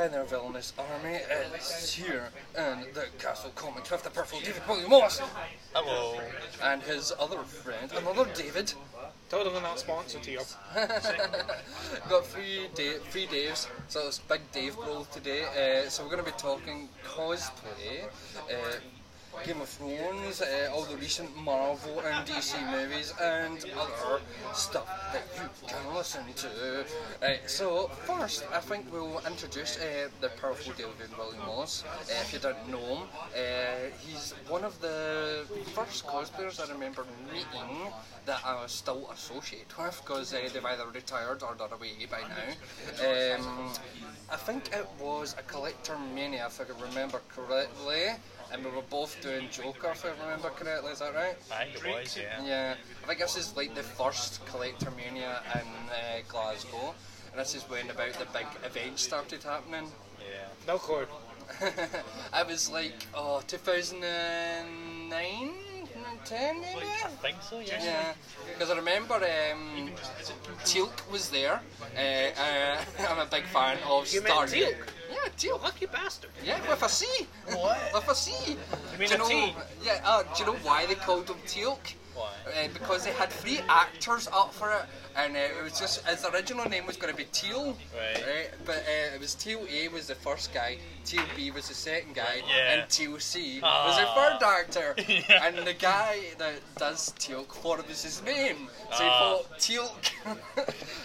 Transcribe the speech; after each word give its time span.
and 0.00 0.14
their 0.14 0.24
villainous 0.24 0.72
army 0.78 1.18
is 1.58 1.92
here 1.92 2.30
in 2.56 2.86
the 2.94 3.04
Castle 3.18 3.50
Comic 3.54 3.90
with 3.90 4.02
the 4.02 4.08
purple 4.08 4.40
David 4.40 4.62
William 4.66 4.88
Moss 4.88 5.20
Hello. 5.74 6.18
and 6.62 6.82
his 6.82 7.12
other 7.20 7.40
friend, 7.40 7.92
another 7.92 8.26
David. 8.34 8.72
Totally 9.28 9.60
not 9.60 9.78
sponsored 9.78 10.24
here. 10.24 10.40
Got 12.08 12.26
three 12.26 12.68
day, 12.74 12.96
three 13.10 13.26
Daves, 13.26 13.68
so 13.88 14.06
it's 14.06 14.20
big 14.20 14.40
Dave 14.52 14.76
roll 14.78 15.04
today. 15.04 15.44
Uh, 15.44 15.90
so 15.90 16.02
we're 16.02 16.10
going 16.10 16.24
to 16.24 16.30
be 16.30 16.36
talking 16.38 16.88
cosplay, 17.04 18.04
uh, 18.50 18.76
Game 19.44 19.60
of 19.60 19.68
Thrones, 19.68 20.42
uh, 20.42 20.70
all 20.72 20.84
the 20.84 20.96
recent 20.96 21.34
Marvel 21.36 22.00
and 22.00 22.26
DC 22.26 22.54
movies, 22.70 23.14
and 23.20 23.64
other 23.78 24.20
stuff 24.52 24.88
that 25.12 25.22
you 25.36 25.48
can 25.66 25.94
listen 25.94 26.24
to. 26.36 26.84
Uh, 27.22 27.36
so 27.46 27.88
first, 28.06 28.44
I 28.52 28.60
think 28.60 28.92
we'll 28.92 29.20
introduce 29.26 29.78
uh, 29.78 30.08
the 30.20 30.28
powerful 30.40 30.72
David 30.76 31.16
William 31.16 31.44
Moss. 31.46 31.84
Uh, 31.84 32.14
if 32.20 32.32
you 32.32 32.38
don't 32.38 32.68
know 32.68 32.96
him, 32.96 33.08
uh, 33.34 33.96
he's 34.00 34.32
one 34.48 34.64
of 34.64 34.80
the 34.80 35.44
first 35.74 36.06
cosplayers 36.06 36.60
I 36.60 36.72
remember 36.72 37.04
meeting 37.32 37.92
that 38.26 38.40
I 38.44 38.62
was 38.62 38.72
still 38.72 39.10
associated 39.10 39.68
with 39.78 40.00
because 40.04 40.34
uh, 40.34 40.38
they've 40.52 40.64
either 40.64 40.86
retired 40.88 41.42
or 41.42 41.54
they're 41.56 41.74
away 41.74 42.06
by 42.10 42.20
now. 42.20 43.36
Um, 43.38 43.72
I 44.30 44.36
think 44.36 44.70
it 44.72 44.86
was 45.00 45.34
a 45.38 45.42
Collector 45.42 45.96
Mania, 46.14 46.46
if 46.46 46.60
I 46.60 46.64
can 46.64 46.80
remember 46.80 47.20
correctly, 47.28 48.10
and 48.52 48.64
we 48.64 48.70
were 48.70 48.82
both 48.90 49.20
doing 49.22 49.48
Joker, 49.50 49.90
if 49.92 50.04
I 50.04 50.10
remember 50.22 50.50
correctly. 50.50 50.92
Is 50.92 50.98
that 51.00 51.14
right? 51.14 51.36
I 51.52 51.64
think 51.64 51.84
it 51.84 52.02
was, 52.02 52.16
yeah. 52.16 52.44
Yeah, 52.44 52.74
I 53.02 53.06
think 53.06 53.18
this 53.20 53.36
is 53.36 53.56
like 53.56 53.74
the 53.74 53.82
first 53.82 54.44
Collector 54.46 54.90
Mania 54.96 55.40
in 55.54 55.60
uh, 55.60 56.20
Glasgow, 56.28 56.94
and 57.30 57.40
this 57.40 57.54
is 57.54 57.62
when 57.64 57.90
about 57.90 58.12
the 58.14 58.26
big 58.32 58.46
event 58.64 58.98
started 58.98 59.42
happening. 59.42 59.86
Yeah. 60.20 60.46
No 60.66 60.78
cord. 60.78 61.08
I 62.32 62.42
was 62.44 62.70
like, 62.70 63.06
oh, 63.14 63.42
2009, 63.46 65.50
10 66.24 66.60
maybe? 66.60 66.86
I 67.04 67.08
think 67.22 67.36
so, 67.42 67.58
yeah. 67.60 67.82
Yeah, 67.82 68.12
because 68.52 68.70
I 68.70 68.76
remember 68.76 69.14
um, 69.14 69.90
Teal'c 70.64 71.10
was 71.10 71.30
there. 71.30 71.60
Uh, 71.96 71.98
uh, 71.98 72.84
I'm 73.08 73.18
a 73.18 73.26
big 73.26 73.44
fan 73.44 73.78
of 73.88 74.12
You 74.12 74.20
Star. 74.20 74.46
Teal'c? 74.46 74.76
Teal'c. 75.40 75.62
Lucky 75.62 75.86
bastard. 75.86 76.30
Yeah, 76.44 76.60
with 76.68 76.82
a 76.82 76.88
C. 76.88 77.06
What? 77.46 77.78
With 77.94 78.08
a 78.08 78.14
C. 78.14 78.32
You 78.92 78.98
mean 78.98 79.08
do 79.08 79.14
you 79.14 79.14
a 79.14 79.18
know, 79.18 79.28
T? 79.28 79.54
Yeah. 79.82 80.00
Uh, 80.04 80.22
do 80.22 80.44
you 80.44 80.46
know 80.52 80.58
why 80.62 80.84
they 80.84 80.94
called 80.94 81.30
him 81.30 81.38
Teal'c? 81.46 81.94
Why? 82.44 82.64
Uh, 82.64 82.68
because 82.72 83.04
they 83.04 83.12
had 83.12 83.30
three 83.30 83.60
actors 83.68 84.28
up 84.32 84.52
for 84.54 84.70
it, 84.72 84.82
and 85.16 85.36
uh, 85.36 85.40
it 85.40 85.62
was 85.62 85.78
just 85.78 86.06
his 86.06 86.24
original 86.26 86.68
name 86.68 86.86
was 86.86 86.96
going 86.96 87.12
to 87.12 87.16
be 87.16 87.24
Teal, 87.32 87.76
Right. 87.94 88.50
But 88.64 88.76
uh, 88.78 89.14
it 89.14 89.20
was 89.20 89.34
Teal 89.34 89.66
A 89.70 89.88
was 89.88 90.06
the 90.08 90.14
first 90.14 90.52
guy, 90.54 90.78
Teal 91.04 91.22
B 91.36 91.50
was 91.50 91.68
the 91.68 91.74
second 91.74 92.14
guy, 92.14 92.42
Yeah. 92.48 92.72
and 92.80 92.88
Teal 92.90 93.18
C 93.18 93.56
was 93.56 93.64
Ah. 93.64 94.00
the 94.00 94.38
third 94.38 94.48
actor. 94.48 94.94
Yeah. 95.28 95.46
And 95.46 95.58
the 95.66 95.74
guy 95.74 96.18
that 96.38 96.54
does 96.76 97.12
Teal 97.18 97.44
thought 97.44 97.78
it 97.80 97.88
was 97.88 98.02
his 98.02 98.22
name, 98.22 98.68
so 98.96 99.02
he 99.04 99.08
Ah. 99.10 99.18
thought 99.42 99.58
Teal, 99.58 99.96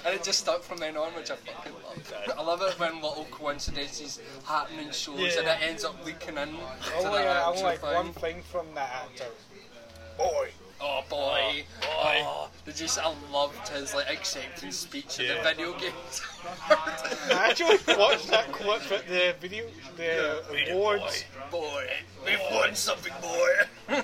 and 0.06 0.14
it 0.16 0.24
just 0.24 0.40
stuck 0.40 0.64
from 0.64 0.78
then 0.78 0.96
on, 0.98 1.14
which 1.16 1.32
I 1.32 1.36
fucking 1.36 1.74
love. 1.74 2.14
I 2.38 2.42
love 2.42 2.62
it 2.62 2.80
when 2.80 2.96
little 3.02 3.26
coincidences 3.32 4.20
happen 4.46 4.80
in 4.80 4.92
shows 4.92 5.36
and 5.36 5.48
it 5.48 5.58
ends 5.62 5.84
up 5.84 6.04
leaking 6.06 6.38
in. 6.38 6.50
to 6.54 6.96
Only, 6.98 7.22
the 7.24 7.28
I 7.30 7.50
actual 7.50 7.64
like 7.64 7.82
thing. 7.82 7.94
one 7.94 8.14
thing 8.14 8.42
from 8.44 8.68
that 8.76 8.90
actor. 9.10 9.26
Boy. 10.18 10.50
Oh 10.88 11.04
boy. 11.10 11.64
Oh, 11.82 12.04
boy. 12.04 12.18
Oh, 12.24 12.50
did 12.64 12.80
you 12.80 12.88
see, 12.88 13.02
I 13.02 13.12
loved 13.32 13.68
his 13.70 13.96
like 13.96 14.08
acceptance 14.12 14.78
speech 14.78 15.20
in 15.20 15.28
the 15.28 15.34
Yeah. 15.34 15.44
video 15.44 15.74
games. 15.80 16.22
I 16.70 17.48
actually 17.50 17.78
watched 17.98 18.28
that 18.28 18.52
clip 18.52 18.92
at 18.92 19.08
the 19.08 19.34
video, 19.42 19.66
the 19.98 20.44
Read 20.52 20.68
it, 20.68 20.72
awards. 20.74 21.26
boy, 21.50 21.90
we've 22.24 22.40
won 22.52 22.76
something, 22.76 23.14
boy. 23.22 23.50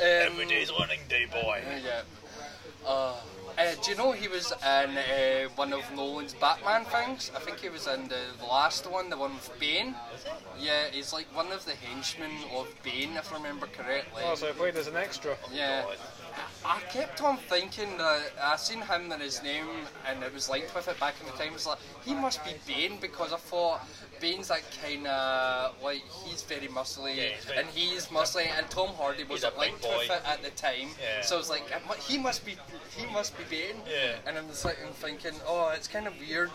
Every 0.00 0.46
day's 0.46 0.70
learning 0.72 1.00
day, 1.08 1.26
boy. 1.30 1.62
yeah. 1.84 2.00
Uh, 2.86 3.14
uh, 3.58 3.74
do 3.82 3.90
you 3.90 3.96
know 3.96 4.12
he 4.12 4.28
was 4.28 4.52
in 4.52 4.96
uh, 4.96 5.48
one 5.56 5.72
of 5.72 5.82
Nolan's 5.94 6.34
Batman 6.34 6.84
things? 6.84 7.30
I 7.36 7.40
think 7.40 7.60
he 7.60 7.68
was 7.68 7.86
in 7.86 8.08
the 8.08 8.22
last 8.42 8.90
one, 8.90 9.10
the 9.10 9.16
one 9.16 9.34
with 9.34 9.50
Bane. 9.58 9.94
Yeah, 10.58 10.88
he's 10.90 11.12
like 11.12 11.26
one 11.34 11.52
of 11.52 11.64
the 11.64 11.72
henchmen 11.72 12.30
of 12.54 12.68
Bane, 12.82 13.16
if 13.16 13.32
I 13.32 13.36
remember 13.36 13.66
correctly. 13.66 14.22
Oh, 14.24 14.34
so 14.34 14.48
I 14.48 14.52
played 14.52 14.76
as 14.76 14.86
an 14.86 14.96
extra. 14.96 15.36
Yeah. 15.52 15.84
I 16.64 16.80
kept 16.90 17.22
on 17.22 17.36
thinking 17.36 17.96
that 17.98 18.32
I 18.42 18.56
seen 18.56 18.80
him 18.80 19.12
and 19.12 19.22
his 19.22 19.42
name 19.42 19.66
and 20.06 20.22
it 20.22 20.32
was 20.32 20.48
linked 20.48 20.74
with 20.74 20.88
it 20.88 20.98
back 20.98 21.14
in 21.20 21.26
the 21.26 21.32
time. 21.32 21.48
It 21.48 21.52
was 21.52 21.66
like 21.66 21.78
he 22.04 22.14
must 22.14 22.44
be 22.44 22.52
Bane 22.66 22.98
because 23.00 23.32
I 23.32 23.36
thought 23.36 23.86
Bane's 24.24 24.48
like 24.48 24.64
kind 24.82 25.06
of 25.06 25.74
like 25.82 26.02
he's 26.24 26.42
very 26.42 26.68
muscly 26.68 27.14
Yeah, 27.16 27.22
he's 27.34 27.44
very- 27.44 27.58
and 27.58 27.68
he's 27.68 28.06
muscly 28.06 28.46
and 28.56 28.68
Tom 28.70 28.88
Hardy 28.94 29.24
wasn't 29.24 29.54
a 29.54 29.58
linked 29.60 29.82
boy. 29.82 29.98
with 29.98 30.10
it 30.10 30.22
at 30.26 30.42
the 30.42 30.48
time. 30.50 30.88
Yeah. 31.00 31.20
So 31.20 31.34
I 31.36 31.38
was 31.38 31.50
like 31.50 31.64
he 32.00 32.16
must 32.16 32.44
be 32.46 32.56
he 32.96 33.04
must 33.12 33.36
be 33.36 33.44
Bane. 33.50 33.82
Yeah. 33.90 34.14
And 34.26 34.38
I'm 34.38 34.48
just 34.48 34.64
like 34.64 34.78
I'm 34.86 34.92
thinking 34.94 35.32
oh 35.46 35.68
it's 35.76 35.88
kind 35.88 36.06
of 36.06 36.14
weird 36.18 36.50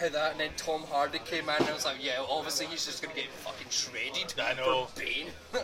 how 0.00 0.08
that 0.08 0.32
and 0.32 0.40
then 0.40 0.50
Tom 0.56 0.82
Hardy 0.90 1.18
came 1.18 1.48
in 1.50 1.56
and 1.56 1.68
I 1.68 1.72
was 1.74 1.84
like 1.84 2.02
yeah 2.02 2.24
obviously 2.26 2.66
he's 2.66 2.86
just 2.86 3.02
gonna 3.02 3.14
get 3.14 3.28
fucking 3.44 3.66
shredded 3.68 4.32
I 4.40 4.54
know. 4.54 4.86
for 4.86 5.00
Bane. 5.00 5.26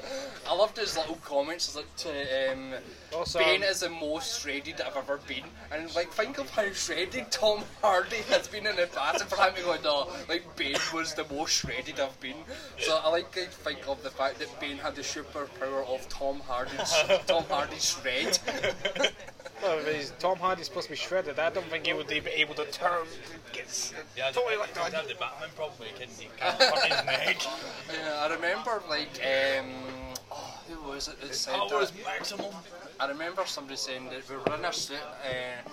I 0.49 0.55
loved 0.55 0.77
his 0.77 0.97
little 0.97 1.16
comments 1.25 1.75
like 1.75 1.95
to 1.97 2.53
um, 2.53 2.75
Also, 3.15 3.39
Bane 3.39 3.62
is 3.62 3.81
the 3.81 3.89
most 3.89 4.41
shredded 4.43 4.81
I've 4.81 4.97
ever 4.97 5.19
been, 5.27 5.45
and 5.72 5.93
like 5.95 6.11
think 6.12 6.39
of 6.39 6.50
how 6.50 6.71
shredded 6.72 7.31
Tom 7.31 7.62
Hardy 7.81 8.16
has 8.28 8.47
been 8.49 8.66
in 8.66 8.77
the 8.77 8.89
past, 8.89 9.21
and 9.22 9.31
for 9.31 9.37
him 9.43 9.55
to 9.55 9.62
go, 9.62 9.77
no, 9.83 10.09
like 10.28 10.45
Bane 10.56 10.77
was 10.93 11.15
the 11.15 11.25
most 11.33 11.46
shredded 11.47 12.01
I've 12.01 12.19
been. 12.21 12.37
So 12.79 13.01
I 13.03 13.09
like 13.09 13.31
to 13.33 13.47
think 13.47 13.87
of 13.89 14.03
the 14.03 14.11
fact 14.11 14.39
that 14.41 14.61
Bane 14.61 14.77
had 14.79 14.95
the 14.97 15.03
superpower 15.03 15.87
of 15.89 16.09
Tom 16.09 16.41
Hardy's 16.41 16.93
Tom 17.27 17.45
Hardy's 17.49 17.84
shred. 17.91 18.39
Well, 19.62 19.79
if 19.79 19.87
he's- 19.95 20.12
Tom 20.19 20.37
Hardy's 20.39 20.67
supposed 20.67 20.87
to 20.89 20.93
be 20.93 20.97
shredded. 20.97 21.39
I 21.39 21.49
don't 21.51 21.67
think 21.67 21.87
he 21.87 21.93
would 21.95 22.09
be 22.09 22.19
able 22.34 22.55
to 22.57 22.67
turn. 22.67 23.07
Gets 23.53 23.95
Yeah, 24.17 24.31
totally 24.31 24.55
the, 24.55 24.61
like 24.61 24.75
the, 24.75 24.81
that. 24.91 25.09
the 25.09 25.15
Batman 25.15 25.49
probably 25.57 25.89
can 25.99 26.09
he 26.19 26.29
can't 26.37 26.59
turn 26.59 26.91
his 26.91 27.05
neck. 27.07 27.37
Yeah, 27.91 28.15
I 28.28 28.34
remember 28.34 28.83
like 28.89 29.09
um, 29.25 29.71
oh, 30.37 30.59
who 30.69 30.89
was 30.89 31.09
it 31.09 31.21
that 31.21 31.35
said 31.35 31.55
Power 31.55 31.83
is 31.83 31.91
that? 31.91 32.05
maximum. 32.05 32.53
I 32.99 33.09
remember 33.09 33.43
somebody 33.45 33.77
saying 33.77 34.07
that 34.07 34.29
we 34.29 34.37
were 34.37 34.57
in 34.59 34.65
a 34.65 34.73
suit. 34.73 34.97
Uh, 34.97 35.69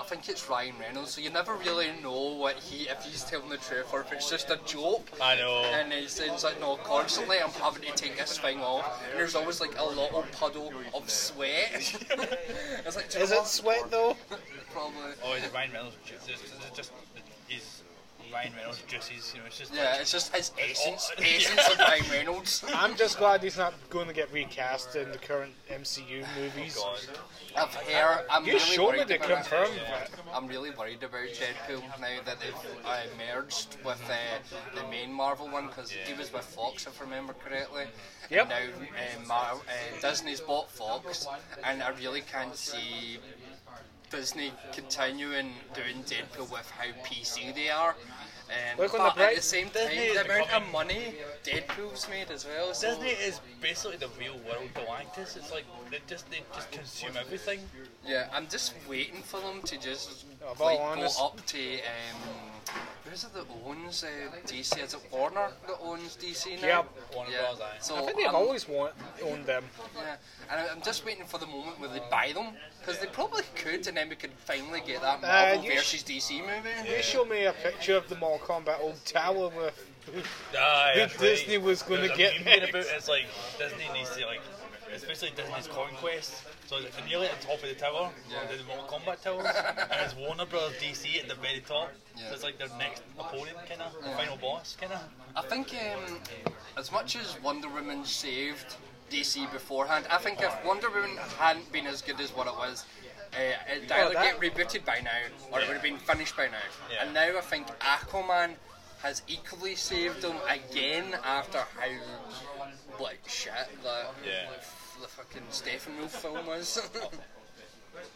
I 0.00 0.04
think 0.04 0.28
it's 0.28 0.48
Ryan 0.48 0.74
Reynolds, 0.80 1.12
so 1.12 1.20
you 1.20 1.30
never 1.30 1.54
really 1.56 1.88
know 2.02 2.34
what 2.34 2.56
he 2.56 2.88
if 2.88 3.04
he's 3.04 3.24
telling 3.24 3.50
the 3.50 3.58
truth 3.58 3.92
or 3.92 4.00
if 4.00 4.12
it's 4.12 4.30
just 4.30 4.50
a 4.50 4.58
joke. 4.64 5.06
I 5.20 5.36
know. 5.36 5.62
And 5.64 5.92
he 5.92 6.08
says 6.08 6.44
like, 6.44 6.60
no, 6.60 6.76
constantly 6.76 7.38
I'm 7.40 7.50
having 7.50 7.82
to 7.82 7.92
take 7.92 8.16
this 8.16 8.38
thing 8.38 8.60
off, 8.60 9.02
and 9.10 9.18
there's 9.18 9.34
always 9.34 9.60
like 9.60 9.78
a 9.78 9.84
little 9.84 10.24
puddle 10.32 10.72
of 10.94 11.10
sweat. 11.10 11.70
it's 12.86 12.96
like, 12.96 13.14
Is 13.14 13.32
it 13.32 13.46
sweat 13.46 13.90
though? 13.90 14.16
Probably. 14.72 15.12
Oh, 15.24 15.34
is 15.34 15.44
it 15.44 15.52
Ryan 15.52 15.72
Reynolds? 15.72 15.96
Just, 16.06 16.26
just, 16.26 16.42
just, 16.44 16.74
just 16.74 16.92
his 17.48 17.81
Ryan 18.32 18.52
Reynolds 18.56 18.82
juices, 18.86 19.32
you 19.34 19.40
know, 19.40 19.46
it's 19.46 19.58
just 19.58 19.74
Yeah, 19.74 19.90
like, 19.90 20.00
it's 20.00 20.12
just 20.12 20.34
his 20.34 20.52
essence, 20.58 21.10
Oh, 21.16 21.22
essence 21.22 21.68
of 21.72 21.78
Ryan 21.78 22.04
Reynolds. 22.10 22.64
I'm 22.74 22.96
just 22.96 23.18
glad 23.18 23.42
he's 23.42 23.58
not 23.58 23.74
going 23.90 24.06
to 24.08 24.14
get 24.14 24.32
recast 24.32 24.96
in 24.96 25.10
the 25.12 25.18
current 25.18 25.52
MCU 25.70 26.24
movies. 26.38 26.76
God. 26.76 26.98
I've 27.54 27.74
heard. 27.74 28.24
I'm 28.30 28.44
You 28.46 28.54
really 28.54 28.60
showed 28.64 28.92
me 28.92 28.98
worried 28.98 29.08
to 29.08 29.16
about 29.16 29.30
it. 29.30 29.34
confirm 29.34 29.68
that. 29.90 30.10
I'm 30.32 30.46
really 30.46 30.70
worried 30.70 31.02
about 31.02 31.26
Deadpool 31.28 31.82
now 32.00 32.16
that 32.24 32.38
they've 32.40 32.54
uh, 32.86 33.00
merged 33.18 33.76
with 33.84 34.02
uh, 34.10 34.80
the 34.80 34.88
main 34.88 35.12
Marvel 35.12 35.48
one 35.50 35.66
because 35.66 35.90
he 35.90 36.14
was 36.14 36.32
with 36.32 36.44
Fox, 36.44 36.86
if 36.86 36.98
I 37.00 37.04
remember 37.04 37.34
correctly. 37.34 37.84
Yep. 38.30 38.48
Now 38.48 38.56
uh, 38.56 39.26
Mar- 39.28 39.52
uh, 39.56 40.00
Disney's 40.00 40.40
bought 40.40 40.70
Fox, 40.70 41.26
and 41.64 41.82
I 41.82 41.90
really 41.90 42.22
can't 42.22 42.56
see 42.56 43.18
Disney 44.12 44.52
continuing 44.72 45.50
doing 45.74 46.04
Deadpool 46.04 46.50
with 46.52 46.70
how 46.70 46.86
PC 47.04 47.54
they 47.54 47.70
are. 47.70 47.96
Um, 48.50 48.78
Look 48.78 48.92
on 48.92 49.00
but 49.00 49.14
the 49.16 49.24
at 49.28 49.36
the 49.36 49.42
same 49.42 49.70
time, 49.70 49.88
the 49.88 50.22
amount 50.24 50.52
of 50.52 50.70
money 50.70 51.14
Deadpool's 51.42 52.06
made 52.10 52.30
as 52.30 52.44
well. 52.44 52.74
So 52.74 52.90
Disney 52.90 53.10
is 53.10 53.40
basically 53.62 53.96
the 53.96 54.08
real 54.20 54.34
world 54.46 54.68
Galactus. 54.74 55.36
It's 55.38 55.50
like 55.50 55.64
they 55.90 56.00
just 56.06 56.30
they 56.30 56.42
just 56.54 56.70
consume 56.70 57.16
everything. 57.18 57.60
Yeah, 58.06 58.28
I'm 58.32 58.46
just 58.48 58.74
waiting 58.88 59.22
for 59.22 59.40
them 59.40 59.62
to 59.64 59.78
just 59.80 60.26
like, 60.60 60.78
honest- 60.78 61.18
go 61.18 61.26
up 61.26 61.46
to 61.46 61.74
um, 61.76 62.51
who's 63.04 63.24
it 63.24 63.34
that 63.34 63.44
owns 63.66 64.04
uh, 64.04 64.08
DC? 64.46 64.82
Is 64.82 64.94
it 64.94 65.00
Warner 65.10 65.48
that 65.66 65.76
owns 65.82 66.16
DC 66.16 66.60
now? 66.60 66.66
Yep. 66.66 66.86
Warner 67.14 67.30
yeah. 67.30 67.38
Bros. 67.56 67.58
So 67.80 67.96
I 67.96 68.00
think 68.02 68.16
they've 68.16 68.26
I'm- 68.26 68.34
always 68.34 68.68
want, 68.68 68.92
owned 69.24 69.46
them. 69.46 69.64
Yeah, 69.96 70.16
and 70.50 70.60
I- 70.60 70.68
I'm 70.72 70.82
just 70.82 71.04
waiting 71.04 71.24
for 71.24 71.38
the 71.38 71.46
moment 71.46 71.78
where 71.80 71.88
they 71.90 72.00
buy 72.10 72.32
them 72.34 72.48
because 72.80 72.98
they 73.00 73.06
probably 73.06 73.44
could, 73.54 73.86
and 73.86 73.96
then 73.96 74.08
we 74.08 74.16
could 74.16 74.32
finally 74.44 74.82
get 74.86 75.00
that 75.02 75.20
Marvel 75.22 75.60
Uh, 75.60 75.62
you 75.62 75.74
versus 75.74 76.02
DC 76.02 76.40
movie. 76.40 76.68
They 76.90 77.02
show 77.02 77.24
me 77.24 77.44
a 77.44 77.52
picture 77.52 77.96
of 77.96 78.08
the 78.08 78.16
Mortal 78.16 78.46
Kombat 78.46 78.80
old 78.80 79.04
tower 79.04 79.48
with. 79.48 79.88
Aye, 80.58 80.90
Who 80.94 81.00
that's 81.00 81.16
Disney 81.16 81.58
right. 81.58 81.64
was 81.66 81.82
gonna 81.82 82.08
get 82.16 82.34
meme 82.36 82.44
made 82.44 82.60
next. 82.62 82.70
about 82.70 82.82
it, 82.86 82.96
It's 82.96 83.08
like 83.08 83.24
Disney 83.58 83.88
needs 83.92 84.10
to 84.16 84.26
like 84.26 84.40
it's 84.92 85.04
basically 85.04 85.34
Disney's 85.36 85.66
Conquest. 85.68 86.34
So 86.66 86.76
it's 86.78 86.96
nearly 87.08 87.26
at 87.26 87.40
the 87.40 87.46
top 87.46 87.62
of 87.62 87.68
the 87.68 87.74
tower, 87.74 88.10
Yeah. 88.30 88.46
the 88.56 88.62
Mortal 88.64 88.86
Kombat 88.98 89.22
tower, 89.22 89.42
and 89.90 90.00
it's 90.04 90.14
Warner 90.16 90.46
Brothers 90.46 90.76
DC 90.80 91.18
at 91.20 91.28
the 91.28 91.34
very 91.36 91.60
top. 91.60 91.90
Yeah. 92.16 92.28
So 92.28 92.34
it's 92.34 92.42
like 92.44 92.58
their 92.58 92.68
next 92.78 93.02
opponent, 93.18 93.56
kind 93.68 93.82
of, 93.82 93.92
final 94.16 94.36
boss, 94.36 94.76
kind 94.80 94.92
of. 94.92 95.00
I 95.36 95.42
think 95.42 95.74
um, 95.74 96.18
as 96.76 96.92
much 96.92 97.16
as 97.16 97.36
Wonder 97.42 97.68
Woman 97.68 98.04
saved 98.04 98.76
DC 99.10 99.50
beforehand, 99.52 100.06
I 100.10 100.18
think 100.18 100.40
if 100.40 100.54
Wonder 100.64 100.90
Woman 100.90 101.16
hadn't 101.38 101.70
been 101.72 101.86
as 101.86 102.02
good 102.02 102.20
as 102.20 102.30
what 102.34 102.46
it 102.46 102.54
was, 102.54 102.84
uh, 103.34 103.72
it'd 103.76 103.90
either 103.90 104.12
get 104.14 104.38
rebooted 104.40 104.84
by 104.84 105.00
now 105.00 105.10
or 105.50 105.60
it 105.60 105.66
would 105.68 105.74
have 105.74 105.82
been 105.82 105.98
finished 105.98 106.36
by 106.36 106.46
now. 106.46 106.58
Yeah. 106.90 107.04
And 107.04 107.14
now 107.14 107.38
I 107.38 107.40
think 107.40 107.66
Aquaman 107.80 108.54
has 109.02 109.22
equally 109.26 109.74
saved 109.74 110.22
them 110.22 110.36
again 110.48 111.16
after 111.24 111.58
how 111.58 113.02
like 113.02 113.18
shit 113.26 113.52
the, 113.82 114.04
Yeah. 114.24 114.46
The 115.02 115.08
fucking 115.08 115.42
Steppenwolf 115.50 116.10
film 116.10 116.46
was. 116.46 116.90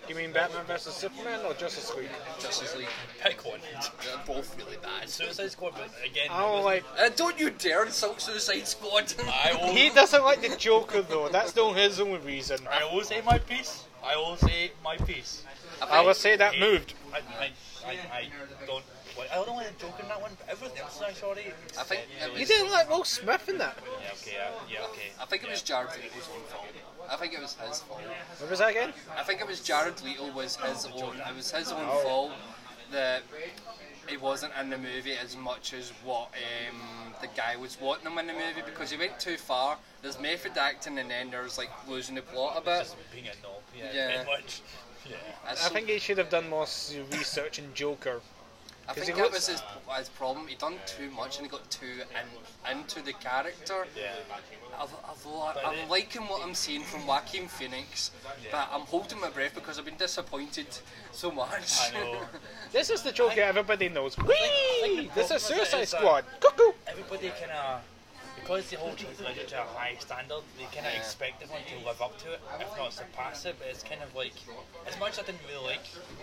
You 0.09 0.15
mean 0.15 0.33
Batman 0.33 0.65
vs 0.65 0.95
Superman 0.95 1.45
or 1.45 1.53
Justice 1.55 1.95
League? 1.95 2.09
Justice 2.41 2.77
League. 2.77 2.89
Pick 3.21 3.45
one. 3.45 3.61
They're 4.05 4.25
both 4.27 4.57
really 4.57 4.79
bad. 4.79 5.09
Suicide 5.09 5.51
Squad, 5.51 5.75
but 5.75 5.91
again, 6.05 6.29
I 6.31 6.41
don't 6.41 6.65
like. 6.65 6.85
Uh, 6.99 7.11
don't 7.15 7.39
you 7.39 7.51
dare 7.51 7.85
insult 7.85 8.21
Suicide 8.21 8.67
Squad. 8.67 9.13
I 9.29 9.53
will, 9.61 9.75
He 9.75 9.91
doesn't 9.91 10.23
like 10.23 10.41
the 10.43 10.57
Joker 10.57 11.03
though. 11.03 11.29
That's 11.29 11.55
not 11.55 11.77
his 11.77 12.01
only 12.01 12.19
reason. 12.19 12.59
I 12.71 12.85
will 12.93 13.03
say 13.03 13.21
my 13.25 13.39
piece. 13.39 13.85
I 14.07 14.17
will 14.17 14.37
say 14.37 14.71
my 14.85 14.97
piece. 14.97 15.43
I 15.83 16.01
will 16.01 16.15
say 16.15 16.37
that 16.37 16.59
moved. 16.59 16.95
I, 17.13 17.19
I, 17.41 17.51
I, 17.87 17.93
I 18.13 18.29
don't. 18.67 18.85
Like, 19.19 19.31
I 19.33 19.37
don't 19.37 19.47
know 19.47 19.55
why 19.55 19.65
the 19.65 19.73
joke 19.81 19.99
in 20.01 20.09
that 20.09 20.21
one, 20.21 20.33
but 20.39 20.49
everything 20.51 20.79
else 20.83 21.01
I 21.01 21.13
saw 21.13 21.33
it. 21.33 21.55
I 21.79 21.83
think 21.85 22.03
it 22.23 22.39
You 22.39 22.45
didn't 22.45 22.71
like 22.71 22.89
Will 22.91 23.03
Smith 23.05 23.49
in 23.49 23.57
that. 23.59 23.79
Yeah, 23.83 24.11
okay, 24.13 24.37
uh, 24.37 24.51
yeah, 24.71 24.85
okay. 24.91 25.09
I 25.21 25.25
think 25.25 25.43
it 25.45 25.51
was 25.51 25.63
Jared 25.63 25.89
Leto's 25.89 26.29
own 26.35 26.43
fault. 26.53 26.67
I 27.11 27.17
think 27.17 27.33
it 27.33 27.41
was 27.41 27.55
his 27.55 27.81
fault. 27.81 28.03
What 28.39 28.51
was 28.51 28.59
that 28.59 28.71
again? 28.71 28.93
I 29.17 29.23
think 29.23 29.41
it 29.41 29.47
was 29.47 29.61
Jared 29.61 30.03
Leto 30.03 30.31
was 30.35 30.57
his 30.57 30.87
own. 30.87 31.17
It 31.17 31.35
was 31.37 31.51
his 31.51 31.73
own 31.73 31.87
Oh. 31.89 32.03
fault 32.03 32.33
that 32.93 33.23
he 34.09 34.17
wasn't 34.17 34.53
in 34.61 34.71
the 34.71 34.79
movie 34.79 35.13
as 35.13 35.37
much 35.37 35.73
as 35.73 35.91
what 36.05 36.29
um, 36.71 37.13
the 37.21 37.29
guy 37.37 37.57
was 37.57 37.79
wanting 37.81 38.07
him 38.07 38.19
in 38.19 38.27
the 38.27 38.33
movie 38.33 38.63
because 38.65 38.91
he 38.91 38.97
went 38.97 39.19
too 39.19 39.37
far. 39.37 39.79
There's 40.03 40.21
method 40.21 40.57
acting 40.57 40.99
and 40.99 41.11
then 41.11 41.31
there's 41.31 41.59
like 41.59 41.71
losing 41.89 42.15
the 42.15 42.23
plot 42.23 42.55
a 42.57 42.61
bit. 42.61 42.81
Just 42.81 42.97
being 43.13 43.27
a 43.27 43.43
knob, 43.43 43.63
yeah, 43.77 43.93
Yeah. 43.93 44.25
much. 44.25 44.61
Yeah. 45.09 45.15
I 45.49 45.55
think 45.55 45.87
he 45.89 46.01
should 46.01 46.19
have 46.19 46.31
done 46.31 46.49
more 46.49 46.67
research 47.13 47.61
in 47.61 47.73
Joker. 47.75 48.21
I 48.89 48.95
'cause 48.95 49.05
think 49.05 49.17
he 49.17 49.23
that 49.23 49.33
was 49.33 49.47
his, 49.49 49.63
his 49.99 50.09
problem. 50.11 50.47
He'd 50.47 50.59
done 50.59 50.77
too 50.87 51.11
much 51.11 51.39
and 51.39 51.47
he 51.47 51.51
got 51.51 51.69
too 51.71 52.03
in, 52.71 52.79
into 52.79 53.03
the 53.03 53.13
character. 53.15 53.87
Yeah. 53.97 54.13
I've, 54.79 54.95
I've, 55.05 55.57
I'm 55.65 55.89
liking 55.89 56.23
what 56.23 56.43
I'm 56.47 56.55
seeing 56.55 56.83
from 56.83 57.07
Joaquin 57.07 57.49
Phoenix, 57.49 58.11
but 58.53 58.69
I'm 58.73 58.83
holding 58.83 59.21
my 59.21 59.31
breath 59.31 59.55
because 59.55 59.79
I've 59.79 59.85
been 59.87 59.97
disappointed 59.97 60.67
so 61.13 61.31
much. 61.33 61.91
I 61.93 61.95
know. 61.95 62.21
This 62.73 62.91
is 62.91 63.03
the 63.03 63.11
Joker 63.13 63.41
everybody 63.41 63.89
knows. 63.89 64.17
Whee! 64.19 65.11
This 65.15 65.31
is 65.31 65.43
problem 65.43 65.59
with 65.59 65.67
it 65.67 65.71
Suicide 65.71 65.81
is 65.83 65.89
Squad. 65.91 66.25
Cuckoo! 66.41 66.73
Everybody 66.87 67.31
kind 67.31 67.53
of, 67.53 67.81
because 68.47 68.71
they 68.71 68.77
hold 68.77 68.95
Heath 68.95 69.21
Ledger 69.21 69.43
to 69.43 69.59
a 69.61 69.65
high 69.75 69.97
standard, 69.99 70.39
they 70.57 70.65
kind 70.71 70.87
of 70.87 70.93
Yeah. 70.95 70.99
expect 71.03 71.43
everyone 71.43 71.65
to 71.67 71.79
live 71.85 72.01
up 72.01 72.17
to 72.23 72.33
it, 72.33 72.41
if 72.61 72.71
not 72.79 72.93
surpass 72.93 73.45
it. 73.45 73.57
But 73.59 73.67
it's 73.69 73.83
kind 73.83 74.03
of 74.03 74.15
like, 74.15 74.33
as 74.87 74.99
much 75.01 75.13
as 75.15 75.19
I 75.19 75.23
didn't 75.27 75.41
really 75.51 75.67
like 75.67 75.83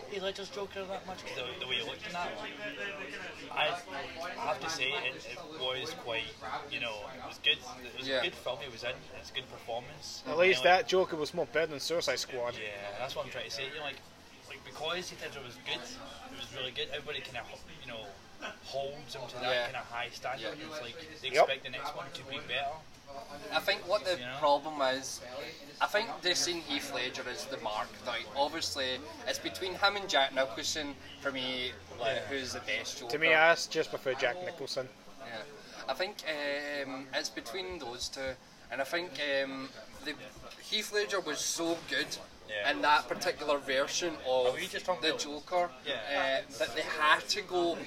Heath 0.10 0.22
Ledger's 0.24 0.48
Joker 0.50 0.86
that 0.86 1.06
much, 1.06 1.20
because 1.22 1.36
the, 1.36 1.60
the 1.60 1.68
way 1.68 1.76
he 1.76 1.84
looked 1.84 2.08
in 2.08 2.14
that, 2.14 2.32
I, 3.52 3.76
I 4.40 4.46
have 4.48 4.60
to 4.62 4.70
say 4.70 4.92
it, 4.92 5.28
it 5.36 5.38
was 5.60 5.92
quite, 6.00 6.24
you 6.72 6.80
know, 6.80 6.96
it 7.12 7.28
was 7.28 7.40
good. 7.44 7.60
It 7.60 7.98
was 8.00 8.08
Yeah. 8.08 8.20
a 8.20 8.24
good 8.24 8.36
film 8.36 8.60
he 8.64 8.72
was 8.72 8.84
in. 8.84 8.96
It's 9.20 9.32
a 9.32 9.34
good 9.34 9.50
performance. 9.52 10.24
At 10.26 10.38
least 10.38 10.64
You 10.64 10.70
know, 10.70 10.72
like- 10.72 10.80
that 10.86 10.88
Joker 10.88 11.18
was 11.18 11.34
more 11.34 11.46
better 11.48 11.68
than 11.68 11.82
Suicide 11.82 12.20
Squad. 12.20 12.56
Yeah, 12.56 12.72
that's 13.00 13.16
what 13.18 13.26
I'm 13.26 13.32
trying 13.32 13.46
to 13.46 13.52
say. 13.52 13.66
You 13.68 13.76
know, 13.76 13.84
like, 13.84 14.00
like 14.48 14.64
because 14.64 15.10
Heath 15.10 15.22
Ledger 15.22 15.42
was 15.44 15.56
good, 15.68 15.84
it 15.84 16.40
was 16.40 16.48
really 16.56 16.72
good. 16.72 16.88
Everybody 16.96 17.20
kind 17.20 17.38
of, 17.38 17.60
you 17.84 17.92
know, 17.92 18.06
holds 18.66 19.16
him 19.16 19.22
to 19.30 19.36
that 19.36 19.44
Yeah. 19.44 19.64
kind 19.66 19.76
of 19.78 19.86
high 19.86 20.10
standard. 20.12 20.42
Yeah. 20.58 20.66
It's 20.72 20.82
like 20.82 21.22
they 21.22 21.30
Yep. 21.30 21.44
expect 21.44 21.64
the 21.64 21.70
next 21.70 21.96
one 21.96 22.06
to 22.12 22.24
be 22.24 22.40
better. 22.40 22.72
I 23.52 23.60
think 23.60 23.88
what 23.88 24.06
the 24.06 24.18
You 24.18 24.26
know? 24.26 24.38
problem 24.40 24.82
is, 24.82 25.22
I 25.80 25.86
think 25.88 26.10
they're 26.22 26.34
seeing 26.36 26.62
Heath 26.62 26.92
Ledger 26.94 27.24
as 27.30 27.46
the 27.46 27.58
mark. 27.58 27.88
Like, 28.08 28.26
obviously, 28.36 29.00
it's 29.28 29.38
between 29.40 29.76
him 29.76 29.96
and 29.98 30.10
Jack 30.10 30.34
Nicholson 30.34 30.96
for 31.22 31.32
me, 31.32 31.74
like, 32.00 32.26
who's 32.28 32.54
the 32.54 32.62
best 32.62 32.98
Joker. 33.00 33.12
To 33.12 33.18
me, 33.20 33.34
I 33.36 33.54
just 33.56 33.90
prefer 33.92 34.14
Jack 34.16 34.44
Nicholson. 34.44 34.90
Yeah. 35.20 35.42
I 35.88 35.94
think 35.94 36.24
um, 36.28 37.08
it's 37.14 37.30
between 37.30 37.78
those 37.78 38.10
two, 38.10 38.36
and 38.72 38.82
I 38.82 38.84
think 38.86 39.12
um, 39.44 39.70
the 40.06 40.16
Heath 40.62 40.92
Ledger 40.92 41.20
was 41.20 41.40
so 41.40 41.78
good 41.90 42.08
Yeah. 42.54 42.72
in 42.72 42.82
that 42.84 43.08
particular 43.08 43.58
version 43.58 44.14
of 44.28 44.54
Are 44.56 44.60
you 44.60 44.68
just 44.68 44.86
talking 44.86 45.10
the 45.10 45.18
Joker 45.18 45.70
Yeah. 45.88 46.42
uh, 46.46 46.58
that 46.60 46.76
they 46.76 46.82
had 46.82 47.28
to 47.30 47.42
go 47.42 47.78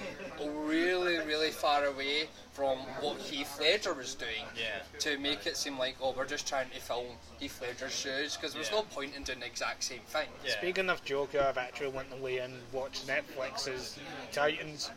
really, 0.44 1.18
really 1.18 1.50
far 1.50 1.84
away 1.84 2.28
from 2.52 2.78
what 3.00 3.18
Heath 3.18 3.58
Ledger 3.60 3.92
was 3.94 4.14
doing 4.14 4.44
Yeah. 4.56 4.80
to 5.00 5.18
make 5.18 5.46
it 5.46 5.56
seem 5.56 5.78
like, 5.78 5.96
oh, 6.00 6.12
we're 6.16 6.24
just 6.26 6.48
trying 6.48 6.70
to 6.70 6.80
film 6.80 7.06
Heath 7.38 7.60
Ledger's 7.60 7.94
shoes 7.94 8.36
because 8.36 8.54
there's 8.54 8.68
Yeah. 8.70 8.76
no 8.76 8.82
point 8.82 9.14
in 9.14 9.22
doing 9.24 9.40
the 9.40 9.46
exact 9.46 9.84
same 9.84 10.00
thing. 10.08 10.28
Yeah. 10.44 10.56
Speaking 10.58 10.88
of 10.90 11.04
Joker, 11.04 11.40
I've 11.40 11.58
actually 11.58 11.88
went 11.90 12.12
away 12.12 12.38
and 12.38 12.54
watched 12.72 13.06
Netflix's 13.06 13.98
Titans. 14.32 14.90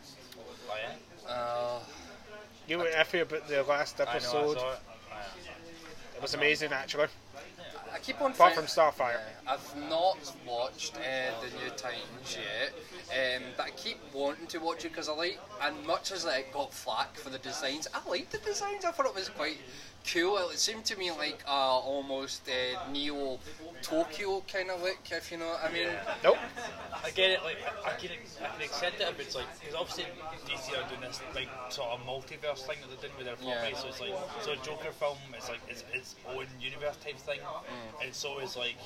Oh, 0.68 0.76
yeah? 0.76 1.32
Uh, 1.32 1.80
You 2.66 2.78
were 2.78 2.84
iffy 2.86 3.20
about 3.22 3.46
the 3.48 3.62
last 3.64 4.00
I 4.00 4.04
know, 4.04 4.10
I 4.10 4.14
episode. 4.14 4.58
saw 4.58 4.72
it. 4.72 4.78
It 6.16 6.22
was 6.22 6.34
amazing, 6.34 6.72
actually. 6.72 7.06
I 7.92 7.98
keep 7.98 8.20
on 8.20 8.32
Apart 8.32 8.54
from 8.54 8.64
Starfire. 8.64 9.18
Yeah, 9.44 9.52
I've 9.54 9.76
not 9.88 10.18
watched 10.46 10.96
uh, 10.96 11.40
the 11.40 11.48
new 11.62 11.70
Titans 11.76 12.36
yet, 12.36 12.72
um, 13.10 13.42
but 13.56 13.66
I 13.66 13.70
keep 13.70 13.98
wanting 14.12 14.46
to 14.48 14.58
watch 14.58 14.84
it 14.84 14.90
because 14.90 15.08
I 15.08 15.12
like, 15.12 15.38
and 15.62 15.86
much 15.86 16.12
as 16.12 16.24
it 16.24 16.52
got 16.52 16.72
flack 16.72 17.16
for 17.16 17.30
the 17.30 17.38
designs, 17.38 17.88
I 17.92 18.08
liked 18.08 18.32
the 18.32 18.38
designs. 18.38 18.84
I 18.84 18.92
thought 18.92 19.06
it 19.06 19.14
was 19.14 19.28
quite 19.28 19.58
cool. 20.12 20.38
It 20.50 20.58
seemed 20.58 20.84
to 20.86 20.96
me 20.96 21.10
like 21.10 21.42
uh, 21.46 21.50
almost 21.50 22.48
uh, 22.48 22.90
Neo 22.90 23.38
Tokyo 23.82 24.42
kind 24.50 24.70
of 24.70 24.82
look, 24.82 24.98
if 25.10 25.30
you 25.32 25.38
know 25.38 25.46
what 25.48 25.64
I 25.68 25.72
mean. 25.72 25.88
Nope. 26.22 26.36
I 27.04 27.10
get 27.10 27.30
it, 27.30 27.42
like, 27.42 27.58
I 27.84 27.90
can, 27.98 28.10
I 28.42 28.48
can 28.54 28.62
accept 28.62 29.00
it 29.00 29.08
if 29.08 29.20
it's 29.20 29.34
like, 29.34 29.46
because 29.58 29.74
obviously 29.74 30.04
DC 30.46 30.70
are 30.78 30.88
doing 30.88 31.00
this 31.00 31.20
like 31.34 31.48
sort 31.70 31.88
of 31.90 32.00
multiverse 32.06 32.66
thing 32.66 32.76
that 32.80 33.00
they're 33.00 33.08
doing 33.10 33.16
with 33.18 33.26
their 33.26 33.36
property, 33.36 33.72
Yeah. 33.72 33.78
so 33.78 33.88
it's 33.88 34.00
like, 34.00 34.14
so 34.42 34.52
a 34.52 34.56
Joker 34.56 34.92
film 34.92 35.16
It's 35.36 35.48
like, 35.48 35.60
it's 35.68 35.84
its 35.92 36.14
own 36.28 36.46
universe 36.60 36.96
type 37.02 37.16
thing, 37.18 37.40
Mm. 37.40 37.79
And 38.02 38.14
so 38.14 38.38
is 38.40 38.56
like, 38.56 38.76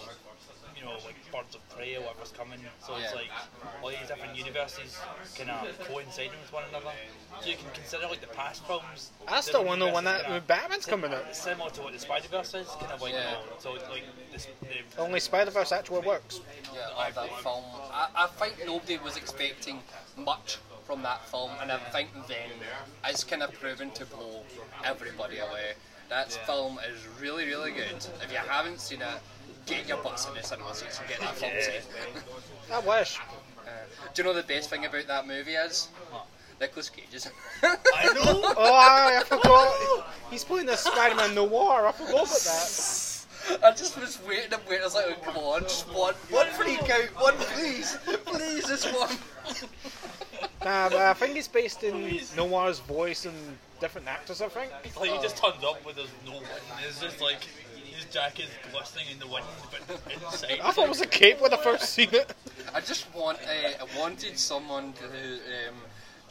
you 0.77 0.85
know, 0.85 0.93
like 1.07 1.15
Birds 1.33 1.55
of 1.55 1.69
Prey 1.77 1.97
or 1.97 2.01
whatever's 2.03 2.33
coming, 2.33 2.59
so 2.85 2.97
it's 2.97 3.05
Yeah. 3.13 3.19
like, 3.21 3.31
all 3.83 3.91
these 3.91 3.99
different 4.09 4.37
universes 4.37 4.99
kind 5.37 5.51
of 5.51 5.63
uh, 5.69 5.85
coinciding 5.85 6.33
with 6.41 6.53
one 6.53 6.65
another, 6.69 6.91
so 7.41 7.49
you 7.49 7.57
can 7.57 7.71
consider 7.73 8.07
like 8.09 8.21
the 8.21 8.27
past 8.29 8.65
films. 8.67 9.11
I 9.29 9.41
still 9.41 9.61
the 9.63 9.67
want 9.69 9.81
to 9.81 9.87
know 9.87 9.95
when 9.95 10.05
that 10.05 10.23
kinda- 10.23 10.33
when 10.33 10.43
Batman's 10.47 10.87
coming 10.87 11.13
out. 11.13 11.25
Uh, 11.25 11.33
similar 11.33 11.71
to 11.71 11.83
what 11.83 11.93
the 11.93 11.99
Spider-Verse 12.01 12.55
is, 12.55 12.69
kind 12.69 12.93
of 12.93 13.01
like, 13.03 13.13
Yeah. 13.13 13.31
you 13.41 13.47
know, 13.47 13.53
so 13.59 13.73
like, 13.73 14.05
this, 14.33 14.49
the, 14.63 15.01
Only 15.01 15.21
Spider 15.21 15.51
Verse 15.53 15.71
actually 15.73 16.01
works. 16.01 16.41
Yeah, 16.75 16.89
of 16.91 17.15
that 17.15 17.41
film. 17.43 17.65
I, 17.93 18.09
I 18.17 18.27
think 18.27 18.67
nobody 18.67 18.99
was 18.99 19.17
expecting 19.17 19.81
much 20.17 20.59
from 20.87 21.03
that 21.03 21.25
film, 21.29 21.51
and 21.61 21.71
I 21.73 21.79
think 21.79 22.11
then 22.27 22.51
it's 23.07 23.25
kind 23.25 23.43
of 23.43 23.53
proven 23.55 23.91
to 23.93 24.05
blow 24.07 24.43
everybody 24.85 25.39
away. 25.39 25.75
That 26.15 26.31
film 26.47 26.79
is 26.89 27.09
really, 27.21 27.45
really 27.45 27.73
good. 27.73 27.97
If 28.23 28.31
you 28.31 28.39
haven't 28.39 28.79
seen 28.79 29.03
it, 29.03 29.09
get 29.67 29.89
your 29.89 29.97
butts 29.97 30.29
in 30.29 30.35
the 30.35 30.45
cinema 30.45 30.73
seats 30.73 31.01
and 31.01 31.09
get 31.09 31.19
that 31.19 31.35
film 31.35 31.51
seen. 31.61 32.23
I 32.73 32.79
wish. 32.79 33.19
Uh, 33.19 33.71
do 34.15 34.23
you 34.23 34.29
know 34.29 34.33
the 34.33 34.45
best 34.45 34.71
thing 34.71 34.85
about 34.85 35.09
that 35.09 35.27
movie 35.27 35.55
is? 35.55 35.89
Nicolas 36.61 36.89
Cage 36.89 37.07
is 37.13 37.27
in 37.27 37.33
I 37.65 38.05
know! 38.15 38.55
Oh, 38.57 38.75
I, 38.75 39.19
I 39.19 39.25
forgot. 39.25 40.07
He's 40.31 40.45
playing 40.45 40.67
the 40.67 40.77
Spider 40.77 41.17
Man 41.17 41.35
Noir. 41.35 41.89
I 41.89 41.91
forgot 41.91 42.13
about 42.13 42.29
that. 42.29 43.65
I 43.65 43.71
just 43.73 43.99
was 43.99 44.21
waiting 44.25 44.53
and 44.53 44.63
waiting. 44.69 44.83
I 44.83 44.85
was 44.85 44.95
like, 44.95 45.07
oh, 45.09 45.21
come 45.25 45.37
on, 45.37 45.63
just 45.63 45.93
one, 45.93 46.15
one 46.31 46.47
freak 46.51 46.89
out, 46.91 47.09
one 47.21 47.35
please, 47.39 47.99
please, 48.25 48.69
this 48.69 48.87
one. 48.87 49.19
Nah, 50.65 50.91
but 50.91 50.99
I 51.01 51.13
think 51.13 51.37
it's 51.37 51.49
based 51.49 51.83
in 51.83 52.21
Noir's 52.37 52.79
voice 52.79 53.27
and 53.27 53.59
different 53.85 54.09
actors, 54.09 54.41
I 54.41 54.49
think. 54.49 54.73
Like 54.99 55.11
he 55.11 55.19
just 55.21 55.37
turns 55.37 55.63
up 55.63 55.85
with 55.85 55.97
his 55.97 56.09
no 56.25 56.33
wind. 56.33 56.47
It's 56.89 57.01
just 57.03 57.21
like 57.21 57.45
his 57.85 58.07
jacket 58.07 58.47
is 58.47 58.73
glistening 58.73 59.05
in 59.13 59.19
the 59.19 59.27
wind, 59.27 59.45
but 59.71 59.83
inside. 60.11 60.59
I 60.65 60.71
thought 60.71 60.87
it 60.87 60.89
was 60.89 61.03
a 61.03 61.07
cape 61.07 61.39
when 61.43 61.53
I 61.53 61.59
first 61.59 61.91
seen 61.91 62.09
it. 62.13 62.33
I 62.75 62.81
just 62.81 63.15
want, 63.15 63.39
uh, 63.41 63.85
I 63.85 63.99
wanted 63.99 64.39
someone 64.39 64.95
to 64.95 65.05
um, 65.05 65.77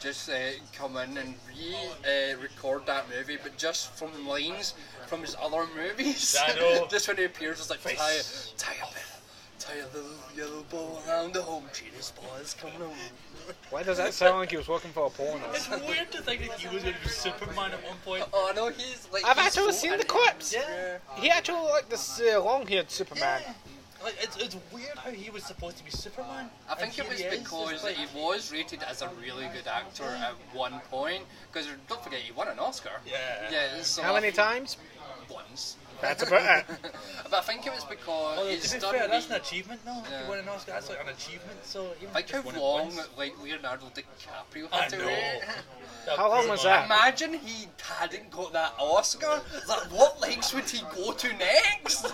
just 0.00 0.28
uh, 0.28 0.34
come 0.72 0.96
in 0.96 1.16
and 1.16 1.34
re-record 1.48 2.86
that 2.86 3.04
movie, 3.08 3.38
but 3.40 3.56
just 3.56 3.92
from 3.92 4.10
lines 4.26 4.74
from 5.06 5.20
his 5.20 5.36
other 5.40 5.64
movies. 5.76 6.36
I 6.40 6.56
know. 6.56 6.86
just 6.90 7.06
when 7.06 7.18
he 7.18 7.24
appears, 7.24 7.60
it's 7.60 7.70
like 7.70 7.82
Taya, 7.82 8.54
Taya 8.56 8.80
Bell, 8.80 9.13
Tie 9.58 9.72
a 9.78 9.86
little 9.96 10.10
yellow 10.36 10.64
bow 10.70 10.98
around 11.08 11.32
the 11.32 11.40
home 11.42 11.64
tree. 11.72 11.86
This 11.96 12.10
boy's 12.12 12.54
coming 12.54 12.76
home. 12.78 12.90
Why 13.70 13.82
does 13.82 13.98
that 13.98 14.12
sound 14.12 14.38
like 14.38 14.50
he 14.50 14.56
was 14.56 14.68
working 14.68 14.90
for 14.90 15.06
a 15.06 15.10
porno? 15.10 15.40
It's 15.52 15.68
weird 15.68 16.10
to 16.12 16.22
think 16.22 16.42
that 16.48 16.58
he 16.58 16.68
was 16.74 16.82
going 16.82 16.94
to 16.94 17.00
be 17.02 17.08
Superman 17.08 17.72
at 17.72 17.82
one 17.84 17.96
point. 18.04 18.24
Oh 18.32 18.52
no, 18.54 18.68
he's 18.70 19.08
like. 19.12 19.24
I've 19.24 19.36
he's 19.36 19.46
actually 19.46 19.72
so- 19.72 19.78
seen 19.78 19.96
the 19.98 20.04
clips. 20.04 20.52
Yeah. 20.52 20.98
He 21.16 21.30
actually 21.30 21.60
looked 21.62 21.90
this 21.90 22.20
uh, 22.20 22.42
long-haired 22.42 22.90
Superman. 22.90 23.42
Like 24.02 24.16
it's, 24.20 24.36
it's 24.36 24.56
weird 24.72 24.98
how 24.98 25.10
he 25.10 25.30
was 25.30 25.44
supposed 25.44 25.78
to 25.78 25.84
be 25.84 25.90
Superman. 25.90 26.50
I 26.68 26.74
think 26.74 26.98
it 26.98 27.08
was 27.08 27.18
he 27.18 27.24
is, 27.24 27.38
because 27.38 27.84
like- 27.84 27.94
he 27.96 28.06
was 28.20 28.52
rated 28.52 28.82
as 28.82 29.00
a 29.02 29.10
really 29.20 29.46
good 29.54 29.66
actor 29.66 30.04
at 30.04 30.34
one 30.52 30.78
point. 30.90 31.22
Because 31.52 31.68
don't 31.88 32.02
forget, 32.02 32.20
he 32.20 32.32
won 32.32 32.48
an 32.48 32.58
Oscar. 32.58 32.90
Yeah. 33.06 33.16
Yeah. 33.50 33.82
So 33.82 34.02
How 34.02 34.12
many 34.14 34.26
think- 34.26 34.36
times? 34.36 34.76
Once. 35.30 35.76
That's 36.00 36.22
about 36.26 36.60
it. 36.60 36.64
But 37.30 37.38
I 37.38 37.40
think 37.40 37.66
it 37.66 37.72
was 37.72 37.84
because 37.84 38.36
Well, 38.36 38.56
to 38.56 38.72
be 38.74 38.78
done. 38.78 38.92
fair, 38.94 39.08
that's 39.08 39.26
an 39.28 39.36
achievement, 39.36 39.80
no. 39.84 40.02
If 40.04 40.10
Yeah. 40.10 40.24
you 40.24 40.30
win 40.30 40.38
an 40.40 40.48
Oscar, 40.50 40.72
that's 40.72 40.88
like 40.90 41.00
an 41.00 41.08
achievement. 41.08 41.58
So 41.64 41.90
even 42.00 42.14
Think 42.14 42.26
just 42.28 42.48
how 42.48 42.60
long 42.60 42.92
like 43.16 43.42
Leonardo 43.42 43.86
DiCaprio 43.86 44.68
I 44.72 44.82
had 44.82 44.90
to 44.90 44.98
know. 44.98 45.06
wait. 45.06 45.40
How 46.18 46.28
long 46.28 46.48
was 46.48 46.62
that? 46.64 46.84
Imagine 46.84 47.32
he 47.32 47.66
hadn't 47.82 48.30
got 48.30 48.52
that 48.52 48.74
Oscar. 48.78 49.40
Like, 49.66 49.90
what 49.90 50.20
legs 50.20 50.52
would 50.52 50.68
he 50.68 50.82
go 50.94 51.12
to 51.14 51.28
next? 51.38 52.04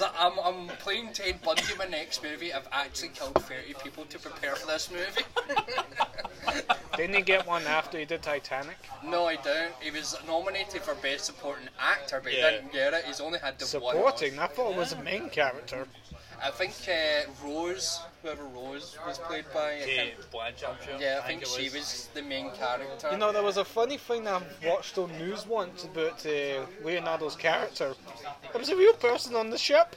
Like, 0.00 0.12
I'm, 0.16 0.38
I'm 0.38 0.68
playing 0.78 1.12
Ted 1.12 1.42
Bundy 1.42 1.64
in 1.72 1.76
my 1.76 1.86
next 1.86 2.22
movie. 2.22 2.52
I've 2.52 2.68
actually 2.70 3.08
killed 3.08 3.34
30 3.42 3.74
people 3.82 4.04
to 4.04 4.18
prepare 4.20 4.54
for 4.54 4.68
this 4.68 4.92
movie. 4.92 5.24
Didn't 6.96 7.16
he 7.16 7.22
get 7.22 7.44
one 7.46 7.66
after 7.66 7.98
he 7.98 8.04
did 8.04 8.22
Titanic? 8.22 8.76
no, 9.04 9.26
I 9.26 9.36
don't. 9.36 9.72
He 9.80 9.90
was 9.90 10.16
nominated 10.26 10.82
for 10.82 10.94
Best 10.96 11.24
Supporting 11.24 11.68
Actor, 11.80 12.20
but 12.22 12.32
he 12.32 12.40
didn't 12.40 12.72
get 12.72 12.94
it. 12.94 13.04
He's 13.06 13.20
only 13.22 13.38
had 13.38 13.58
the 13.58 13.78
one. 13.78 13.94
Supporting? 13.94 14.38
Oscar. 14.38 14.42
I 14.42 14.46
thought 14.48 14.70
it 14.72 14.76
was 14.76 14.92
a 14.92 15.02
main 15.02 15.30
character. 15.30 15.86
I 16.44 16.50
think 16.50 16.72
uh, 16.88 17.30
Rose, 17.46 18.00
whoever 18.22 18.42
Rose 18.44 18.98
was 19.06 19.18
played 19.18 19.44
by. 19.54 19.78
Kate 19.84 20.14
can't- 20.16 20.30
Blanchett, 20.32 20.94
I'm 20.94 21.00
yeah, 21.00 21.20
I 21.22 21.26
think 21.28 21.42
it 21.42 21.48
she 21.48 21.70
was 21.70 22.08
the 22.14 22.22
main 22.22 22.50
character. 22.50 23.10
You 23.12 23.16
know, 23.18 23.30
there 23.32 23.44
was 23.44 23.58
a 23.58 23.64
funny 23.64 23.96
thing 23.96 24.26
I 24.26 24.42
watched 24.66 24.98
on 24.98 25.16
news 25.18 25.46
once 25.46 25.84
about 25.84 26.26
uh, 26.26 26.66
Leonardo's 26.84 27.36
character. 27.36 27.94
There 28.50 28.58
was 28.58 28.70
a 28.70 28.76
real 28.76 28.94
person 28.94 29.36
on 29.36 29.50
the 29.50 29.58
ship. 29.58 29.94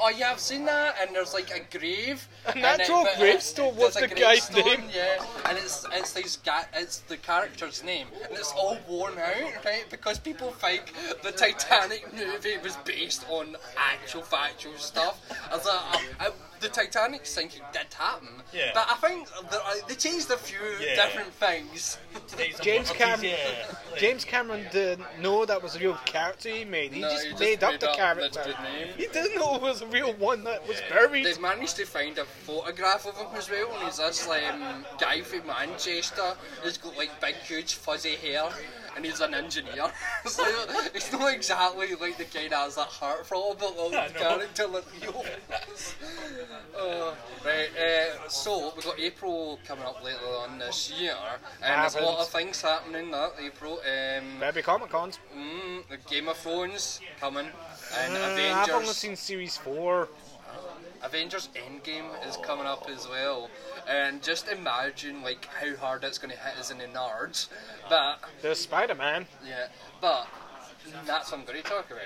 Oh 0.00 0.10
yeah, 0.10 0.30
I've 0.30 0.40
seen 0.40 0.64
that, 0.66 0.96
and 1.00 1.14
there's 1.14 1.34
like 1.34 1.50
a 1.50 1.78
grave. 1.78 2.26
An 2.46 2.52
and 2.56 2.64
actual 2.64 3.04
but 3.04 3.18
gravestone. 3.18 3.74
What's 3.76 3.98
the 3.98 4.08
guy's 4.08 4.50
name? 4.52 4.82
Yeah, 4.94 5.24
and 5.46 5.58
it's 5.58 5.86
it's 5.92 6.12
these 6.12 6.36
ga- 6.38 6.66
it's 6.74 6.98
the 7.00 7.16
character's 7.16 7.82
name, 7.84 8.06
and 8.28 8.36
it's 8.36 8.52
all 8.52 8.78
worn 8.88 9.14
out, 9.18 9.64
right? 9.64 9.84
Because 9.90 10.18
people 10.18 10.50
think 10.52 10.92
the 11.22 11.32
Titanic 11.32 12.12
movie 12.12 12.58
was 12.62 12.76
based 12.84 13.24
on 13.28 13.56
actual 13.76 14.22
factual 14.22 14.76
stuff. 14.76 15.20
As 15.52 15.66
a, 15.66 15.70
I, 15.70 16.30
the 16.64 16.70
Titanic 16.70 17.26
sinking 17.26 17.62
did 17.72 17.92
happen, 17.94 18.28
Yeah. 18.52 18.70
but 18.72 18.86
I 18.90 18.94
think 19.06 19.28
that, 19.50 19.60
uh, 19.62 19.74
they 19.86 19.94
changed 19.94 20.30
a 20.30 20.36
few 20.38 20.58
Yeah. 20.80 20.96
different 20.96 21.32
things. 21.34 21.98
James 22.62 22.90
Unfortunate- 22.90 22.96
Cameron. 22.96 23.24
Yeah. 23.30 23.76
Like, 23.90 23.98
James 24.04 24.24
Cameron 24.24 24.66
didn't 24.72 25.04
know 25.20 25.44
that 25.44 25.62
was 25.62 25.76
a 25.76 25.78
real 25.78 25.98
character 26.06 26.48
he 26.48 26.64
made. 26.64 26.92
He 26.94 27.00
No, 27.02 27.10
just 27.10 27.24
he 27.24 27.30
just 27.30 27.40
made 27.40 27.62
up 27.62 27.78
the 27.80 27.90
up 27.90 27.96
character. 27.96 28.56
name. 28.62 28.88
He 28.96 29.06
didn't 29.08 29.34
know 29.36 29.56
it 29.56 29.62
was 29.62 29.82
a 29.82 29.86
real 29.86 30.14
one 30.14 30.42
that 30.44 30.66
was 30.66 30.80
buried. 30.88 31.26
They've 31.26 31.40
managed 31.40 31.76
to 31.76 31.84
find 31.84 32.16
a 32.18 32.24
photograph 32.24 33.06
of 33.06 33.16
him 33.18 33.28
as 33.36 33.50
well, 33.50 33.70
and 33.74 33.84
he's 33.84 33.98
this 33.98 34.26
um, 34.26 34.86
guy 34.98 35.20
from 35.20 35.46
Manchester. 35.46 36.34
He's 36.62 36.78
got 36.78 36.96
like 36.96 37.20
big, 37.20 37.34
huge, 37.36 37.74
fuzzy 37.74 38.16
hair, 38.16 38.48
and 38.96 39.04
he's 39.04 39.20
an 39.20 39.34
engineer. 39.34 39.90
so 40.26 40.44
it's 40.94 41.12
not 41.12 41.32
exactly 41.32 41.94
like 41.94 42.16
the 42.18 42.24
guy 42.24 42.48
that 42.48 42.56
has 42.56 42.76
that 42.76 42.86
heart 42.86 43.26
for 43.26 43.54
but 43.58 43.76
like 43.76 43.94
I 43.94 44.08
the 44.08 44.14
character 44.18 44.66
that 44.68 44.84
Leo. 45.02 45.22
Uh, 46.78 47.14
right, 47.44 47.68
uh, 47.78 48.28
so 48.28 48.72
we've 48.74 48.84
got 48.84 48.98
April 48.98 49.58
coming 49.66 49.84
up 49.84 50.02
later 50.02 50.18
on 50.26 50.58
this 50.58 50.92
year, 50.98 51.14
and 51.62 51.82
there's 51.82 51.94
a 51.94 52.00
lot 52.00 52.18
of 52.18 52.28
things 52.28 52.60
happening 52.60 53.10
that 53.12 53.32
April. 53.40 53.80
Um, 53.86 54.38
Maybe 54.40 54.60
Comic 54.60 54.90
Cons. 54.90 55.18
mm, 55.36 55.86
the 55.88 55.96
Game 56.10 56.28
of 56.28 56.36
Thrones 56.36 57.00
coming, 57.20 57.46
and 58.00 58.16
Uh, 58.16 58.56
I've 58.56 58.70
only 58.70 58.92
seen 58.92 59.14
series 59.16 59.56
four. 59.56 60.08
Avengers 61.04 61.48
Endgame 61.54 62.06
is 62.28 62.36
coming 62.38 62.66
up 62.66 62.88
as 62.88 63.06
well, 63.08 63.50
and 63.88 64.22
just 64.22 64.48
imagine 64.48 65.22
like 65.22 65.46
how 65.46 65.76
hard 65.76 66.04
it's 66.04 66.18
going 66.18 66.30
to 66.34 66.40
hit 66.40 66.56
us 66.58 66.70
in 66.70 66.78
the 66.78 66.84
nards. 66.86 67.48
But 67.88 68.20
There's 68.42 68.58
Spider 68.60 68.94
Man. 68.94 69.26
yeah, 69.46 69.66
but 70.00 70.26
that's 71.06 71.30
what 71.30 71.40
I'm 71.40 71.46
going 71.46 71.62
to 71.62 71.68
talk 71.68 71.90
about. 71.90 72.02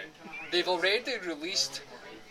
They've 0.50 0.67
already 0.69 1.12
released 1.26 1.83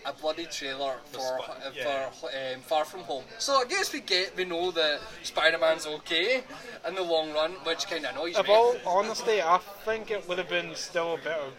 a 0.05 0.13
bloody 0.13 0.45
trailer 0.45 0.95
for 1.11 1.19
Sp- 1.19 1.49
uh, 1.49 1.69
yeah. 1.75 2.09
for 2.11 2.27
um, 2.27 2.61
Far 2.61 2.85
From 2.85 3.01
Home. 3.01 3.23
So 3.39 3.53
I 3.55 3.65
guess 3.65 3.91
we 3.91 3.99
get 3.99 4.35
we 4.37 4.45
know 4.45 4.71
that 4.71 4.99
Spider-Man's 5.23 5.85
okay 5.87 6.43
in 6.87 6.95
the 6.95 7.01
long 7.01 7.33
run, 7.33 7.51
which 7.63 7.87
kind 7.89 8.05
of 8.05 8.11
annoys 8.15 8.35
Of 8.37 8.47
me. 8.47 8.53
all 8.53 8.75
honesty, 8.85 9.41
I 9.41 9.59
think 9.85 10.11
it 10.11 10.27
would 10.29 10.37
have 10.37 10.49
been 10.49 10.75
still 10.75 11.13
a 11.15 11.17
bit 11.17 11.27
of 11.27 11.53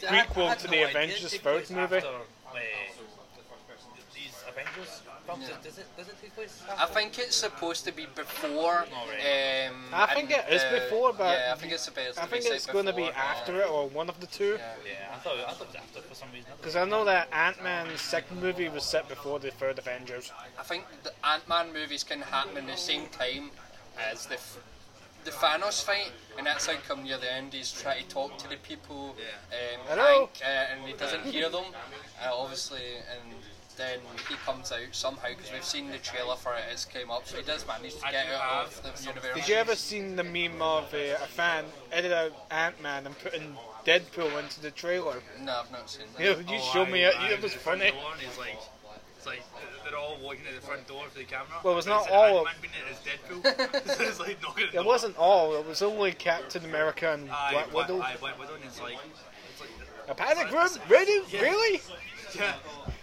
See, 0.00 0.06
I- 0.06 0.20
I 0.20 0.24
prequel 0.24 0.56
to 0.58 0.64
no 0.66 0.70
the 0.70 0.76
idea 0.76 0.88
Avengers 0.88 1.24
it 1.24 1.30
took 1.36 1.42
third 1.42 1.64
place 1.66 1.70
movie. 1.70 1.96
after, 1.96 2.08
uh, 2.08 2.12
these 2.54 2.99
Avengers 5.32 5.48
films, 5.48 5.64
does 5.64 5.78
it 5.78 5.86
does 5.96 6.08
it 6.08 6.14
take 6.20 6.34
place? 6.34 6.62
I 6.78 6.86
think 6.86 7.18
it's 7.18 7.36
supposed 7.36 7.84
to 7.84 7.92
be 7.92 8.06
before. 8.14 8.84
Alright. 8.92 9.70
Um, 9.70 9.76
I 9.92 10.06
think 10.14 10.30
it 10.30 10.44
is 10.50 10.62
the- 10.64 10.80
before, 10.80 11.12
but 11.12 11.38
yeah, 11.38 11.52
I 11.54 11.56
think 11.58 11.72
it's 11.72 11.82
supposed 11.84 12.16
to 12.16 12.22
I 12.22 12.26
think 12.26 12.44
it's 12.46 12.66
going 12.66 12.86
to 12.86 12.92
be 12.92 13.06
before, 13.06 13.18
after 13.22 13.60
it 13.60 13.68
or 13.68 13.88
one 13.88 14.08
of 14.08 14.18
the 14.20 14.26
two. 14.26 14.56
Yeah. 14.58 14.74
Yeah, 14.84 15.14
I 15.14 15.18
thought 15.18 15.36
I 15.38 15.52
thought 15.52 15.62
it 15.62 15.66
was 15.68 15.76
after 15.76 16.00
for 16.02 16.14
some 16.14 16.28
reason. 16.32 16.50
Because 16.56 16.76
I 16.76 16.84
know 16.84 17.04
that 17.04 17.28
Ant 17.32 17.62
Man's 17.62 18.00
second 18.00 18.40
movie 18.40 18.68
was 18.68 18.84
set 18.84 19.08
before 19.08 19.38
the 19.38 19.50
third 19.50 19.78
Avengers. 19.78 20.32
I 20.58 20.62
think 20.62 20.84
the 21.02 21.12
Ant 21.24 21.48
Man 21.48 21.72
movies 21.72 22.02
can 22.04 22.20
happen 22.20 22.56
in 22.56 22.66
the 22.66 22.76
same 22.76 23.06
time 23.08 23.50
as 24.10 24.26
the 24.26 24.34
f- 24.34 24.58
the 25.22 25.30
Thanos 25.30 25.84
fight, 25.84 26.12
and 26.38 26.46
that's 26.46 26.66
how 26.66 26.72
come 26.88 27.02
near 27.04 27.18
the 27.18 27.30
end 27.30 27.52
he's 27.52 27.70
trying 27.70 28.02
to 28.04 28.08
talk 28.08 28.38
to 28.38 28.48
the 28.48 28.56
people, 28.56 29.14
um, 29.52 29.80
Hello? 29.86 30.18
Hank, 30.20 30.30
uh, 30.42 30.46
and 30.48 30.86
he 30.86 30.94
doesn't 30.94 31.26
hear 31.26 31.50
them, 31.50 31.64
uh, 32.24 32.30
obviously, 32.32 32.80
and 32.96 33.34
then 33.80 33.98
he 34.28 34.34
comes 34.46 34.70
out 34.70 34.78
somehow 34.92 35.28
because 35.30 35.50
we've 35.52 35.64
seen 35.64 35.90
the 35.90 35.98
trailer 35.98 36.36
for 36.36 36.54
it. 36.54 36.62
It's 36.70 36.84
came 36.84 37.10
up, 37.10 37.26
so 37.26 37.38
he 37.38 37.42
does 37.42 37.66
manage 37.66 37.94
to 37.96 38.02
get 38.10 38.26
out 38.28 38.66
of 38.66 38.82
the 38.82 39.02
universe. 39.08 39.34
Did 39.34 39.48
you 39.48 39.54
ever 39.56 39.74
seen 39.74 40.16
the 40.16 40.24
meme 40.24 40.60
of 40.62 40.92
uh, 40.94 40.98
a 40.98 41.26
fan 41.26 41.64
edit 41.90 42.12
out 42.12 42.32
Ant 42.50 42.80
Man 42.82 43.06
and 43.06 43.18
putting 43.18 43.56
Deadpool 43.86 44.38
into 44.42 44.60
the 44.60 44.70
trailer? 44.70 45.16
No, 45.42 45.60
I've 45.64 45.70
not 45.72 45.88
seen 45.90 46.04
that. 46.16 46.22
Yeah, 46.24 46.36
you 46.52 46.60
Oh, 46.60 46.70
showed 46.72 46.88
I- 46.88 46.90
me 46.92 47.02
it. 47.04 47.14
I 47.18 47.30
It 47.30 47.42
was 47.42 47.54
funny. 47.54 47.90
front 47.90 47.94
door 48.02 48.12
and 48.12 48.22
It's 49.16 49.26
like, 49.26 49.42
they're 49.84 49.98
all 49.98 50.16
walking 50.22 50.40
at 50.48 50.60
the 50.60 50.66
front 50.66 50.86
door 50.86 51.04
for 51.10 51.18
the 51.18 51.24
camera. 51.24 51.46
Well, 51.62 51.72
it 51.72 51.76
was 51.76 51.86
not 51.86 52.08
all 52.10 52.46
Ant-Man 52.46 52.70
it 52.88 52.96
Deadpool. 53.04 54.18
like 54.20 54.42
knocking 54.42 54.64
at 54.66 54.72
the 54.72 54.78
It 54.80 54.84
wasn't 54.84 55.16
all. 55.16 55.56
It 55.56 55.66
was 55.66 55.82
only 55.82 56.12
Captain 56.12 56.64
America 56.64 57.12
and 57.12 57.30
Aye, 57.30 57.50
Black 57.52 57.70
Black- 57.70 57.88
Widow. 57.88 58.02
aye, 58.02 58.16
Black 58.20 58.38
Widow, 58.38 58.54
and 58.54 58.64
it's 58.64 58.80
like, 58.80 58.96
it's 59.52 59.60
like, 59.60 59.70
A 60.08 60.14
panic 60.14 60.50
room? 60.52 60.68
Really? 60.88 61.22
Yeah. 61.32 61.40
Really? 61.42 61.80
yeah. 62.36 62.54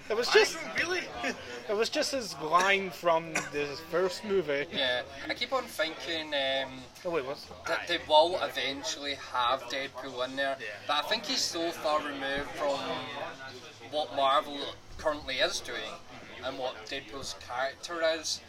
It 0.10 0.16
was 0.16 0.30
Just 0.30 0.58
really. 0.78 1.02
it 1.70 1.76
was 1.76 1.90
just 1.90 2.14
his 2.14 2.34
line 2.40 2.92
from 2.92 3.34
the 3.52 3.66
first 3.92 4.24
movie. 4.24 4.66
Yeah, 4.72 5.02
I 5.28 5.34
keep 5.34 5.52
on 5.52 5.64
thinking. 5.64 6.34
Um, 6.34 6.72
Oh 7.04 7.10
wait, 7.10 7.26
what? 7.26 7.38
that 7.68 7.88
they 7.90 7.98
will 8.08 8.40
eventually 8.42 9.16
have 9.34 9.64
Deadpool 9.64 10.26
in 10.30 10.36
there. 10.38 10.56
But 10.88 11.04
I 11.06 11.08
think 11.10 11.26
he's 11.26 11.42
so 11.42 11.72
far 11.72 12.00
removed 12.00 12.50
from 12.56 12.80
what 13.92 14.16
Marvel 14.16 14.58
currently 14.98 15.36
is 15.36 15.60
doing 15.60 15.92
and 16.46 16.58
what 16.58 16.86
Deadpool's 16.86 17.36
character 17.46 18.02
is. 18.18 18.40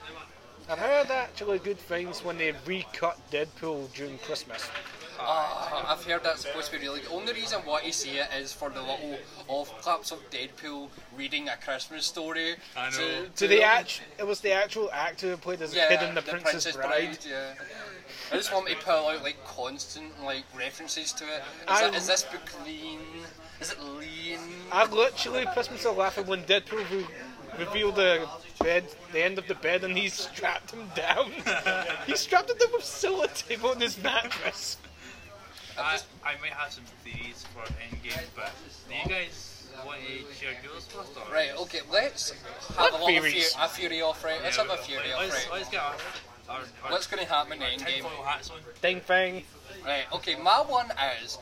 I've 0.69 0.79
heard 0.79 1.11
actually 1.11 1.59
good 1.59 1.79
things 1.79 2.23
when 2.23 2.39
they 2.39 2.53
recut 2.67 3.19
Deadpool 3.33 3.93
during 3.95 4.19
Christmas. 4.19 4.69
Ah, 5.21 5.93
I've 5.93 6.05
heard 6.05 6.23
that's 6.23 6.43
supposed 6.43 6.71
to 6.71 6.79
be 6.79 6.87
really 6.87 7.01
good. 7.01 7.11
Only 7.11 7.33
reason 7.33 7.61
why 7.65 7.83
you 7.83 7.93
see 7.93 8.19
it 8.19 8.29
is 8.39 8.53
for 8.53 8.71
the 8.71 8.81
little 8.81 9.19
off 9.49 9.69
clips 9.83 10.13
of 10.13 10.19
Deadpool 10.31 10.89
reading 11.17 11.49
a 11.49 11.57
Christmas 11.57 12.07
story. 12.07 12.55
I 12.77 12.91
To, 12.91 12.99
know. 12.99 13.27
To 13.37 13.47
the 13.49 13.63
act, 13.63 14.03
it 14.19 14.27
was 14.27 14.41
the 14.41 14.53
actual 14.53 14.91
actor 14.93 15.31
who 15.31 15.37
played 15.37 15.61
as 15.63 15.73
a 15.75 15.77
yeah, 15.77 15.89
kid 15.89 16.09
in 16.09 16.15
the, 16.15 16.23
Princess, 16.23 16.77
Bride. 16.77 17.19
Yeah. 17.29 17.55
I 18.33 18.37
just 18.37 18.53
want 18.53 18.67
me 18.67 18.75
to 18.75 18.81
pull 18.81 19.09
out 19.09 19.23
like 19.23 19.37
constant 19.47 20.23
like 20.23 20.45
references 20.57 21.13
to 21.15 21.25
it. 21.25 21.39
Is, 21.39 21.43
I- 21.69 21.89
it, 21.89 21.95
is 21.95 22.07
this 22.07 22.23
book 22.25 22.65
lean? 22.67 23.01
Is 23.61 23.73
it 23.73 23.81
lean? 23.83 24.39
I 24.71 24.87
literally 24.87 25.47
pissed 25.55 25.71
myself 25.71 25.97
laughing 25.99 26.27
when 26.27 26.45
Deadpool 26.45 26.89
re- 26.91 27.07
revealed 27.59 27.97
the 27.97 28.29
bed, 28.63 28.85
the 29.13 29.25
end 29.25 29.39
of 29.39 29.49
the 29.49 29.55
bed, 29.57 29.83
and 29.83 29.97
he 29.99 30.09
strapped 30.09 30.71
him 30.71 30.89
down. 30.95 31.33
he 32.07 32.15
strapped 32.15 32.51
him 32.51 32.57
down 32.59 32.69
with 32.73 32.83
sellotape 32.83 33.65
on 33.65 33.81
his 33.81 34.01
mattress. 34.01 34.77
I, 35.79 35.99
I 36.25 36.35
might 36.41 36.53
have 36.53 36.73
some 36.73 36.85
theories 37.05 37.45
for 37.55 37.63
Endgame, 37.75 38.27
but 38.35 38.53
do 38.89 38.95
you 38.95 39.09
guys 39.09 39.71
want 39.87 40.01
to 40.01 40.35
share 40.35 40.53
yours 40.65 40.87
first? 40.87 41.17
Or 41.17 41.33
Right, 41.33 41.51
okay, 41.61 41.81
let's 41.93 42.31
have 42.77 42.91
a 42.91 42.93
little 42.93 43.07
theory, 43.07 43.31
theories? 43.31 43.57
a 43.61 43.69
theory 43.69 44.03
off, 44.03 44.25
right? 44.25 44.41
Let's 44.43 44.57
have 44.57 44.71
a 44.71 44.77
theory 44.77 45.13
off, 45.13 45.21
let's, 45.21 45.35
right? 45.35 45.53
let's 45.53 45.69
get 45.69 45.81
our, 45.81 45.95
our, 46.49 46.61
our 46.85 46.91
What's 46.91 47.07
going 47.07 47.23
to 47.23 47.29
happen 47.29 47.63
in 47.63 47.79
Endgame? 47.79 47.87
tinfoil 47.87 48.25
hats 48.25 48.51
on. 48.51 48.59
Ding 48.83 49.01
thing. 49.01 49.45
Right, 49.85 50.05
okay, 50.13 50.35
my 50.37 50.63
one 50.67 50.91
is 51.23 51.39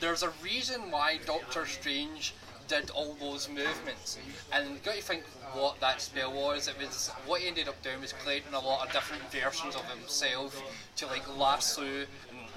there's 0.00 0.22
a 0.22 0.30
reason 0.42 0.90
why 0.90 1.18
Doctor 1.26 1.66
Strange 1.66 2.34
did 2.70 2.90
all 2.90 3.16
those 3.18 3.48
movements. 3.48 4.16
And 4.52 4.70
you 4.70 4.76
got 4.84 4.94
to 4.94 5.02
think 5.02 5.24
what 5.54 5.80
that 5.80 6.00
spell 6.00 6.32
was. 6.32 6.68
It 6.68 6.76
was 6.78 7.10
what 7.26 7.40
he 7.40 7.48
ended 7.48 7.66
up 7.68 7.82
doing 7.82 8.00
was 8.00 8.12
creating 8.12 8.54
a 8.54 8.60
lot 8.60 8.86
of 8.86 8.92
different 8.92 9.22
versions 9.32 9.74
of 9.74 9.84
himself 9.90 10.62
to 10.96 11.06
like 11.06 11.24
lasso 11.36 12.04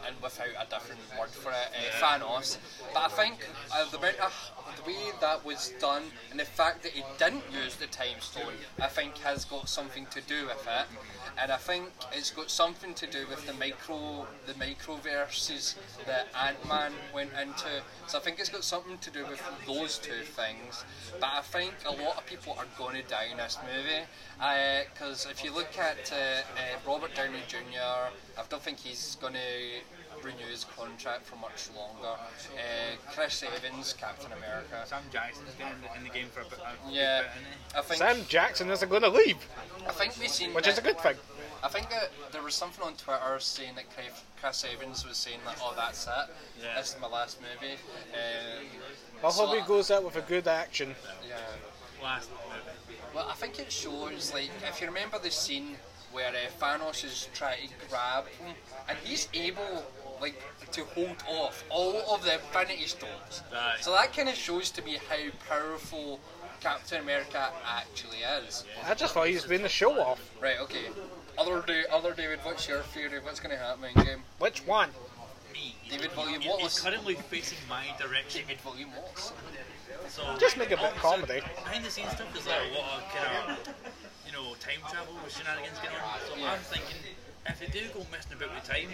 and, 0.08 0.16
without 0.22 0.48
a 0.48 0.70
different 0.70 1.02
word 1.20 1.30
for 1.30 1.52
it, 1.52 1.56
uh, 1.56 2.20
Thanos. 2.20 2.58
But 2.94 3.04
I 3.04 3.08
think 3.10 3.48
uh, 3.72 3.86
the 3.92 3.98
the 3.98 4.84
way 4.88 5.12
that 5.22 5.46
was 5.46 5.74
done 5.80 6.04
and 6.32 6.40
the 6.40 6.46
fact 6.46 6.84
that 6.84 6.92
he 6.92 7.04
didn't 7.18 7.44
use 7.52 7.76
the 7.76 7.88
time 7.88 8.20
stone, 8.20 8.54
I 8.82 8.88
think 8.88 9.18
has 9.20 9.46
got 9.46 9.70
something 9.70 10.06
to 10.08 10.22
do 10.22 10.46
with 10.46 10.68
it. 10.68 10.88
And 11.42 11.52
I 11.52 11.58
think 11.58 11.90
it's 12.12 12.32
got 12.32 12.50
something 12.50 12.94
to 12.94 13.08
do 13.08 13.26
with 13.30 13.46
the 13.46 13.54
micro 13.54 14.26
the 14.46 14.54
microverses 14.54 15.76
that 16.06 16.28
Ant 16.40 16.68
Man 16.68 16.92
went 17.14 17.32
into. 17.42 17.82
So 18.08 18.18
I 18.18 18.22
think 18.22 18.40
it's 18.40 18.50
got 18.50 18.64
something 18.64 18.98
to 18.98 19.12
do 19.12 19.26
with 19.26 19.42
those 19.68 19.98
two 19.98 20.24
things. 20.24 20.84
But 21.20 21.30
I 21.34 21.42
think 21.42 21.74
a 21.86 21.92
lot 21.92 22.18
of 22.18 22.26
people 22.26 22.56
are 22.58 22.68
going 22.78 22.96
to 23.02 23.08
die 23.08 23.28
in 23.32 23.38
this 23.38 23.58
movie. 23.64 24.04
Because 24.94 25.28
if 25.30 25.44
you 25.44 25.54
look 25.54 25.78
at 25.78 26.12
uh, 26.12 26.16
uh, 26.16 26.90
Robert 26.90 27.16
Downey 27.16 27.44
Jr., 27.48 28.12
I 28.38 28.44
don't 28.50 28.62
think 28.62 28.80
he's 28.80 29.18
going 29.22 29.34
to 29.34 29.40
renew 30.24 30.46
his 30.50 30.64
contract 30.64 31.26
for 31.26 31.36
much 31.38 31.70
longer. 31.76 32.18
Uh, 32.56 33.12
Chris 33.12 33.44
Evans, 33.44 33.94
Captain 33.94 34.32
America. 34.32 34.84
Sam 34.86 35.04
Jackson's 35.12 35.54
been 35.56 35.68
in 35.98 36.04
the, 36.04 36.10
game 36.10 36.28
for 36.28 36.42
a 36.42 36.46
bit. 36.46 36.60
A 36.60 36.92
Yeah, 36.92 37.22
bit. 37.22 37.78
I 37.78 37.82
think 37.82 37.98
Sam 38.00 38.26
Jackson 38.28 38.70
isn't 38.70 38.90
going 38.90 39.02
to 39.02 39.10
leave, 39.10 39.38
I 39.88 39.92
think 39.92 40.14
we've 40.20 40.30
seen 40.30 40.54
which 40.54 40.68
is 40.68 40.78
a 40.78 40.82
good 40.82 41.00
thing. 41.00 41.16
I 41.64 41.70
think 41.70 41.90
that 41.92 42.12
there 42.32 42.42
was 42.42 42.56
something 42.56 42.84
on 42.84 42.94
Twitter 42.96 43.40
saying 43.40 43.76
that 43.76 43.86
Chris- 43.94 44.24
Chris 44.42 44.66
Evans 44.74 45.06
was 45.08 45.18
saying 45.18 45.40
that, 45.46 45.58
oh, 45.62 45.74
that's 45.76 46.06
it. 46.06 46.12
Yeah. 46.62 46.76
This 46.78 46.94
is 46.94 46.98
my 47.02 47.08
last 47.08 47.40
movie. 47.42 47.74
Um, 48.14 48.66
I 49.24 49.30
so 49.30 49.46
hope 49.46 49.56
he 49.62 49.68
goes 49.68 49.90
out 49.90 50.04
with 50.04 50.18
a 50.18 50.22
good 50.22 50.48
action. 50.48 50.96
Yeah. 51.28 51.36
Last 52.04 52.30
movie. 52.32 53.00
Well, 53.16 53.28
I 53.30 53.34
think 53.36 53.60
it 53.60 53.72
shows, 53.72 54.34
like, 54.34 54.50
if 54.68 54.82
you 54.82 54.88
remember 54.88 55.20
the 55.20 55.32
scene 55.32 55.76
where 56.12 56.30
uh, 56.30 56.64
Thanos 56.64 57.04
is 57.06 57.30
trying 57.34 57.68
to 57.68 57.74
grab 57.90 58.28
him, 58.28 58.56
and 58.90 58.98
he's 59.04 59.28
able, 59.34 59.84
like, 60.24 60.42
to 60.72 60.84
hold 60.86 61.18
off 61.30 61.64
all 61.70 62.02
of 62.16 62.24
the 62.24 62.34
Infinity 62.36 62.86
Stones. 62.88 63.44
Right. 63.52 63.76
So 63.82 63.92
that 63.92 64.16
kind 64.16 64.30
of 64.30 64.36
shows 64.36 64.72
to 64.72 64.82
me 64.82 64.98
how 65.10 65.18
powerful 65.50 66.20
Captain 66.62 67.02
America 67.02 67.52
actually 67.68 68.20
is. 68.46 68.64
I 68.88 68.94
just 68.94 69.14
thought 69.14 69.28
he 69.28 69.36
was 69.36 69.46
being 69.46 69.62
the 69.64 69.70
show 69.70 70.00
off. 70.00 70.20
Right, 70.42 70.60
okay. 70.62 70.86
Other, 71.38 71.62
da- 71.68 71.90
other 71.92 72.14
David, 72.14 72.40
what's 72.44 72.68
your 72.68 72.82
theory? 72.94 73.20
What's 73.22 73.40
going 73.40 73.56
to 73.56 73.62
happen 73.62 73.84
in 73.96 74.04
game? 74.06 74.24
Which 74.40 74.66
one? 74.66 74.90
Me. 75.54 75.76
David 75.90 76.12
He- 76.12 76.18
William 76.18 76.42
he- 76.42 76.48
Wallace. 76.50 76.78
He's 76.78 76.80
currently 76.80 77.16
facing 77.16 77.58
my 77.70 77.84
direction. 78.00 78.42
David 78.48 78.62
Volume 78.62 78.90
Wallace. 78.96 79.34
So 80.10 80.24
Just 80.40 80.58
make 80.58 80.72
a 80.72 80.78
bit 80.78 80.92
oh, 80.96 81.00
comedy. 81.00 81.42
So 81.42 81.64
behind 81.64 81.86
the 81.86 81.92
scenes 81.92 82.12
stuff, 82.12 82.28
there's 82.34 82.48
like 82.48 82.56
a 82.72 82.78
lot 82.80 83.02
of 83.02 83.04
kind 83.14 83.52
of, 83.52 83.74
you 84.26 84.32
know, 84.32 84.56
time 84.60 84.80
travel 84.90 85.14
with 85.24 85.36
shenanigans 85.36 85.78
going 85.80 85.96
on. 85.96 86.20
So 86.30 86.38
Yeah. 86.38 86.54
I'm 86.54 86.60
thinking, 86.60 86.98
if 87.48 87.60
they 87.60 87.68
do 87.68 87.88
go 87.94 88.06
messing 88.12 88.34
about 88.38 88.56
with 88.56 88.64
time, 88.64 88.88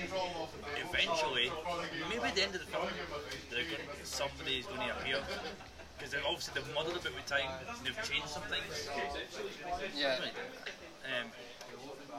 eventually, 0.89 1.51
maybe 2.10 2.25
at 2.25 2.36
the 2.36 2.44
end 2.44 2.56
of 2.56 2.62
the 2.62 2.68
film, 2.68 2.89
they're 3.51 3.63
going 3.63 3.86
somebody 4.03 4.60
is 4.60 4.65
going 4.65 4.82
to 4.82 4.91
appear. 4.98 5.22
Because 5.98 6.15
obviously 6.25 6.53
they've 6.56 6.75
muddled 6.75 6.96
a 6.96 7.00
bit 7.00 7.13
with 7.13 7.27
time, 7.27 7.50
and 7.68 7.86
they've 7.86 8.03
changed 8.03 8.29
some 8.29 8.44
things. 8.44 8.89
Yeah. 9.98 10.18
Um, 11.06 11.27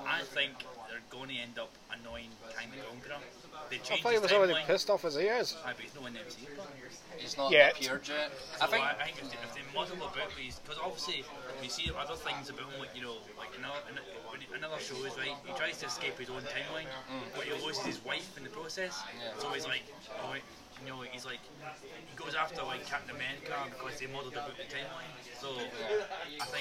I 0.07 0.23
think 0.23 0.53
they're 0.89 1.03
going 1.11 1.31
to 1.31 1.37
end 1.37 1.59
up 1.59 1.73
annoying 1.91 2.31
Kang 2.57 2.71
the 2.71 2.83
Conqueror. 2.85 3.21
They 3.69 3.77
I 3.77 3.79
changed 3.81 4.03
thought 4.03 4.13
he 4.13 4.19
was 4.19 4.33
already 4.33 4.55
timeline. 4.55 4.67
pissed 4.67 4.91
off 4.91 5.05
as 5.05 5.15
he 5.15 5.23
is. 5.27 5.57
Aye, 5.65 5.73
but 5.77 5.85
he's 5.85 5.95
no 5.95 6.07
in 6.07 6.15
the 6.15 6.21
MCU. 6.21 6.47
He's 7.19 7.37
not 7.37 7.51
Yet. 7.53 7.73
appeared 7.77 8.09
yet. 8.09 8.33
I 8.61 8.67
think. 8.67 8.83
I, 8.83 8.91
I 8.97 9.05
think 9.05 9.19
if 9.21 9.29
they, 9.31 9.37
if 9.45 9.53
they 9.55 9.61
muddle 9.77 9.97
about 10.01 10.33
these, 10.37 10.59
because 10.65 10.79
obviously 10.83 11.23
we 11.61 11.69
see 11.69 11.91
other 11.93 12.17
things 12.17 12.49
about 12.49 12.73
him, 12.73 12.81
like 12.81 12.97
you 12.97 13.03
know, 13.03 13.21
like 13.37 13.53
another, 13.59 13.77
when 14.33 14.41
he- 14.41 14.49
another 14.57 14.81
show 14.81 14.97
is 15.05 15.13
right. 15.19 15.37
He 15.45 15.53
tries 15.53 15.77
to 15.85 15.87
escape 15.87 16.17
his 16.19 16.31
own 16.31 16.41
timeline, 16.49 16.89
but 17.37 17.45
he 17.45 17.53
loses 17.65 17.85
his 17.85 18.05
wife 18.05 18.37
in 18.39 18.45
the 18.45 18.51
process. 18.51 18.99
Yeah. 19.21 19.37
So 19.39 19.51
he's 19.53 19.67
like, 19.67 19.83
oh, 20.25 20.35
you 20.35 20.89
know, 20.89 21.05
he's 21.13 21.27
like, 21.27 21.41
he 21.45 22.17
goes 22.17 22.35
after 22.35 22.63
like 22.65 22.87
Captain 22.89 23.15
America 23.15 23.53
because 23.69 24.01
they 24.01 24.07
muddled 24.09 24.33
about 24.33 24.57
the 24.57 24.65
timeline. 24.73 25.13
So 25.39 25.49
I 25.57 25.61
think 25.61 25.69
he'll 25.77 25.89
appear 25.93 26.41
at 26.41 26.53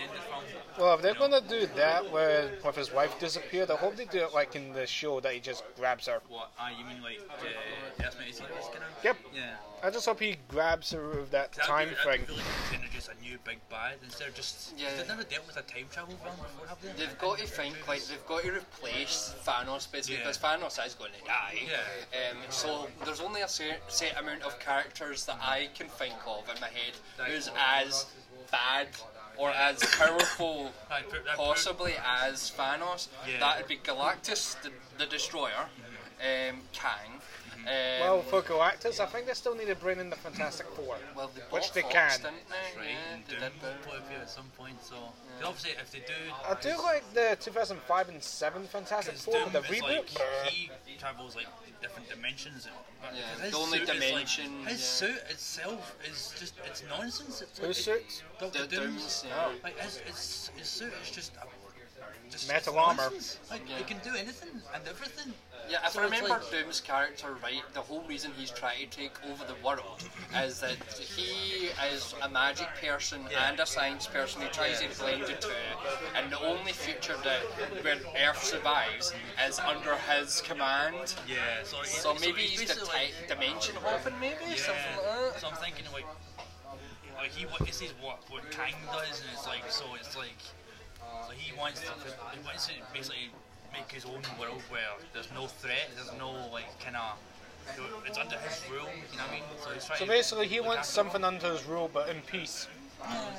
the 0.00 0.08
end 0.08 0.12
of 0.12 0.16
the 0.16 0.22
film. 0.22 0.60
Well, 0.78 0.94
if 0.94 1.02
they're 1.02 1.14
going 1.14 1.32
to 1.32 1.46
do 1.46 1.68
that 1.76 2.10
where 2.10 2.50
with 2.64 2.76
his 2.76 2.92
wife 2.92 3.18
disappeared, 3.18 3.70
I 3.70 3.76
hope 3.76 3.96
they 3.96 4.06
do 4.06 4.18
it 4.18 4.32
like 4.32 4.56
in 4.56 4.72
the 4.72 4.86
show 4.86 5.20
that 5.20 5.32
he 5.32 5.40
just 5.40 5.64
grabs 5.76 6.06
her. 6.06 6.20
What? 6.28 6.50
Ah, 6.58 6.70
you 6.70 6.84
mean 6.84 7.02
like 7.02 7.20
uh, 7.28 8.04
Earth 8.06 8.14
series 8.14 8.40
kind 8.40 8.84
of? 8.84 9.04
Yep. 9.04 9.16
Yeah. 9.34 9.54
I 9.82 9.90
just 9.90 10.06
hope 10.06 10.20
he 10.20 10.36
grabs 10.48 10.92
her 10.92 11.08
with 11.08 11.30
that 11.30 11.52
time 11.52 11.88
be, 11.88 11.94
thing. 11.94 12.20
That'd 12.20 12.26
be 12.26 12.32
really 12.32 12.42
good 12.44 12.68
to 12.68 12.74
introduce 12.76 13.08
a 13.08 13.22
new 13.22 13.38
big 13.44 13.58
bad 13.70 13.94
instead 14.04 14.28
of 14.28 14.34
just. 14.34 14.74
Yeah. 14.78 14.88
They've 14.96 15.08
never 15.08 15.24
dealt 15.24 15.46
with 15.46 15.56
a 15.56 15.62
time 15.62 15.86
travel 15.90 16.14
film 16.22 16.36
before, 16.36 16.66
have 16.68 16.80
they? 16.82 16.92
They've 17.04 17.18
got 17.18 17.38
to 17.38 17.46
think 17.46 17.88
like 17.88 18.04
they've 18.04 18.26
got 18.26 18.42
to 18.42 18.52
replace 18.52 19.34
Thanos 19.44 19.90
basically 19.90 20.16
Yeah. 20.16 20.20
because 20.20 20.38
Thanos 20.38 20.86
is 20.86 20.94
going 20.94 21.12
to 21.18 21.26
die. 21.26 21.60
Yeah. 21.66 22.30
Um, 22.30 22.38
so 22.48 22.88
there's 23.04 23.20
only 23.20 23.42
a 23.42 23.48
set, 23.48 23.80
set 23.88 24.18
amount 24.18 24.42
of 24.42 24.58
characters 24.60 25.26
that 25.26 25.38
I 25.42 25.68
can 25.74 25.88
think 25.88 26.14
of 26.26 26.44
in 26.54 26.60
my 26.60 26.68
head 26.68 26.94
who's 27.26 27.50
as 27.58 28.06
bad 28.50 28.88
or 29.40 29.50
as 29.50 29.82
powerful, 29.96 30.70
that- 30.88 31.36
possibly 31.36 31.94
as 32.04 32.52
Thanos. 32.56 33.08
Yeah. 33.26 33.40
That'd 33.40 33.66
be 33.66 33.76
Galactus, 33.78 34.60
the, 34.62 34.70
the 34.98 35.06
Destroyer, 35.06 35.68
um, 36.20 36.60
Kang. 36.72 37.19
Um, 37.66 38.00
Well, 38.00 38.22
for 38.22 38.42
Galactus, 38.42 39.00
I 39.00 39.06
think 39.06 39.26
they 39.26 39.34
still 39.34 39.54
need 39.54 39.66
to 39.68 39.74
bring 39.74 39.98
in 40.00 40.08
the 40.10 40.16
Fantastic 40.16 40.66
Four. 40.74 40.96
well, 41.14 41.30
they 41.34 41.42
which 41.50 41.72
they 41.72 41.82
Fox, 41.82 41.94
can. 41.94 42.10
didn't 42.22 42.48
they? 42.48 42.78
Right, 42.80 42.88
Yeah, 42.90 43.14
and 43.14 43.24
they 43.26 43.32
Doom 43.34 43.40
did. 43.40 43.62
will 43.62 43.68
but- 43.72 43.82
put 43.82 43.94
up 44.00 44.08
here 44.10 44.18
at 44.20 44.30
some 44.30 44.48
point, 44.56 44.82
so 44.84 44.96
obviously 45.44 45.72
if 45.72 45.90
they 45.92 46.00
do, 46.00 46.14
I 46.48 46.54
do 46.60 46.76
like 46.82 47.04
the 47.14 47.36
2005 47.40 48.08
and 48.08 48.22
7 48.22 48.66
Fantastic 48.66 49.16
Four, 49.16 49.34
Doom 49.34 49.52
the 49.52 49.60
reboot. 49.62 50.14
like 50.18 50.50
he 50.52 50.70
travels 50.98 51.36
like 51.36 51.46
different 51.82 52.08
dimensions. 52.08 52.66
and- 52.66 53.16
Yeah, 53.16 53.22
his 53.42 53.52
the 53.52 53.58
only 53.58 53.78
suit 53.78 53.88
is, 53.90 54.12
like- 54.12 54.28
his 54.28 54.38
yeah. 54.68 54.76
suit 54.76 55.22
itself 55.30 55.96
is 56.04 56.34
just 56.38 56.54
it's 56.64 56.82
nonsense. 56.88 57.40
It's 57.42 57.58
like 57.58 57.66
Whose 57.68 57.84
suits? 57.84 58.22
Doctor 58.38 58.66
Doom's. 58.66 59.22
Dooms, 59.22 59.24
yeah. 59.28 59.52
Like 59.62 59.78
his, 59.78 59.96
his, 59.98 60.50
his 60.56 60.68
suit 60.68 60.92
is 61.02 61.10
just. 61.10 61.32
A, 61.36 61.46
just 62.30 62.46
Metal 62.48 62.78
armor. 62.78 63.02
nonsense. 63.10 63.38
Like 63.50 63.62
Yeah. 63.68 63.78
he 63.78 63.84
can 63.84 63.98
do 63.98 64.14
anything 64.14 64.62
and 64.72 64.86
everything. 64.88 65.34
Yeah, 65.70 65.86
if 65.86 65.92
So 65.92 66.00
I 66.00 66.04
remember 66.04 66.28
like- 66.30 66.50
Doom's 66.50 66.80
character 66.80 67.32
right, 67.42 67.62
the 67.74 67.80
whole 67.80 68.02
reason 68.02 68.32
he's 68.36 68.50
trying 68.50 68.88
to 68.90 68.96
take 68.96 69.12
over 69.30 69.44
the 69.44 69.54
world 69.64 70.02
is 70.34 70.58
that 70.60 70.76
he 70.98 71.66
is 71.92 72.12
a 72.22 72.28
magic 72.28 72.66
person 72.82 73.24
Yeah. 73.30 73.48
and 73.48 73.60
a 73.60 73.66
science 73.66 74.08
person. 74.08 74.42
He 74.42 74.48
tries 74.48 74.80
to 74.80 74.88
blend 74.98 75.22
the 75.22 75.34
two, 75.34 75.52
and 76.16 76.32
the 76.32 76.40
only 76.40 76.72
future 76.72 77.16
that 77.22 77.42
where 77.84 77.98
Earth 78.18 78.42
survives 78.42 79.12
is 79.46 79.60
under 79.60 79.94
his 79.96 80.40
command. 80.40 81.14
Yeah, 81.28 81.62
so, 81.62 81.84
So 81.84 82.14
maybe 82.14 82.42
he's 82.42 82.60
he's 82.60 82.74
the 82.74 82.84
like- 82.86 83.14
dimension 83.28 83.76
uh, 83.76 83.80
hopping, 83.80 84.18
maybe 84.18 84.44
Yeah. 84.48 84.56
something 84.56 84.96
like 84.96 85.32
that. 85.34 85.40
So 85.40 85.48
I'm 85.50 85.56
thinking 85.56 85.84
like, 85.92 86.06
like 87.16 87.30
he 87.30 87.46
witnesses 87.46 87.92
what 88.00 88.28
what 88.28 88.50
Kang 88.50 88.74
does, 88.92 89.20
and 89.20 89.30
it's 89.34 89.46
like 89.46 89.70
so 89.70 89.84
it's 89.94 90.16
like, 90.16 90.40
so 91.26 91.30
he 91.30 91.52
wants 91.56 91.80
to 91.82 91.92
he 92.34 92.40
wants 92.44 92.66
to 92.66 92.72
basically 92.92 93.30
make 93.72 93.90
his 93.90 94.04
own 94.04 94.22
world 94.38 94.62
where 94.68 94.80
there's 95.12 95.28
no 95.34 95.46
threat, 95.46 95.90
there's 95.96 96.12
no 96.18 96.30
like 96.52 96.68
kind 96.80 96.96
of. 96.96 97.18
It's 98.06 98.18
under 98.18 98.36
his 98.38 98.64
rule, 98.70 98.88
you 99.12 99.16
know 99.16 99.24
what 99.24 99.30
I 99.30 99.34
mean? 99.34 99.42
So 99.62 99.70
he's 99.70 99.84
trying 99.84 99.98
So 100.00 100.06
basically, 100.06 100.48
he 100.48 100.60
wants 100.60 100.88
something 100.88 101.22
under 101.22 101.52
his 101.52 101.64
rule, 101.66 101.90
but 101.92 102.08
in 102.08 102.20
peace. 102.22 102.66
Well, 103.00 103.32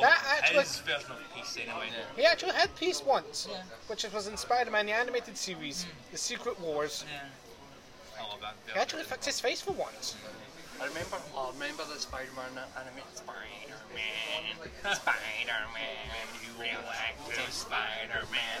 That 0.00 0.24
actually- 0.38 0.60
his 0.60 0.78
version 0.78 1.10
of 1.12 1.18
peace 1.34 1.56
anyway. 1.56 1.88
He 2.16 2.24
actually 2.24 2.54
had 2.54 2.74
peace 2.76 3.02
once, 3.02 3.46
which 3.88 4.04
was 4.04 4.26
inspired 4.26 4.66
Spider-Man 4.66 4.86
the 4.86 4.92
animated 4.92 5.36
series, 5.36 5.86
The 6.12 6.18
Secret 6.18 6.58
Wars. 6.60 7.04
Yeah. 7.12 7.28
He 8.72 8.80
actually 8.80 9.04
fixed 9.04 9.26
his 9.26 9.40
face 9.40 9.60
for 9.60 9.72
once. 9.72 10.16
I 10.80 10.86
remember, 10.86 11.16
I 11.36 11.50
remember 11.52 11.84
the 11.92 11.98
Spider-Man 12.00 12.58
animated 12.76 13.14
Spider-Man, 13.14 14.42
Spider-Man, 14.82 16.26
you 16.42 16.50
real 16.60 16.84
active 16.92 17.52
Spider-Man. 17.52 18.60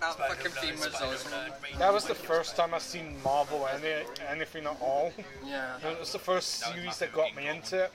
That 0.00 0.16
fucking 0.16 0.52
theme 0.52 0.78
was 0.78 0.94
awesome. 0.94 1.32
That 1.78 1.92
was 1.92 2.04
the 2.06 2.14
first 2.14 2.56
time 2.56 2.72
I 2.72 2.78
seen 2.78 3.16
Marvel 3.22 3.68
any 3.68 4.06
anything 4.30 4.64
at 4.64 4.80
all. 4.80 5.12
Yeah. 5.46 5.76
It 5.86 5.98
was 6.00 6.12
the 6.12 6.18
first 6.18 6.60
series 6.64 6.98
that 6.98 7.12
got 7.12 7.34
me 7.36 7.46
into 7.48 7.84
it. 7.84 7.92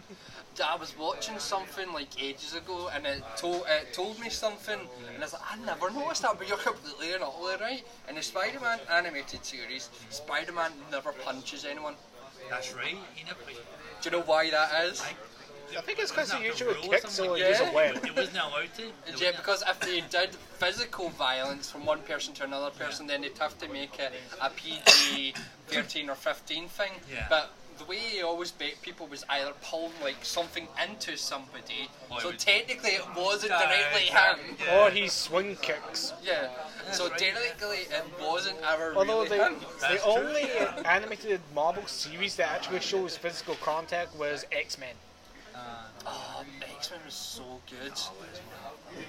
I 0.64 0.76
was 0.78 0.96
watching 0.98 1.40
something 1.40 1.92
like 1.92 2.22
ages 2.24 2.54
ago, 2.56 2.90
and 2.94 3.06
it 3.06 3.24
told 3.36 3.66
it 3.68 3.92
told 3.92 4.20
me 4.20 4.30
something, 4.30 4.80
and 4.80 5.18
I 5.18 5.20
was 5.20 5.34
like, 5.34 5.42
I 5.52 5.58
never 5.66 5.90
noticed 5.90 6.22
that, 6.22 6.38
but 6.38 6.48
you're 6.48 6.58
completely 6.58 7.12
and 7.14 7.24
utterly 7.24 7.56
right. 7.60 7.84
In 8.08 8.16
the 8.16 8.22
Spider-Man 8.22 8.80
animated 8.90 9.44
series, 9.44 9.90
Spider-Man 10.10 10.72
never 10.92 11.12
punches 11.12 11.66
anyone. 11.66 11.96
That's 12.50 12.74
right. 12.74 12.98
He 13.14 13.24
never. 13.26 13.40
Do 14.02 14.10
you 14.10 14.12
know 14.12 14.24
why 14.24 14.50
that 14.52 14.86
is? 14.86 15.02
I 15.78 15.82
think 15.82 16.00
it's 16.00 16.12
because 16.12 16.32
he 16.32 16.40
the 16.40 16.46
usually 16.46 16.74
rule 16.76 16.86
or 16.86 16.90
kicks 16.90 17.12
something? 17.12 17.32
or 17.32 17.38
he 17.38 17.44
a 17.60 17.72
web. 17.74 17.96
It 18.06 18.16
wasn't 18.16 18.38
allowed 18.38 18.74
to. 18.78 18.84
It 19.08 19.20
Yeah, 19.20 19.32
because 19.32 19.64
if 19.68 19.80
they 19.80 20.02
did 20.02 20.36
physical 20.36 21.10
violence 21.10 21.70
from 21.70 21.86
one 21.86 22.00
person 22.02 22.34
to 22.36 22.44
another 22.44 22.70
person, 22.72 23.08
then 23.08 23.22
they'd 23.22 23.38
have 23.38 23.58
to 23.60 23.68
make 23.68 24.00
it 24.00 24.14
a 24.42 24.50
PG 24.50 25.34
13 25.68 26.10
or 26.10 26.16
15 26.16 26.68
thing. 26.68 26.92
Yeah. 27.12 27.26
But 27.30 27.52
the 27.78 27.86
way 27.86 27.98
he 27.98 28.22
always 28.22 28.52
bet 28.52 28.74
people 28.82 29.08
was 29.08 29.24
either 29.30 29.52
pulling 29.64 29.92
like 30.02 30.24
something 30.24 30.68
into 30.88 31.18
somebody, 31.18 31.90
Or 32.10 32.18
he 32.18 32.22
so 32.22 32.32
technically 32.32 32.92
it 32.92 33.04
wasn't 33.16 33.52
Yeah, 33.52 33.60
directly 33.66 34.08
exactly. 34.08 34.66
him. 34.66 34.80
Or 34.80 34.90
he 34.90 35.08
swing 35.08 35.56
kicks. 35.62 36.14
Yeah. 36.24 36.50
So 36.92 37.10
technically 37.10 37.78
it 37.98 38.04
wasn't 38.22 38.58
ever 38.72 38.94
Although 38.96 39.24
really 39.24 39.38
the, 39.38 39.46
him. 39.46 39.56
the 39.82 40.04
only 40.04 40.44
uh, 40.60 40.82
animated 40.84 41.42
Marvel 41.54 41.86
series 41.88 42.36
that 42.38 42.50
actually 42.52 42.82
shows 42.82 43.18
physical 43.18 43.56
contact 43.56 44.16
was 44.16 44.46
X 44.52 44.78
Men. 44.78 44.96
Oh, 46.08 46.44
X 46.62 46.75
Men 46.92 47.00
was 47.06 47.14
so 47.14 47.44
good. 47.70 47.94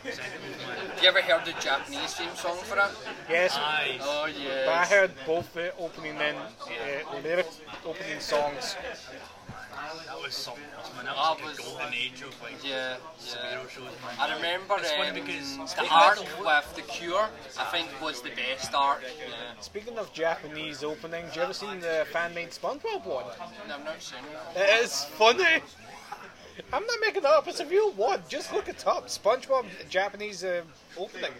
Have 0.04 1.02
you 1.02 1.08
ever 1.08 1.20
heard 1.22 1.44
the 1.44 1.52
Japanese 1.60 2.14
theme 2.14 2.34
song 2.34 2.56
for 2.64 2.78
it? 2.78 2.90
Yes, 3.28 3.54
Aye. 3.56 3.98
Oh 4.00 4.26
but 4.26 4.34
I 4.34 4.72
yeah. 4.72 4.86
heard 4.86 5.10
both 5.26 5.52
the 5.54 5.76
opening 5.78 6.16
and 6.16 6.36
uh, 6.38 7.18
lyric 7.22 7.46
opening 7.84 8.20
songs. 8.20 8.76
That 10.06 10.18
was 10.20 10.34
something 10.34 10.64
else, 10.76 10.90
man. 10.96 11.04
That 11.04 11.14
was 11.16 11.36
like 11.38 11.44
was- 11.44 11.58
a 11.58 11.62
golden 11.62 11.94
age 11.94 12.22
of 12.22 12.42
like 12.42 12.54
Yeah, 12.64 12.96
superhero 13.20 13.62
yeah. 13.62 13.68
shows, 13.68 13.84
man. 13.84 14.14
I 14.18 14.34
remember 14.36 14.74
It's 14.78 14.90
funny 14.92 15.08
um, 15.10 15.14
because 15.14 15.56
the 15.58 15.66
speaking 15.66 15.90
arc 15.92 16.18
of 16.18 16.40
with 16.40 16.74
the 16.76 16.82
Cure. 16.82 17.28
I 17.60 17.64
think 17.64 17.88
was 18.02 18.22
the 18.22 18.30
best 18.30 18.74
arc. 18.74 19.02
Yeah. 19.02 19.60
Speaking 19.60 19.98
of 19.98 20.12
Japanese 20.12 20.82
openings, 20.82 21.36
you 21.36 21.42
ever 21.42 21.52
seen 21.52 21.80
the 21.80 22.06
fan-made 22.12 22.50
SpongeBob 22.50 23.04
one? 23.06 23.24
No, 23.68 23.74
I've 23.74 23.84
not 23.84 24.02
seen 24.02 24.18
it. 24.56 24.60
It 24.60 24.84
is 24.84 25.04
funny. 25.04 25.60
I'm 26.72 26.86
not 26.86 26.98
making 27.00 27.18
it 27.22 27.24
up. 27.26 27.46
It's 27.48 27.60
a 27.60 27.66
real 27.66 27.92
one. 27.92 28.22
Just 28.28 28.52
look 28.52 28.68
it 28.68 28.86
up. 28.86 29.06
SpongeBob 29.08 29.66
Japanese 29.88 30.42
uh, 30.44 30.62
opening. 30.98 31.30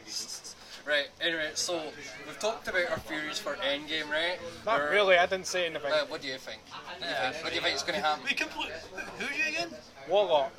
Right. 0.86 1.08
Anyway, 1.20 1.50
so 1.54 1.82
we've 2.26 2.38
talked 2.38 2.68
about 2.68 2.90
our 2.90 2.98
theories 2.98 3.38
for 3.38 3.54
Endgame, 3.56 4.08
right? 4.08 4.38
Not 4.64 4.78
We're- 4.80 4.94
really. 4.94 5.16
I 5.18 5.26
didn't 5.26 5.46
say 5.46 5.66
anything. 5.66 5.90
Uh, 5.90 6.06
what 6.06 6.22
do 6.22 6.28
you 6.28 6.38
think? 6.38 6.60
What 6.70 7.00
do 7.00 7.06
you 7.08 7.14
think? 7.32 7.42
What 7.44 7.50
do 7.50 7.54
you 7.56 7.62
think 7.62 7.76
is 7.76 7.82
going 7.82 8.00
to 8.00 8.06
happen? 8.06 8.24
We 8.24 8.34
can 8.34 8.48
put. 8.48 8.66
Who 8.68 9.26
are 9.26 9.32
you 9.36 9.48
again? 9.56 9.68
Warlock. 10.08 10.52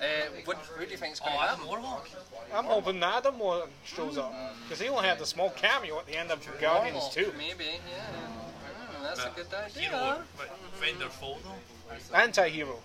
Uh, 0.00 0.04
what, 0.44 0.56
who 0.58 0.84
do 0.84 0.90
you 0.90 0.96
think 0.96 1.14
is 1.14 1.20
Oh, 1.22 1.26
going 1.26 1.36
to 1.38 1.42
Adam 1.42 1.56
happen? 1.56 1.68
Warlock. 1.68 2.08
I'm 2.54 2.64
hoping 2.64 3.02
Adam 3.02 3.38
Warlock 3.38 3.70
shows 3.84 4.16
up 4.18 4.32
because 4.64 4.80
he 4.80 4.88
only 4.88 5.04
had 5.08 5.18
the 5.18 5.26
small 5.26 5.50
cameo 5.50 5.98
at 5.98 6.06
the 6.06 6.16
end 6.16 6.30
of 6.30 6.40
Guardians 6.60 6.94
Normal, 7.16 7.32
2. 7.32 7.32
Maybe, 7.36 7.64
yeah. 7.64 8.98
Mm, 8.98 9.02
that's 9.02 9.24
a 9.24 9.32
good 9.34 9.46
idea. 9.52 9.82
Hero. 9.88 10.22
But 10.36 10.56
Fender 10.74 11.08
Fold 11.08 11.38
though. 11.44 12.16
Anti-hero. 12.16 12.78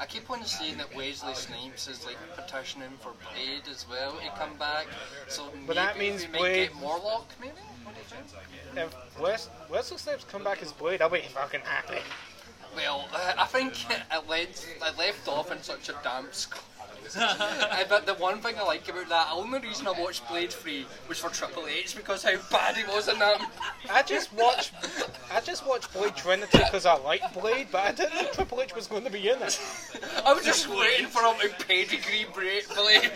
I 0.00 0.06
keep 0.06 0.30
on 0.30 0.44
seeing 0.44 0.76
that 0.78 0.94
Wesley 0.94 1.34
Snipes 1.34 1.88
is 1.88 2.04
like 2.04 2.16
petitioning 2.36 2.90
for 3.00 3.12
Blade 3.32 3.62
as 3.70 3.86
well 3.88 4.12
to 4.12 4.28
come 4.38 4.56
back. 4.58 4.86
So 5.28 5.44
But 5.46 5.54
maybe 5.60 5.74
that 5.74 5.98
means 5.98 6.22
we 6.26 6.32
might 6.32 6.38
Blade- 6.38 6.68
get 6.68 6.76
Morlock, 6.80 7.26
maybe? 7.40 7.52
What 7.84 7.94
do 7.94 8.00
you 8.00 8.06
think? 8.06 8.86
If 8.88 9.20
Wes- 9.20 9.48
Wesley 9.70 9.98
Snipes 9.98 10.24
come 10.24 10.42
back 10.44 10.62
as 10.62 10.72
Blade, 10.72 11.00
I'll 11.00 11.08
be 11.10 11.20
fucking 11.22 11.60
happy. 11.60 12.00
Well, 12.74 13.08
uh, 13.12 13.34
I 13.38 13.46
think 13.46 13.88
it, 13.90 14.02
led, 14.28 14.48
it 14.48 14.98
left 14.98 15.28
off 15.28 15.52
in 15.52 15.62
such 15.62 15.88
a 15.88 15.94
damp 16.02 16.34
score. 16.34 16.60
Uh, 17.74 17.84
but 17.88 18.06
the 18.06 18.14
one 18.14 18.38
thing 18.40 18.56
I 18.58 18.62
like 18.62 18.88
about 18.88 19.08
that, 19.08 19.28
the 19.28 19.34
only 19.34 19.58
reason 19.58 19.86
I 19.86 19.92
watched 19.92 20.28
Blade 20.28 20.52
3 20.52 20.86
was 21.08 21.18
for 21.18 21.30
Triple 21.30 21.66
H 21.66 21.96
because 21.96 22.22
how 22.22 22.36
bad 22.50 22.76
he 22.76 22.84
was 22.84 23.08
in 23.08 23.18
that. 23.18 23.40
I 23.90 24.02
just 24.02 24.32
watched, 24.32 24.72
I 25.32 25.40
just 25.40 25.66
watched 25.66 25.92
Blade 25.92 26.14
Trinity 26.14 26.58
because 26.58 26.86
I 26.86 26.94
like 26.98 27.32
Blade, 27.32 27.68
but 27.72 27.82
I 27.84 27.92
didn't 27.92 28.14
know 28.14 28.28
Triple 28.32 28.60
H 28.62 28.74
was 28.74 28.86
going 28.86 29.04
to 29.04 29.10
be 29.10 29.28
in 29.28 29.42
it. 29.42 29.60
I 30.24 30.32
was 30.32 30.44
just 30.44 30.68
waiting 30.68 31.06
for 31.06 31.22
him 31.22 31.34
to 31.40 31.64
pedigree 31.64 32.26
Blade. 32.34 32.64
Blade. 32.74 33.12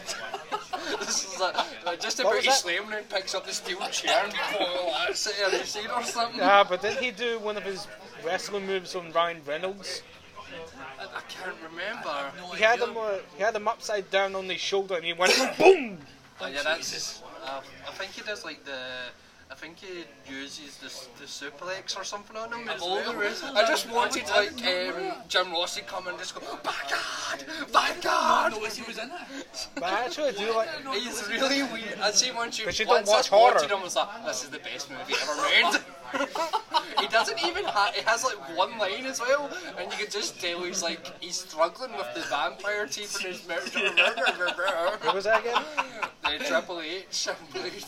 this 1.00 1.32
is 1.34 1.40
like, 1.40 1.56
like 1.84 2.00
just 2.00 2.18
What 2.18 2.32
about 2.32 2.36
was 2.36 2.44
to 2.46 2.52
slam 2.52 2.92
and 2.92 3.08
picks 3.08 3.34
up 3.34 3.46
the 3.46 3.52
steel 3.52 3.80
chair 3.90 4.24
and 4.24 4.32
that's 4.32 5.26
it, 5.26 5.34
have 5.36 5.52
you 5.52 5.64
seen 5.64 5.90
or 5.90 6.02
something? 6.02 6.40
Ah, 6.42 6.64
but 6.68 6.82
didn't 6.82 7.02
he 7.02 7.10
do 7.10 7.38
one 7.38 7.56
of 7.56 7.62
his 7.62 7.86
wrestling 8.24 8.66
moves 8.66 8.94
on 8.94 9.12
Ryan 9.12 9.40
Reynolds? 9.46 10.02
I, 10.98 11.04
I 11.04 11.20
can't 11.28 11.56
remember. 11.70 12.32
No 12.38 12.52
He 12.52 12.62
had 12.62 12.74
idea. 12.80 12.86
him, 12.88 12.96
uh, 12.98 13.10
he 13.36 13.42
had 13.42 13.54
him 13.56 13.68
upside 13.68 14.10
down 14.10 14.34
on 14.34 14.48
his 14.48 14.60
shoulder, 14.60 14.96
and 14.96 15.04
he 15.04 15.12
went 15.12 15.32
boom. 15.58 15.98
Oh, 16.40 16.46
yeah, 16.46 16.62
that's. 16.62 17.22
Uh, 17.44 17.60
I 17.88 17.92
think 17.92 18.12
he 18.12 18.22
does 18.22 18.44
like 18.44 18.64
the. 18.64 18.78
I 19.50 19.54
think 19.54 19.78
he 19.78 20.04
uses 20.30 20.76
the, 20.76 20.88
the 21.22 21.24
suplex 21.26 21.98
or 21.98 22.04
something 22.04 22.36
on 22.36 22.52
him 22.52 22.68
as 22.68 22.82
all 22.82 22.96
well. 22.96 23.12
the 23.14 23.18
I 23.54 23.66
just 23.66 23.86
I- 23.88 23.90
I 23.90 23.94
wanted 23.94 24.28
like 24.28 24.50
um, 24.52 25.12
Jim 25.26 25.50
Rossi 25.52 25.80
come 25.86 26.06
and 26.06 26.18
just 26.18 26.34
go 26.34 26.40
Vanguard, 26.42 27.70
Vanguard. 27.72 28.52
No, 28.52 28.58
he 28.68 28.82
was 28.82 28.98
in 28.98 29.08
it. 29.10 29.68
But 29.74 29.84
I 29.84 30.04
actually 30.04 30.32
do 30.32 30.52
like. 30.54 30.68
He's 30.92 31.26
really 31.30 31.62
weird. 31.62 31.98
I 32.02 32.10
see 32.10 32.30
once 32.30 32.58
you 32.58 32.66
But 32.66 32.78
you 32.78 32.84
don't 32.84 33.06
watch 33.06 33.32
I 33.32 33.36
horror. 33.36 33.58
him, 33.62 33.70
I 33.78 33.82
was 33.82 33.96
like, 33.96 34.26
this 34.26 34.44
is 34.44 34.50
the 34.50 34.58
best 34.58 34.90
movie 34.90 35.14
ever 35.22 35.34
made. 35.72 35.80
he 37.00 37.06
doesn't 37.08 37.38
even 37.44 37.64
have. 37.64 37.94
He 37.94 38.02
has 38.02 38.24
like 38.24 38.56
one 38.56 38.76
line 38.78 39.06
as 39.06 39.20
well, 39.20 39.50
and 39.78 39.90
you 39.92 39.98
can 39.98 40.10
just 40.10 40.40
tell 40.40 40.62
he's 40.62 40.82
like 40.82 41.00
he's 41.22 41.36
struggling 41.36 41.92
with 41.92 42.06
the 42.14 42.20
vampire 42.22 42.86
teeth 42.86 43.24
in 43.24 43.32
his 43.32 43.46
mouth. 43.48 43.74
What 45.04 45.14
was 45.14 45.24
that 45.24 45.40
again? 45.40 45.62
The 46.24 46.44
Triple 46.44 46.80
H. 46.80 47.28
Blade. 47.52 47.72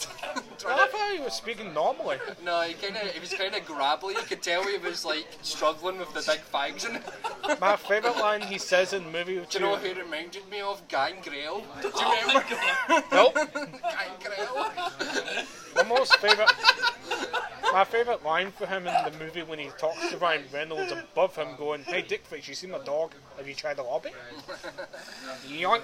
I 0.66 0.86
thought 0.88 1.12
he 1.16 1.22
was 1.22 1.34
speaking 1.34 1.72
normally. 1.74 2.16
No, 2.44 2.60
he 2.62 2.74
kind 2.74 2.96
of 2.96 3.02
he 3.12 3.20
was 3.20 3.32
kind 3.34 3.54
of 3.54 3.64
grabbly. 3.66 4.14
You 4.14 4.20
could 4.22 4.42
tell 4.42 4.62
he 4.64 4.78
was 4.78 5.04
like 5.04 5.26
struggling 5.42 5.98
with 5.98 6.12
the 6.14 6.22
big 6.26 6.40
fangs. 6.40 6.84
in 6.84 6.96
it. 6.96 7.60
My 7.60 7.76
favourite 7.76 8.16
line 8.18 8.40
he 8.42 8.58
says 8.58 8.92
in 8.92 9.04
the 9.04 9.10
movie. 9.10 9.34
Do 9.48 9.58
you 9.58 9.60
know 9.60 9.76
who 9.76 9.94
reminded 10.00 10.48
me 10.50 10.60
of 10.60 10.86
Gangrel? 10.88 11.64
Do 11.82 11.88
you 11.88 11.92
Oh 11.94 12.26
remember 12.26 13.04
Nope. 13.12 13.34
Gangrel? 13.82 14.70
My 15.76 15.82
most 15.88 16.16
favourite. 16.16 16.50
My 17.72 17.84
favourite 17.84 18.09
line 18.16 18.52
for 18.52 18.66
him 18.66 18.86
in 18.86 18.94
the 19.12 19.18
movie 19.18 19.42
when 19.42 19.58
he 19.58 19.68
talks 19.78 20.08
to 20.10 20.18
Ryan 20.18 20.44
Reynolds 20.52 20.92
above 20.92 21.36
him, 21.36 21.56
going, 21.56 21.82
"Hey, 21.84 22.02
Dickface, 22.02 22.48
you 22.48 22.54
see 22.54 22.66
my 22.66 22.78
dog? 22.78 23.12
Have 23.36 23.48
you 23.48 23.54
tried 23.54 23.76
the 23.76 23.82
lobby?" 23.82 24.10
Yoink. 25.48 25.82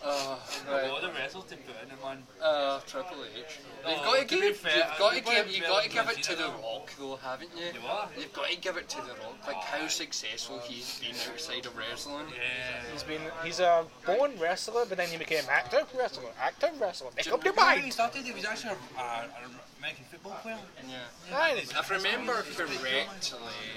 A 0.00 0.38
right. 0.70 0.88
lot 0.88 1.02
of 1.02 1.12
wrestlers 1.14 1.44
to 1.46 1.56
put 1.56 1.74
in 1.82 1.90
it, 1.90 2.02
man. 2.04 2.22
Uh, 2.40 2.78
Triple 2.86 3.24
H. 3.24 3.58
You've 3.86 3.98
Oh, 3.98 4.04
got 4.04 4.14
to 4.14 4.24
to 4.26 4.40
give, 4.40 4.56
fair, 4.56 4.76
you've 4.76 4.98
got 4.98 5.12
to 5.12 5.20
give, 5.20 5.50
you've 5.50 5.66
got 5.66 5.82
to 5.82 5.90
give 5.90 6.08
it 6.08 6.22
to 6.22 6.36
The. 6.36 6.44
Rock, 6.62 6.92
though, 6.98 7.16
haven't 7.16 7.50
you? 7.56 7.66
You 7.74 7.80
what? 7.80 8.10
You've 8.16 8.32
got 8.32 8.48
to 8.48 8.56
give 8.56 8.76
it 8.76 8.88
to 8.90 8.96
The 8.98 9.08
Rock, 9.24 9.46
like 9.46 9.56
how 9.56 9.86
successful 9.88 10.60
he's 10.60 11.00
been 11.00 11.16
outside 11.32 11.66
of 11.66 11.76
wrestling. 11.76 12.26
Yeah. 12.30 12.92
He's 12.92 13.02
been 13.02 13.20
he's 13.44 13.58
a 13.58 13.84
born 14.06 14.38
wrestler, 14.38 14.86
but 14.88 14.98
then 14.98 15.08
he 15.08 15.16
became 15.16 15.42
actor 15.50 15.82
wrestler, 15.98 16.30
actor 16.40 16.70
wrestler. 16.78 17.10
Make 17.16 17.32
up 17.32 17.44
your 17.44 17.54
When 17.54 17.80
he 17.82 17.90
started, 17.90 18.24
he 18.24 18.32
was 18.32 18.44
actually 18.44 18.74
a, 18.96 19.00
a, 19.00 19.22
an 19.44 19.50
American 19.78 20.04
football 20.10 20.32
player. 20.42 20.58
Yeah. 20.88 21.36
Aye. 21.36 21.54
If 21.62 21.90
I 21.90 21.94
remember 21.96 22.42
correctly, 22.56 23.06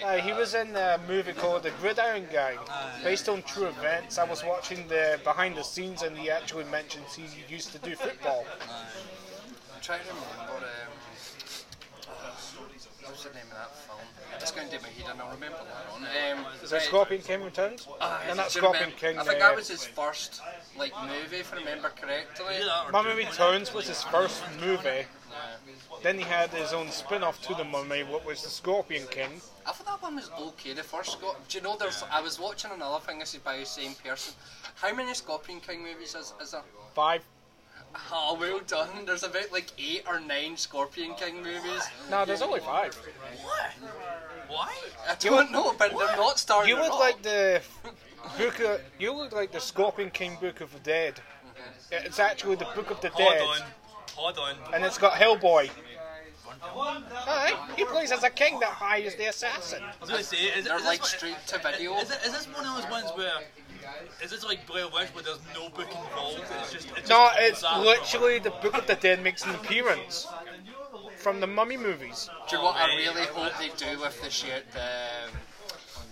Uh, 0.04 0.18
he 0.18 0.34
was 0.34 0.54
in 0.56 0.76
a 0.76 1.00
movie 1.08 1.34
called 1.34 1.64
The 1.64 1.72
Gridiron 1.82 2.28
Gang, 2.32 2.58
based 3.04 3.30
on 3.30 3.44
true 3.44 3.68
events. 3.68 4.18
I 4.18 4.24
was 4.24 4.44
watching 4.44 4.88
the 4.88 5.20
behind 5.24 5.56
the 5.58 5.64
scenes, 5.64 6.02
and 6.02 6.18
he 6.18 6.32
actually 6.32 6.64
mentions 6.66 7.14
he 7.16 7.26
used 7.48 7.72
to 7.74 7.78
do 7.80 7.96
football. 7.96 8.46
I'm 8.62 9.82
trying 9.82 10.02
to 10.02 10.08
remember. 10.08 10.66
Um, 10.66 10.92
uh, 12.10 12.32
what's 13.06 13.24
the 13.24 13.30
name 13.34 13.44
of 13.52 13.58
that 13.58 13.76
film? 13.86 14.00
It's 14.40 14.52
going 14.52 14.70
to 14.70 14.78
do 14.78 14.82
my 14.82 14.90
head, 14.90 15.12
and 15.12 15.22
I'll 15.22 15.30
remember 15.32 15.58
that 15.58 15.92
one. 15.92 16.04
Um, 16.04 16.46
Is 16.64 16.72
it. 16.74 16.82
Scorpion 16.82 17.22
King 17.22 17.44
Returns? 17.44 17.88
Ah, 18.00 18.24
and 18.28 18.40
that 18.40 18.50
Scorpion 18.50 18.86
remember- 18.86 18.98
King. 19.00 19.20
I 19.20 19.24
think 19.24 19.36
uh, 19.42 19.48
that 19.50 19.56
was 19.56 19.68
his 19.68 19.86
first 19.86 20.42
like 20.76 20.94
movie, 21.04 21.38
if 21.38 21.54
I 21.54 21.58
remember 21.58 21.90
correctly. 21.90 22.56
Mummy 22.92 23.14
Returns 23.14 23.72
was 23.74 23.88
his 23.88 24.02
first 24.04 24.42
movie. 24.60 25.06
Then 26.04 26.18
he 26.18 26.24
had 26.24 26.50
his 26.50 26.74
own 26.74 26.90
spin-off 26.90 27.42
to 27.44 27.54
the 27.54 27.64
Mummy, 27.64 28.04
what 28.04 28.26
was 28.26 28.44
the 28.44 28.50
Scorpion 28.50 29.06
King. 29.12 29.42
I 29.66 29.72
thought 29.72 29.86
that 29.86 30.02
one 30.02 30.16
was 30.16 30.30
okay. 30.40 30.74
The 30.74 30.84
first 30.84 31.14
Scot. 31.14 31.48
Do 31.48 31.58
you 31.58 31.64
know 31.64 31.76
there's? 31.78 32.04
I 32.12 32.22
was 32.22 32.40
watching 32.40 32.72
another 32.72 33.00
thing. 33.06 33.20
This 33.20 33.34
is 33.34 33.40
by 33.40 33.58
the 33.58 33.66
same 33.66 33.94
person. 34.04 34.34
How 34.76 34.94
many 34.94 35.14
Scorpion 35.14 35.60
King 35.60 35.84
movies 35.84 36.16
is, 36.16 36.34
is 36.42 36.52
there? 36.52 36.62
Five. 36.96 37.24
Oh, 38.12 38.38
well 38.40 38.60
done. 38.66 39.06
There's 39.06 39.24
about 39.24 39.52
like 39.52 39.68
eight 39.78 40.04
or 40.08 40.20
nine 40.20 40.58
Scorpion 40.58 41.14
King 41.16 41.38
movies. 41.38 41.88
No, 42.10 42.26
there's 42.26 42.42
only 42.42 42.60
five. 42.62 42.96
What? 43.44 43.72
Why? 44.48 44.76
I 45.08 45.16
don't 45.20 45.52
know, 45.52 45.74
but 45.78 45.92
they're 45.92 46.18
not 46.18 46.40
starring. 46.40 46.70
You 46.70 46.76
The 46.78 46.82
look 46.82 47.00
like 47.00 47.22
the 47.22 47.62
book. 48.38 48.60
Of, 48.60 48.82
you 49.00 49.14
look 49.14 49.32
like 49.34 49.52
the 49.52 49.60
Scorpion 49.60 50.10
King 50.10 50.38
Book 50.42 50.62
of 50.62 50.74
the 50.74 50.80
Dead. 50.80 51.20
It's 51.92 52.20
actually 52.20 52.56
the 52.56 52.68
Book 52.76 52.90
of 52.90 53.02
the 53.02 53.10
Hold 53.10 53.30
Dead, 53.30 53.42
on. 53.42 53.62
Hold 54.16 54.38
on. 54.38 54.56
and 54.74 54.84
it's 54.84 54.98
got 54.98 55.14
Hellboy. 55.14 55.70
Aye, 56.64 57.74
he 57.76 57.86
plays 57.86 58.12
as 58.12 58.24
a 58.24 58.30
king 58.30 58.60
that 58.60 58.70
hires 58.70 59.16
the 59.16 59.26
assassin. 59.26 59.82
I 59.84 59.94
was 60.00 60.10
going 60.10 60.22
to 60.22 60.28
say, 60.28 60.38
is, 60.38 60.66
They're 60.66 60.78
is 60.78 60.86
like 60.86 61.00
this, 61.02 61.10
straight 61.10 61.38
to 61.48 61.60
video. 61.60 61.96
Is, 61.98 62.12
it, 62.12 62.20
is 62.26 62.34
this 62.34 62.48
one 62.48 62.66
of 62.66 62.76
those 62.76 62.92
ones 62.92 63.12
where 63.16 63.32
is 64.24 64.32
this 64.32 64.44
like 64.44 64.66
Blair 64.68 64.88
Witch 64.88 65.08
where 65.14 65.24
there's 65.24 65.40
no 65.54 65.70
book 65.70 65.88
involved? 65.88 66.44
It's 66.62 66.74
just 66.74 66.88
it's 66.98 67.10
No, 67.10 67.30
just 67.36 67.64
it's 67.64 67.64
literally 67.64 68.40
the 68.40 68.52
Book 68.62 68.78
of 68.78 68.86
the 68.88 68.96
Dead 68.96 69.24
makes 69.24 69.44
an 69.46 69.56
appearance 69.56 70.28
from 71.18 71.40
the 71.40 71.48
Mummy 71.48 71.78
movies. 71.78 72.30
Do 72.50 72.56
you 72.56 72.62
know 72.62 72.70
what 72.70 72.78
I 72.78 72.96
really 72.96 73.26
hope 73.28 73.54
they 73.60 73.70
do 73.78 74.00
with 74.00 74.22
the 74.22 74.30
shit, 74.30 74.72
the, 74.72 74.80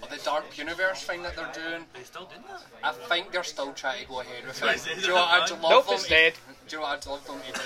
the 0.08 0.20
Dark 0.24 0.58
Universe 0.58 1.04
thing 1.04 1.22
that 1.24 1.36
they're 1.36 1.52
doing? 1.54 1.86
They 1.94 2.04
still 2.04 2.26
doing 2.26 2.44
that? 2.50 2.62
I 2.84 2.92
think 3.08 3.32
they're 3.32 3.44
still 3.44 3.74
trying 3.74 4.04
to 4.04 4.08
go 4.08 4.22
ahead 4.22 4.46
with 4.46 4.62
Right, 4.62 4.76
it. 4.88 4.98
is 4.98 5.04
Do 5.04 5.10
you 5.10 5.16
know 5.16 5.16
what 5.16 5.38
it 5.38 5.42
I'd 5.44 5.50
done? 5.50 5.62
love 5.62 5.72
Nope, 5.72 5.86
them 5.86 5.94
it's 5.96 6.04
to, 6.04 6.10
dead. 6.10 6.34
Do 6.68 6.76
you 6.76 6.82
know 6.82 6.88
what 6.88 6.98
I'd 6.98 7.10
love 7.10 7.26
them 7.28 7.40
to 7.48 7.54
do? 7.54 7.60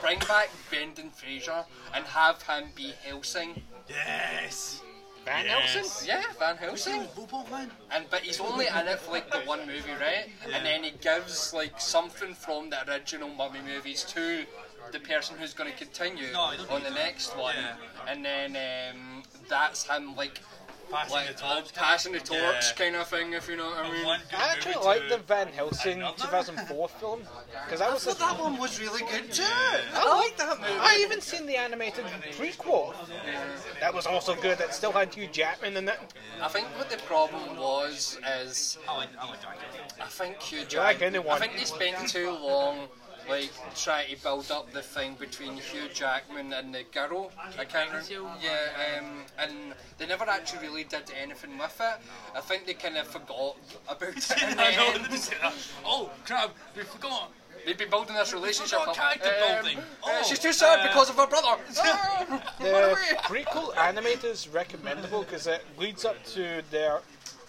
Bring 0.00 0.18
back 0.20 0.50
Brendan 0.70 1.10
Fraser 1.10 1.64
and 1.94 2.04
have 2.06 2.42
him 2.42 2.64
be 2.74 2.92
Helsing. 3.04 3.62
Yes. 3.88 4.80
Van 5.24 5.46
Yes. 5.46 5.74
Helsing? 5.74 6.08
Yeah, 6.08 6.22
Van 6.38 6.56
Helsing. 6.56 7.06
Bobo. 7.16 7.44
And 7.90 8.04
but 8.10 8.20
he's 8.20 8.40
only 8.40 8.66
in 8.66 8.88
it 8.88 8.98
for 9.00 9.12
like 9.12 9.30
the 9.30 9.38
one 9.40 9.60
movie, 9.66 9.92
right? 9.92 10.26
And 10.52 10.64
then 10.66 10.84
he 10.84 10.90
gives 11.00 11.54
like 11.54 11.80
something 11.80 12.34
from 12.34 12.70
the 12.70 12.86
original 12.90 13.28
Mummy 13.30 13.60
movies 13.64 14.04
to 14.10 14.44
the 14.92 15.00
person 15.00 15.36
who's 15.38 15.54
going 15.54 15.70
to 15.72 15.76
continue 15.78 16.30
No, 16.32 16.52
on 16.70 16.82
the 16.82 16.90
next 16.90 17.34
one, 17.38 17.54
Yeah. 17.56 17.76
and 18.06 18.22
then 18.22 18.94
um, 18.94 19.22
that's 19.48 19.84
him 19.88 20.14
like 20.14 20.40
Passing 20.90 21.14
like 21.14 21.26
the 21.28 21.34
torch. 21.34 21.64
Uh, 21.64 21.80
passing 21.80 22.12
the 22.12 22.20
torch 22.20 22.40
Yeah. 22.40 22.72
kind 22.76 22.96
of 22.96 23.08
thing, 23.08 23.32
if 23.32 23.48
you 23.48 23.56
know 23.56 23.66
what 23.66 23.86
I 23.86 23.90
mean. 23.92 24.06
I 24.06 24.48
actually 24.52 24.74
movie 24.74 24.86
like 24.86 25.08
the 25.08 25.18
Van 25.18 25.48
Helsing 25.48 25.98
another. 25.98 26.16
2004 26.16 26.88
film 26.88 27.22
because 27.64 27.80
that 27.80 27.92
was. 27.92 28.06
Well, 28.06 28.16
A, 28.16 28.18
that 28.18 28.40
one 28.40 28.58
was 28.58 28.80
really 28.80 29.00
good 29.10 29.32
too. 29.32 29.42
I 29.42 30.02
oh. 30.04 30.22
like 30.24 30.36
that 30.38 30.60
movie. 30.60 30.72
I 30.78 30.98
even 31.00 31.20
seen 31.20 31.46
the 31.46 31.56
animated 31.56 32.04
prequel. 32.32 32.94
That 33.80 33.92
was 33.94 34.06
also 34.06 34.34
good. 34.36 34.58
That 34.58 34.74
still 34.74 34.92
had 34.92 35.14
Hugh 35.14 35.28
Jackman 35.28 35.76
in 35.76 35.88
it. 35.88 35.98
I 36.40 36.48
think 36.48 36.66
what 36.76 36.90
the 36.90 36.98
problem 36.98 37.56
was 37.56 38.18
is 38.42 38.78
I 38.88 38.96
like, 38.96 39.08
I 39.18 39.28
like 39.28 39.40
Dracula. 39.40 39.64
I 40.00 40.06
think 40.06 40.40
Hugh 40.40 40.60
like 40.60 40.68
Jackman. 40.68 41.14
anyone. 41.14 41.36
I 41.36 41.46
think 41.46 41.56
they 41.58 41.64
spent 41.64 42.08
too 42.08 42.30
long. 42.30 42.88
Like 43.28 43.50
try 43.74 44.04
to 44.04 44.22
build 44.22 44.50
up 44.50 44.70
the 44.72 44.82
thing 44.82 45.14
between 45.18 45.56
Hugh 45.56 45.88
Jackman 45.92 46.52
and 46.52 46.74
the 46.74 46.84
girl. 46.92 47.30
I 47.58 47.64
can't 47.64 47.90
remember. 47.90 48.36
Yeah, 48.42 48.98
um, 49.00 49.22
and 49.38 49.52
they 49.98 50.06
never 50.06 50.24
actually 50.24 50.66
really 50.66 50.84
did 50.84 51.10
anything 51.20 51.56
with 51.58 51.80
it. 51.80 51.96
I 52.36 52.40
think 52.40 52.66
they 52.66 52.74
kind 52.74 52.96
of 52.96 53.06
forgot 53.06 53.56
about 53.88 54.08
it. 54.16 54.42
in 54.42 54.56
the 54.56 54.62
I 54.62 54.76
know. 54.76 54.92
end. 54.94 55.06
they 55.10 55.16
say 55.16 55.36
that. 55.40 55.54
Oh 55.84 56.10
crap! 56.26 56.54
We 56.76 56.82
forgot. 56.82 57.30
They've 57.64 57.78
been 57.78 57.88
building 57.88 58.14
this 58.14 58.34
relationship. 58.34 58.78
Forgot 58.80 58.98
up. 58.98 59.20
character 59.20 59.32
building. 59.62 59.78
uh, 59.78 59.82
Oh, 60.04 60.22
she's 60.28 60.38
too 60.38 60.52
sad 60.52 60.80
uh, 60.80 60.88
because 60.88 61.08
of 61.08 61.16
her 61.16 61.26
brother. 61.26 61.62
Run 62.28 62.40
The 62.60 62.96
prequel 63.22 63.74
animated 63.78 64.24
is 64.26 64.48
recommendable 64.48 65.22
because 65.22 65.46
it 65.46 65.64
leads 65.78 66.04
up 66.04 66.22
to 66.34 66.60
their 66.70 67.00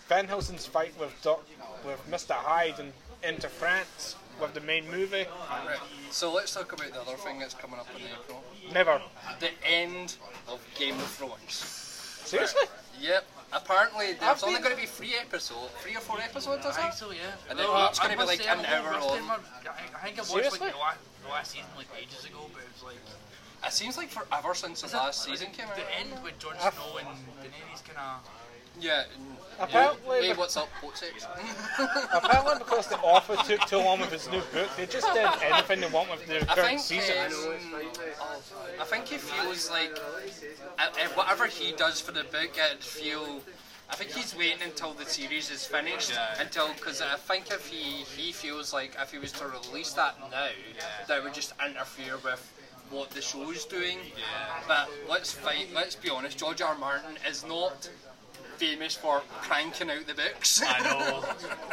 Van 0.08 0.26
Helsing's 0.28 0.66
fight 0.66 0.94
with 0.98 1.12
Doc, 1.22 1.44
with 1.86 2.00
Mr. 2.10 2.32
Hyde 2.32 2.80
and 2.80 2.94
into 3.24 3.50
France 3.50 4.16
with 4.39 4.54
the 4.54 4.62
main 4.62 4.89
movie. 4.89 5.26
Right. 5.50 5.78
So 6.12 6.34
let's 6.34 6.54
talk 6.54 6.71
about 6.74 6.91
the 6.91 7.02
other 7.02 7.17
thing 7.17 7.39
that's 7.39 7.54
coming 7.54 7.80
up 7.80 7.88
in 7.95 8.02
April. 8.06 8.43
Never. 8.74 9.02
The 9.39 9.50
end 9.65 10.15
of 10.48 10.60
Game 10.78 10.95
of 10.95 11.04
Thrones. 11.08 11.54
Seriously? 12.26 12.62
Yep. 13.00 13.26
Apparently, 13.54 14.13
there's 14.13 14.21
I've 14.24 14.43
only 14.43 14.60
going 14.60 14.76
to 14.76 14.82
be 14.82 14.88
three 14.88 15.13
episodes, 15.19 15.71
three 15.80 15.95
or 15.95 16.00
four 16.00 16.19
episodes, 16.19 16.65
is 16.65 16.76
I 16.78 16.82
think 16.82 16.93
so, 16.93 17.12
yeah. 17.12 17.19
And 17.50 17.60
then 17.60 17.67
No, 17.67 17.88
each 17.89 18.00
gonna 18.00 18.13
I 18.13 18.17
be 18.17 18.24
like 18.24 18.41
say, 18.41 18.50
an 18.50 18.60
I'm 18.60 18.65
hour 18.65 19.00
long. 19.00 19.17
in 19.17 19.24
I, 19.24 19.38
I 19.95 20.04
think 20.04 20.17
I 20.17 20.21
watched 20.21 20.28
Seriously? 20.32 20.60
like 20.60 20.74
the 20.74 20.80
last, 20.80 21.00
the 21.24 21.30
last 21.30 21.52
season 21.52 21.67
like 21.78 21.88
ages 22.02 22.26
ago, 22.26 22.50
but 22.52 22.63
it 22.63 22.69
was 22.74 22.84
like 22.84 22.98
It 23.67 23.71
seems 23.74 23.98
like 23.98 24.10
forever 24.10 24.54
since 24.56 24.82
the 24.82 24.88
Is 24.88 24.93
it- 24.93 24.98
last 24.98 25.24
season 25.24 25.48
came 25.54 25.67
out. 25.67 25.76
the 25.76 25.86
end 26.00 26.10
with 26.24 26.38
Jon 26.39 26.56
Snow 26.60 26.98
and 27.00 27.08
Daenerys 27.45 27.84
kind 27.86 28.00
of. 28.00 28.28
Yeah. 28.80 29.04
Apparently, 29.58 30.28
Hey, 30.28 30.34
what's 30.34 30.58
up, 30.58 30.68
boat 30.82 31.02
apparently 32.14 32.56
because 32.60 32.88
the 32.88 32.98
author 33.00 33.38
took 33.48 33.66
too 33.70 33.78
long 33.78 34.02
with 34.02 34.12
his 34.12 34.30
new 34.30 34.42
book, 34.52 34.70
they 34.76 34.86
just 34.86 35.08
did 35.14 35.26
anything 35.44 35.80
they 35.80 35.88
want 35.88 36.12
with 36.12 36.26
the 36.28 36.42
I 36.52 36.56
current 36.56 36.68
think. 36.68 36.82
season. 36.82 37.16
Um, 37.32 38.42
I 38.82 38.84
think 38.84 39.06
he 39.08 39.18
feels 39.18 39.72
like 39.72 39.98
whatever 41.16 41.46
he 41.48 41.72
does 41.72 42.02
for 42.02 42.12
the 42.12 42.24
book, 42.26 42.58
it 42.58 42.84
feel. 42.84 43.42
I 43.90 43.96
think 43.96 44.12
he's 44.12 44.36
waiting 44.36 44.62
until 44.64 44.94
the 44.94 45.06
series 45.06 45.50
is 45.52 45.66
finished, 45.66 46.12
Yeah. 46.12 46.42
until 46.42 46.74
because 46.74 47.02
I 47.02 47.16
think 47.16 47.50
if 47.52 47.68
he 47.68 48.04
he 48.04 48.32
feels 48.34 48.74
like 48.74 48.98
if 49.02 49.12
he 49.12 49.20
was 49.20 49.32
to 49.34 49.46
release 49.48 49.94
that 49.94 50.20
now, 50.32 50.50
that 51.08 51.24
would 51.24 51.34
just 51.34 51.54
interfere 51.66 52.18
with 52.18 52.52
what 52.90 53.10
the 53.12 53.22
show's 53.22 53.64
doing. 53.66 54.00
But 54.68 54.90
let's 55.08 55.32
fight. 55.32 55.70
Let's 55.74 55.96
be 55.96 56.10
honest. 56.10 56.38
George 56.38 56.62
R. 56.62 56.70
R. 56.74 56.78
Martin 56.78 57.18
is 57.30 57.46
not 57.46 57.90
famous 58.58 58.96
for 58.96 59.22
cranking 59.41 59.89
out 59.89 60.06
the 60.08 60.13
books. 60.13 60.62
I 60.65 60.80
know, 60.82 61.24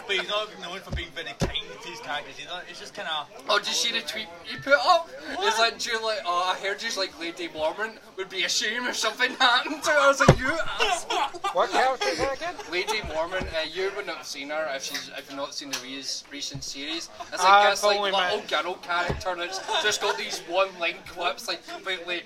but 0.06 0.16
he's 0.16 0.28
not 0.28 0.48
known 0.60 0.80
for 0.80 0.94
being 0.94 1.08
very 1.14 1.34
kind 1.40 1.62
to 1.82 1.88
his 1.88 2.00
characters 2.00 2.34
either. 2.40 2.62
It's 2.68 2.78
just 2.80 2.94
kind 2.94 3.08
of. 3.08 3.28
Oh, 3.48 3.58
did 3.58 3.68
you 3.68 3.74
see 3.74 3.92
the 3.92 4.00
tweet 4.06 4.26
he 4.44 4.56
put 4.58 4.74
up? 4.74 5.08
It's 5.40 5.58
like, 5.58 5.78
do 5.78 5.90
you 5.90 6.04
like, 6.04 6.18
oh, 6.24 6.52
I 6.54 6.58
heard 6.60 6.82
you 6.82 6.88
like 6.96 7.18
Lady 7.20 7.48
Mormont 7.48 7.96
would 8.16 8.28
be 8.28 8.44
ashamed 8.44 8.86
if 8.88 8.96
something 8.96 9.30
happened 9.32 9.82
to 9.84 9.90
her. 9.90 9.98
I 9.98 10.08
was 10.08 10.20
like, 10.20 10.38
you 10.38 10.50
asshole. 10.80 11.40
What 11.52 11.70
character 11.70 12.08
is 12.08 12.18
that 12.18 12.36
again? 12.36 12.54
Lady 12.70 12.98
Mormont, 13.12 13.42
uh, 13.54 13.66
you 13.72 13.90
wouldn't 13.96 14.14
have 14.16 14.26
seen 14.26 14.50
her 14.50 14.70
if 14.74 14.82
she's 14.84 15.10
if 15.16 15.28
you've 15.28 15.38
not 15.38 15.54
seen 15.54 15.70
the 15.70 15.78
re- 15.82 16.02
recent 16.30 16.64
series. 16.64 17.08
It's 17.32 17.42
Ah, 17.42 17.60
like 17.64 17.70
this 17.72 17.82
like 17.84 17.96
probably 17.98 18.12
little 18.12 18.38
my- 18.38 18.62
girl 18.62 18.74
character 18.82 19.34
that's 19.36 19.60
just 19.82 20.00
got 20.02 20.16
these 20.18 20.40
one 20.48 20.68
line 20.78 20.96
clips, 21.06 21.48
like 21.48 21.66
completely 21.68 22.22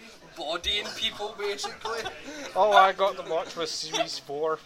bodying 0.87 0.96
people 1.03 1.35
basically. 1.38 2.01
Oh, 2.59 2.72
I 2.72 2.92
got 2.92 3.22
to 3.22 3.31
watch 3.31 3.55
was 3.57 3.70
series 3.70 4.18
four. 4.18 4.59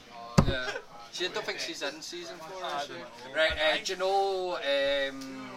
Yeah. 0.48 0.70
She, 1.12 1.24
I 1.24 1.28
don't 1.28 1.44
think 1.44 1.58
she's 1.58 1.82
in 1.82 2.00
season 2.00 2.36
four. 2.38 2.62
Is 2.78 2.86
she? 2.86 3.34
Right. 3.34 3.50
Uh, 3.52 3.76
do 3.84 3.92
you 3.92 3.98
know 3.98 4.54
um, 4.54 5.50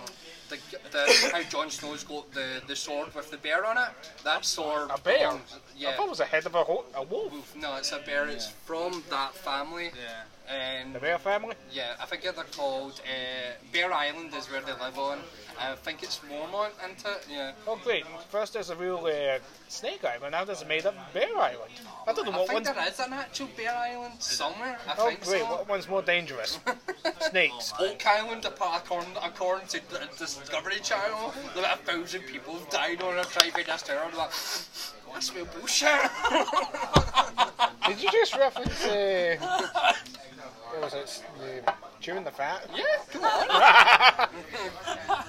the, 0.50 0.58
the 0.92 1.30
how 1.32 1.44
Jon 1.44 1.70
Snow's 1.70 2.04
got 2.04 2.32
the, 2.34 2.62
the 2.68 2.76
sword 2.76 3.14
with 3.14 3.30
the 3.30 3.38
bear 3.38 3.66
on 3.68 3.78
it? 3.78 3.90
That 4.24 4.46
sword. 4.46 4.90
A 4.90 5.00
bear? 5.00 5.18
belongs- 5.20 5.60
Yeah. 5.78 5.90
I 5.90 5.94
thought 5.94 6.08
it 6.08 6.10
was 6.10 6.20
a 6.22 6.26
head 6.26 6.46
of 6.48 6.56
a, 6.56 6.64
ho- 6.64 6.86
a 6.96 7.04
wolf. 7.04 7.32
Wolf. 7.32 7.56
No, 7.56 7.76
it's 7.76 7.92
a 7.92 8.00
bear. 8.00 8.28
It's 8.28 8.48
from 8.66 9.04
that 9.12 9.36
family. 9.36 9.92
Yeah. 9.96 10.24
And 10.56 10.96
The 10.96 11.00
bear 11.00 11.20
family. 11.20 11.56
yeah, 11.72 11.94
I 12.02 12.06
think 12.06 12.24
they're 12.24 12.34
called 12.34 13.00
uh, 13.06 13.54
Bear 13.72 13.94
Island 13.94 14.34
is 14.36 14.48
where 14.52 14.60
they 14.62 14.74
live 14.74 14.98
on. 14.98 15.20
I 15.60 15.76
think 15.76 16.04
it's 16.04 16.20
Mormont, 16.20 16.72
isn't 16.84 17.06
it? 17.06 17.28
Yeah. 17.30 17.52
Oh 17.68 17.80
great! 17.84 18.06
First 18.30 18.54
there's 18.54 18.70
a 18.70 18.76
real 18.76 18.98
uh, 19.06 19.40
snake 19.68 20.04
island. 20.04 20.32
Now 20.32 20.44
there's 20.44 20.62
a 20.62 20.66
made-up 20.66 20.96
bear 21.14 21.36
island. 21.38 21.72
I 22.08 22.14
don't 22.14 22.26
know 22.26 22.32
I 22.32 22.38
what 22.38 22.48
think 22.50 22.66
one's. 22.66 22.76
there 22.76 22.88
is 22.88 23.00
an 23.00 23.14
actual 23.14 23.48
Bear 23.56 23.74
Island 23.76 24.14
somewhere. 24.20 24.78
I 24.88 24.96
Oh 24.98 25.08
think 25.08 25.24
great! 25.24 25.42
so. 25.42 25.46
What 25.52 25.68
one's 25.70 25.88
more 25.88 26.02
dangerous? 26.02 26.60
Snakes. 27.30 27.74
Oak 27.80 28.06
Island, 28.06 28.46
according, 28.46 29.14
according 29.24 29.68
to 29.68 29.80
the 29.90 30.08
Discovery 30.18 30.80
Channel, 30.84 31.34
about 31.56 31.80
a 31.80 31.82
thousand 31.84 32.22
people 32.24 32.54
have 32.56 32.70
died 32.70 33.02
on 33.02 33.18
a 33.18 33.24
trying 33.24 33.52
to 33.52 33.64
find 33.64 33.68
this 33.68 33.82
tower. 33.84 34.10
Like, 34.18 34.32
that's 35.14 35.34
real 35.36 35.46
bullshit. 35.46 35.90
Did 37.88 38.02
you 38.02 38.12
just 38.12 38.36
reference? 38.36 38.84
Uh, 38.86 39.38
what 40.74 40.84
was 40.84 40.94
it? 40.94 41.24
The 41.40 41.74
chewing 42.00 42.24
the 42.24 42.32
fat. 42.32 42.68
yeah, 42.76 42.84
come 43.12 43.24
on. 43.24 43.48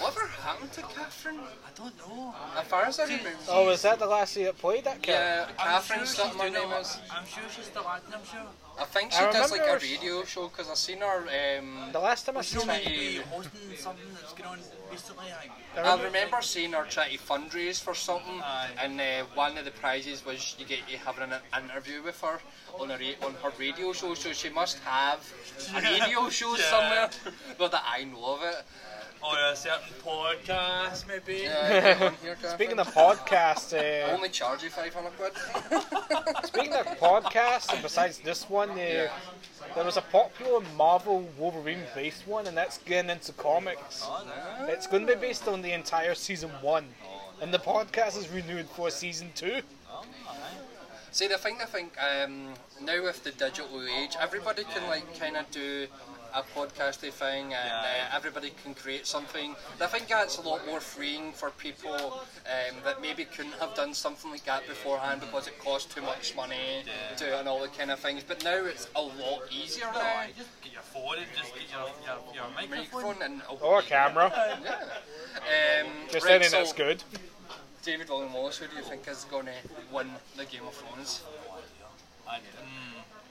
Whatever 0.00 0.26
happened 0.26 0.72
to 0.72 0.82
Catherine? 0.82 1.38
I 1.38 1.70
don't 1.74 1.96
know. 1.98 2.34
As 2.56 2.66
far 2.66 2.84
as 2.84 3.00
I 3.00 3.04
remember. 3.04 3.30
Oh, 3.48 3.66
was 3.66 3.82
that 3.82 3.98
the 3.98 4.06
last 4.06 4.36
year 4.36 4.48
it 4.48 4.58
played 4.58 4.84
that 4.84 5.00
character? 5.02 5.54
Yeah, 5.58 5.64
Catherine, 5.64 6.06
something 6.06 6.40
her 6.40 6.50
name 6.50 6.72
is. 6.72 6.98
I'm 7.10 7.26
sure 7.26 7.44
she's 7.54 7.66
still 7.66 7.86
acting. 7.88 8.14
I'm 8.14 8.24
sure. 8.24 8.46
I 8.78 8.84
think 8.84 9.12
she 9.12 9.18
I 9.18 9.32
does 9.32 9.50
like 9.50 9.60
a 9.60 9.64
remember- 9.64 9.84
radio 9.84 10.24
show 10.24 10.48
because 10.48 10.68
I've 10.70 10.76
seen 10.76 10.98
her. 11.00 11.18
Um, 11.58 11.92
The 11.92 11.98
last 12.00 12.26
time 12.26 12.36
I 12.36 12.42
She's 12.42 12.58
seen 12.58 12.66
meant 12.66 12.84
to 12.84 12.90
it, 12.92 12.98
be 12.98 13.16
hosting 13.30 13.76
something 13.76 14.04
that's 14.14 14.32
going 14.34 14.50
on 14.50 14.58
recently. 14.90 15.24
I, 15.76 15.80
I 15.80 16.02
remember 16.02 16.38
seeing 16.42 16.72
her 16.72 16.84
try 16.84 17.08
to 17.10 17.18
fundraise 17.18 17.80
for 17.82 17.94
something, 17.94 18.40
Aye. 18.42 18.70
and 18.82 19.00
uh, 19.00 19.24
one 19.34 19.56
of 19.58 19.64
the 19.64 19.70
prizes 19.70 20.24
was 20.24 20.56
you 20.58 20.66
get 20.66 20.86
to 20.88 20.96
have 20.98 21.18
an 21.18 21.32
interview 21.62 22.02
with 22.02 22.20
her 22.20 22.38
on 22.78 22.90
a 22.90 22.96
ra- 22.98 23.26
on 23.26 23.34
her 23.42 23.50
radio 23.58 23.92
show. 23.92 24.14
So 24.14 24.32
she 24.32 24.50
must 24.50 24.78
have 24.80 25.20
a 25.74 25.80
radio 25.92 26.28
show 26.28 26.54
Yeah. 26.56 26.64
somewhere. 26.70 27.10
Not 27.58 27.70
that 27.72 27.84
I 27.86 28.04
know 28.04 28.34
of 28.36 28.42
it. 28.42 28.62
Or 29.22 29.34
a 29.52 29.56
certain 29.56 29.94
podcast, 30.04 31.06
maybe. 31.08 31.42
Yeah, 31.42 32.10
here, 32.22 32.36
speaking 32.54 32.78
of 32.78 32.92
podcasts, 32.94 33.76
I 33.76 34.10
uh, 34.10 34.16
only 34.16 34.28
charge 34.28 34.62
you 34.62 34.70
five 34.70 34.94
hundred 34.94 35.12
quid. 35.16 35.32
speaking 36.44 36.72
of 36.74 36.86
podcasts, 36.98 37.72
and 37.72 37.82
besides 37.82 38.18
this 38.18 38.48
one, 38.48 38.70
uh, 38.70 39.08
there 39.74 39.84
was 39.84 39.96
a 39.96 40.02
popular 40.02 40.60
Marvel 40.76 41.28
Wolverine-based 41.38 42.26
one, 42.26 42.46
and 42.46 42.56
that's 42.56 42.78
getting 42.78 43.10
into 43.10 43.32
comics. 43.32 44.06
It's 44.62 44.86
going 44.86 45.06
to 45.06 45.14
be 45.14 45.20
based 45.20 45.48
on 45.48 45.62
the 45.62 45.72
entire 45.72 46.14
season 46.14 46.50
one, 46.60 46.86
and 47.40 47.52
the 47.52 47.58
podcast 47.58 48.16
is 48.18 48.28
renewed 48.28 48.66
for 48.66 48.90
season 48.90 49.30
two. 49.34 49.60
See, 51.16 51.28
the 51.28 51.38
thing 51.38 51.56
I 51.62 51.64
think 51.64 51.94
um, 51.98 52.48
now 52.82 53.02
with 53.02 53.24
the 53.24 53.30
digital 53.30 53.82
age, 53.82 54.16
everybody 54.20 54.64
can 54.64 54.86
like 54.88 55.18
kind 55.18 55.36
of 55.38 55.50
do 55.50 55.86
a 56.36 56.42
podcasty 56.58 57.10
thing, 57.10 57.54
and 57.54 57.54
uh, 57.54 58.14
everybody 58.14 58.52
can 58.62 58.74
create 58.74 59.06
something. 59.06 59.54
And 59.72 59.82
I 59.82 59.86
think 59.86 60.08
that's 60.08 60.36
a 60.36 60.42
lot 60.42 60.66
more 60.66 60.80
freeing 60.80 61.32
for 61.32 61.50
people 61.50 61.94
um, 61.94 62.76
that 62.84 63.00
maybe 63.00 63.24
couldn't 63.24 63.54
have 63.54 63.74
done 63.74 63.94
something 63.94 64.30
like 64.30 64.44
that 64.44 64.66
beforehand 64.68 65.22
because 65.22 65.48
it 65.48 65.58
cost 65.58 65.90
too 65.90 66.02
much 66.02 66.36
money 66.36 66.84
to 67.16 67.38
and 67.38 67.48
all 67.48 67.60
the 67.62 67.68
kind 67.68 67.90
of 67.90 67.98
things. 67.98 68.22
But 68.22 68.44
now 68.44 68.64
it's 68.64 68.88
a 68.94 69.00
lot 69.00 69.42
easier 69.50 69.86
No, 69.86 69.98
now. 70.00 70.16
I 70.18 70.30
just 70.36 70.50
get 70.62 70.72
your 70.74 70.82
phone 70.82 71.16
and 71.18 71.26
just 71.36 71.54
get 71.54 71.64
your, 71.72 71.88
your, 72.04 72.34
your 72.34 72.54
microphone. 72.54 73.18
Microphone 73.18 73.22
and 73.22 73.42
Or 73.62 73.78
a 73.78 73.82
camera. 73.82 74.30
Yeah. 74.62 74.72
Um, 75.84 75.90
Just 76.10 76.26
right, 76.26 76.34
anything 76.34 76.50
so 76.50 76.56
that's 76.58 76.72
good. 76.72 77.02
David 77.82 78.08
William 78.08 78.32
Wallace, 78.32 78.58
who 78.58 78.66
do 78.66 78.76
you 78.76 78.82
think 78.82 79.06
is 79.06 79.24
going 79.30 79.46
to 79.46 79.52
win 79.92 80.08
the 80.36 80.44
Game 80.44 80.66
of 80.66 80.74
Thrones? 80.74 81.22
I, 82.28 82.36
mm, 82.38 82.40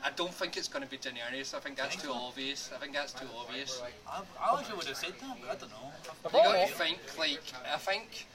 I 0.04 0.12
don't 0.16 0.34
think 0.34 0.58
it's 0.58 0.68
going 0.68 0.84
to 0.84 0.90
be 0.90 0.98
Daenerys. 0.98 1.54
I 1.54 1.60
think 1.60 1.78
that's 1.78 1.96
too 1.96 2.12
obvious. 2.12 2.70
I 2.76 2.80
think 2.80 2.94
that's 2.94 3.14
too 3.14 3.28
obvious. 3.38 3.82
I, 4.08 4.22
I 4.40 4.60
actually 4.60 4.78
would 4.78 4.86
have 4.86 4.98
said 4.98 5.14
that, 5.20 5.38
but 5.42 5.50
I 5.50 5.56
don't 5.56 5.70
know. 5.72 5.92
You 6.26 6.44
got 6.44 6.68
to 6.68 6.74
think 6.74 7.00
like 7.18 7.42
I 7.72 7.78
think 7.78 8.28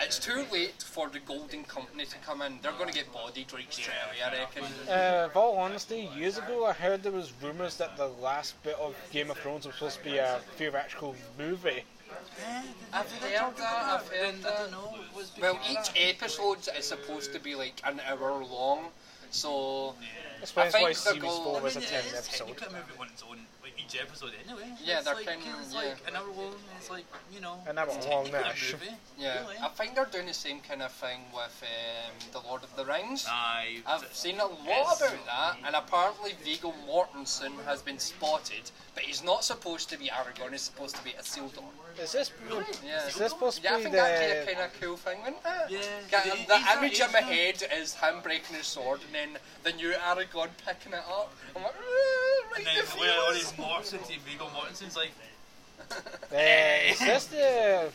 it's 0.00 0.18
too 0.18 0.44
late 0.52 0.82
for 0.82 1.08
the 1.08 1.20
Golden 1.20 1.64
Company 1.64 2.04
to 2.04 2.16
come 2.18 2.42
in. 2.42 2.58
They're 2.62 2.72
going 2.72 2.88
to 2.88 2.94
get 2.94 3.12
bodied 3.12 3.52
right 3.52 3.72
straight 3.72 3.96
away, 4.06 4.22
I 4.24 4.40
reckon. 4.40 4.64
Uh, 4.88 5.26
of 5.30 5.36
all 5.36 5.56
honesty, 5.56 6.08
years 6.16 6.38
ago 6.38 6.66
I 6.66 6.72
heard 6.72 7.02
there 7.02 7.12
was 7.12 7.32
rumours 7.42 7.76
that 7.78 7.96
the 7.96 8.08
last 8.08 8.62
bit 8.62 8.76
of 8.78 8.94
Game 9.10 9.30
of 9.30 9.38
Thrones 9.38 9.66
was 9.66 9.74
supposed 9.74 9.98
to 9.98 10.04
be 10.04 10.18
a 10.18 10.40
theatrical 10.56 11.14
movie. 11.38 11.82
I've 12.92 13.10
heard 13.12 13.56
that. 13.56 14.00
I've 14.00 14.08
heard 14.08 14.42
that. 14.42 14.70
Well, 15.40 15.58
each 15.70 15.90
episode 15.96 16.58
is 16.78 16.84
supposed 16.86 17.32
to 17.32 17.40
be 17.40 17.54
like 17.54 17.80
an 17.84 18.00
hour 18.08 18.44
long, 18.44 18.86
so 19.36 19.94
Explains 20.42 20.74
I 20.74 20.82
why 20.82 20.92
think 20.92 21.04
they're 21.04 21.12
Series 21.14 21.22
go- 21.22 21.44
4 21.44 21.58
I 21.58 21.62
was 21.62 21.76
a 21.76 21.80
10 21.80 21.88
it 21.98 22.06
is 22.06 22.12
episode. 22.14 22.46
technically 22.48 22.66
a 22.66 22.70
movie 22.80 23.00
on 23.00 23.06
its 23.08 23.22
own, 23.22 23.38
like 23.62 23.72
each 23.82 23.98
episode 24.00 24.32
anyway. 24.46 24.68
Yeah, 24.84 24.96
it's 24.96 25.04
they're 25.06 25.14
like, 25.14 25.26
kind 25.26 25.40
of- 25.42 25.60
it's 25.62 25.72
yeah. 25.74 25.80
like 25.80 25.96
an 26.08 26.16
hour 26.16 26.30
long. 26.36 26.54
It's 26.76 26.90
like 26.90 27.06
you 27.32 27.40
know. 27.40 27.56
An 27.66 27.78
hour 27.78 27.86
it's 27.90 28.06
long 28.06 28.26
technically 28.26 28.72
movie, 28.72 28.96
yeah. 29.18 29.40
really. 29.40 29.56
I 29.62 29.68
think 29.68 29.94
they're 29.94 30.04
doing 30.12 30.26
the 30.26 30.34
same 30.34 30.60
kind 30.60 30.82
of 30.82 30.92
thing 30.92 31.20
with 31.34 31.62
um, 31.64 32.12
the 32.32 32.46
Lord 32.48 32.62
of 32.64 32.76
the 32.76 32.84
Rings. 32.84 33.26
Aye. 33.28 33.78
I've 33.86 34.06
seen 34.14 34.38
a 34.38 34.46
lot 34.46 34.58
Yes. 34.66 35.00
about 35.00 35.26
that, 35.26 35.56
and 35.66 35.74
apparently 35.74 36.32
Viggo 36.44 36.74
Mortensen 36.86 37.52
has 37.64 37.80
been 37.80 37.98
spotted, 37.98 38.70
but 38.94 39.04
he's 39.04 39.24
not 39.24 39.42
supposed 39.42 39.88
to 39.90 39.98
be 39.98 40.08
Aragorn. 40.08 40.52
He's 40.52 40.62
supposed 40.62 40.96
to 40.96 41.02
be 41.04 41.10
Isildur. 41.12 41.64
Is 41.98 42.12
this 42.12 42.30
Yeah. 42.84 43.06
is 43.06 43.14
this 43.14 43.32
supposed 43.32 43.56
to 43.58 43.62
Yeah, 43.62 43.74
I 43.74 43.76
be 43.78 43.82
think 43.84 43.94
that'd 43.94 44.20
be 44.20 44.36
a 44.36 44.40
the 44.44 44.52
kind 44.52 44.64
of 44.72 44.80
cool 44.80 44.96
thing, 44.96 45.18
wouldn't 45.22 45.42
it? 45.44 45.70
Yeah. 45.70 45.80
Get- 46.10 46.24
He- 46.36 46.44
the 46.44 46.58
he's 46.58 46.76
image 46.76 46.90
he's 46.92 47.00
in 47.00 47.12
my 47.12 47.18
a- 47.18 47.22
head 47.22 47.62
is 47.72 47.94
him 47.94 48.20
breaking 48.20 48.56
his 48.56 48.66
sword, 48.66 49.00
and 49.02 49.14
then 49.14 49.38
the 49.62 49.72
new 49.72 49.92
Aragorn 49.92 50.50
picking 50.64 50.92
it 50.92 51.04
up. 51.08 51.32
I'm 51.54 51.62
like, 51.62 51.74
"Ah, 51.74 51.80
right 51.80 52.58
And 52.58 52.68
in 52.68 52.74
then 52.74 52.84
the 52.84 52.90
where 53.00 53.20
all 53.20 53.32
feels." 53.32 53.50
these 53.50 53.58
Mortensen, 53.58 54.18
Viggo 54.20 54.46
Mortensen's 54.48 54.96
like, 54.96 55.12
uh, 55.80 56.36
is 56.90 56.98
this 56.98 57.26
the 57.26 57.90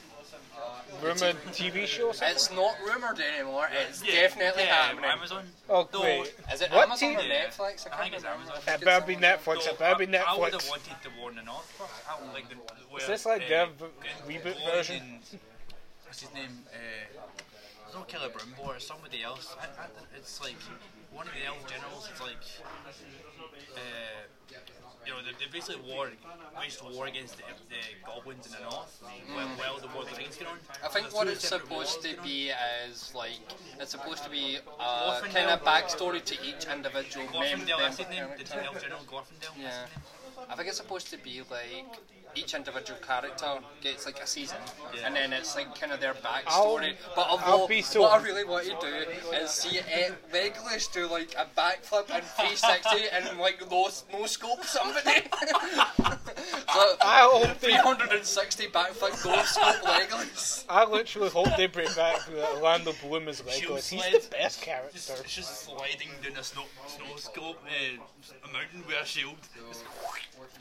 rumored 1.01 1.35
TV 1.51 1.85
show? 1.85 2.07
Or 2.09 2.13
something? 2.13 2.35
It's 2.35 2.51
not 2.51 2.75
rumoured 2.85 3.19
anymore. 3.19 3.67
It's 3.89 4.03
yeah, 4.03 4.21
definitely 4.21 4.63
yeah, 4.63 4.75
happening. 4.75 5.05
Amazon. 5.09 5.43
Oh 5.69 5.87
No, 5.93 5.99
great! 6.01 6.33
Is 6.53 6.61
it 6.61 6.71
What 6.71 6.87
Amazon 6.87 7.15
or 7.15 7.19
TV? 7.19 7.31
Netflix? 7.31 7.87
I 7.91 7.97
think 8.03 8.13
it's 8.15 8.23
remember. 8.23 8.27
Amazon. 8.27 8.55
think 8.61 8.81
It 8.81 8.85
better 8.85 8.97
it's 8.97 9.07
be 9.07 9.15
Netflix. 9.27 9.67
It 9.67 9.79
better 9.79 10.05
be 10.05 10.17
I, 10.17 10.21
I 10.21 10.37
would 10.37 10.53
have 10.53 10.61
Netflix. 10.61 10.69
wanted 10.69 10.95
the 11.03 11.09
War 11.19 11.29
in 11.29 11.35
the 11.37 11.43
North. 11.43 11.77
part. 11.77 11.89
I 12.09 12.21
would 12.23 12.33
like 12.33 12.49
the. 12.49 12.55
Where, 12.89 13.07
this 13.07 13.25
like 13.25 13.43
uh, 13.43 13.49
their 13.49 13.65
v- 13.67 14.33
reboot 14.33 14.57
version? 14.73 15.19
What's 16.05 16.21
his 16.21 16.33
name? 16.33 16.63
Uh, 16.73 16.77
it's 17.91 17.97
not 17.97 18.07
Celebrimbor 18.07 18.77
or 18.77 18.79
somebody 18.79 19.21
else. 19.21 19.55
I, 19.59 19.65
I, 19.83 19.87
it's 20.15 20.39
like 20.41 20.55
one 21.11 21.27
of 21.27 21.33
the 21.33 21.45
elf 21.45 21.59
generals. 21.67 22.07
It's 22.11 22.21
like. 22.21 22.39
Uh, 23.75 24.23
you 25.05 25.11
know, 25.11 25.17
they, 25.25 25.33
they 25.43 25.51
basically 25.51 25.81
war, 25.91 26.09
waged 26.59 26.79
war 26.93 27.07
against 27.07 27.35
the, 27.37 27.43
the 27.69 27.81
goblins 28.05 28.45
in 28.45 28.51
the 28.51 28.59
north 28.59 29.01
while, 29.33 29.47
while 29.57 29.79
the 29.79 29.87
War 29.95 30.03
of 30.03 30.11
the 30.11 30.15
Rings 30.15 30.37
going 30.37 30.51
on. 30.51 30.57
I 30.85 30.89
think 30.89 31.13
what 31.13 31.27
it's 31.27 31.47
supposed 31.47 32.03
to 32.03 32.21
be 32.21 32.51
is 32.85 33.11
like 33.15 33.39
it's 33.79 33.91
supposed 33.91 34.23
to 34.23 34.29
be 34.29 34.57
a 34.79 35.21
kind 35.33 35.49
of 35.49 35.63
backstory 35.63 36.23
to 36.23 36.35
each 36.45 36.67
individual 36.71 37.25
mem- 37.33 37.59
Glorfindel, 37.59 37.79
that's 37.79 37.97
his 37.97 38.09
name. 38.09 38.27
member 38.29 38.43
The 38.43 38.63
elf 38.63 38.81
general 38.81 39.01
Glorfindel. 39.09 39.57
Yeah. 39.59 39.85
That's. 40.37 40.51
I 40.51 40.55
think 40.55 40.67
it's 40.67 40.77
supposed 40.77 41.09
to 41.09 41.17
be 41.17 41.41
like 41.49 41.97
each 42.35 42.53
individual 42.53 42.99
character 43.05 43.57
gets 43.81 44.05
like 44.05 44.19
a 44.21 44.27
season, 44.27 44.57
Yeah. 44.95 45.01
and 45.07 45.15
then 45.15 45.33
it's 45.33 45.55
like 45.55 45.77
kind 45.79 45.91
of 45.91 45.99
their 45.99 46.13
backstory. 46.13 46.95
but 47.15 47.21
I'll 47.23 47.39
although 47.45 47.67
be 47.67 47.81
so- 47.81 48.01
what 48.01 48.19
I 48.19 48.23
really 48.23 48.43
want 48.43 48.65
to 48.65 48.77
do 48.81 49.35
is 49.35 49.51
see 49.51 49.79
uh, 49.79 50.11
Legolas 50.33 50.91
do 50.93 51.07
like 51.07 51.33
a 51.37 51.45
backflip 51.59 52.09
and 52.09 52.23
360 52.23 53.09
and 53.13 53.39
like 53.39 53.61
no 53.69 53.89
no 54.13 54.25
scope 54.25 54.63
somebody. 54.63 55.21
so 56.73 56.95
I 57.01 57.27
hope 57.31 57.59
they. 57.59 57.71
360 57.71 58.67
backflip 58.67 59.25
no 59.25 59.43
scope 59.43 59.75
Legolas. 59.83 60.65
I 60.69 60.85
literally 60.85 61.29
hope 61.29 61.49
they 61.57 61.67
bring 61.67 61.89
back 61.95 62.19
Orlando 62.55 62.93
Bloom 63.01 63.27
as 63.27 63.41
Legolas. 63.41 63.89
He's 63.89 64.03
the 64.03 64.29
best 64.31 64.59
Just, 64.59 64.61
character. 64.61 64.95
it's 64.95 65.35
just 65.35 65.63
sliding 65.65 66.09
down 66.23 66.37
a 66.37 66.43
snow, 66.43 66.63
snow 66.87 67.15
scope, 67.17 67.57
uh, 67.65 68.47
a 68.49 68.53
mountain 68.53 68.83
with 68.87 68.95
a 69.01 69.05
shield. 69.05 69.35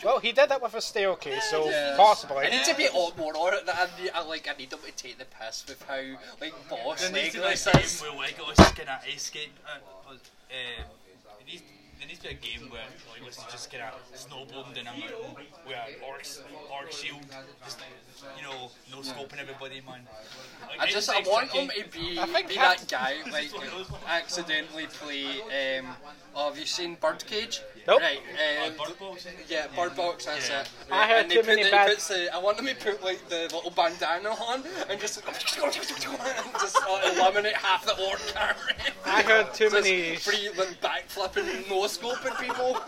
Well, 0.05 0.19
he 0.19 0.33
did 0.33 0.49
that 0.49 0.63
with 0.63 0.75
a 0.75 0.81
staircase, 0.81 1.45
so 1.51 1.60
Yeah. 1.69 1.95
possibly. 1.97 2.47
I 2.47 2.51
need 2.51 2.65
to 2.65 2.75
be 2.77 2.87
a 2.87 2.93
lot 2.93 3.17
more 3.19 3.37
on 3.37 3.55
it. 3.55 3.67
That 3.67 3.77
I, 3.77 4.03
need, 4.03 4.11
I 4.15 4.25
like. 4.25 4.49
I 4.49 4.57
need 4.59 4.71
them 4.71 4.81
to 4.85 4.93
take 4.93 5.19
the 5.19 5.25
piss 5.27 5.65
with 5.69 5.83
how 5.89 6.01
like 6.41 6.55
boss 6.69 7.01
There 7.03 7.13
needs 7.13 7.35
to 7.35 7.41
be 7.41 7.45
a 7.45 7.51
Legolas 7.51 7.73
game 7.73 7.83
is. 7.83 8.01
where 8.01 8.13
Legolas 8.13 8.61
is 8.61 8.73
kind 8.73 8.89
of 8.89 9.09
escape. 9.15 9.53
Uh, 9.67 9.79
uh, 10.11 10.15
it 11.41 11.47
needs, 11.47 11.63
there 11.99 12.09
needs 12.09 12.21
to 12.21 12.29
be 12.29 12.35
a 12.35 12.39
game 12.39 12.71
where 12.71 12.83
Legolas 13.13 13.39
is 13.39 13.53
just 13.53 13.71
kind 13.71 13.85
of 13.85 13.95
snowboarding 14.17 14.75
down 14.75 14.95
a 14.95 14.99
mountain 14.99 15.35
with 15.67 15.77
an 15.77 15.95
orc, 16.07 16.23
orc 16.73 16.93
shield, 16.93 17.21
just 17.65 17.79
you 18.37 18.43
know, 18.43 18.71
no 18.91 18.99
scoping 18.99 19.41
everybody, 19.41 19.81
man. 19.87 20.01
Like, 20.69 20.81
I 20.81 20.87
just 20.87 21.09
I 21.11 21.21
want 21.29 21.51
tricky. 21.51 21.81
him 21.81 21.85
to 21.85 21.99
be, 21.99 22.47
be 22.49 22.55
that 22.57 22.87
guy 22.89 23.15
like 23.31 23.51
accidentally 24.07 24.87
play. 24.87 25.79
Um, 25.79 25.87
oh, 26.35 26.49
have 26.49 26.59
you 26.59 26.67
seen 26.67 26.97
Birdcage? 27.01 27.63
Nope. 27.87 28.01
Right. 28.03 28.21
Uh, 28.67 28.71
Bird 28.71 28.99
Box, 28.99 29.27
yeah, 29.49 29.67
Bird 29.75 29.97
Box. 29.97 30.27
That's 30.27 30.49
Yeah. 30.49 30.61
it. 30.61 30.69
I 30.91 30.99
Right, 31.01 31.11
heard 31.11 31.23
and 31.23 31.31
too 31.31 31.39
put 31.39 31.47
many 31.47 31.63
the, 31.65 31.71
bad- 31.71 31.89
puts 31.91 32.09
the, 32.09 32.35
I 32.35 32.39
want 32.39 32.57
them 32.57 32.67
to 32.67 32.75
put 32.75 33.03
like 33.03 33.29
the 33.29 33.43
little 33.53 33.71
bandana 33.71 34.31
on 34.31 34.63
and 34.89 35.01
just 35.01 35.23
and 35.27 35.35
just 36.61 36.77
uh, 36.77 37.13
eliminate 37.17 37.55
half 37.57 37.85
the 37.85 37.93
orc 38.07 38.21
army. 38.37 38.55
I 39.05 39.23
heard 39.23 39.53
too 39.55 39.71
Just 39.71 39.85
many. 39.85 40.17
free 40.17 40.51
like 40.57 40.81
backflipping, 40.81 41.69
no 41.69 41.83
scoping 41.85 42.39
people. 42.41 42.79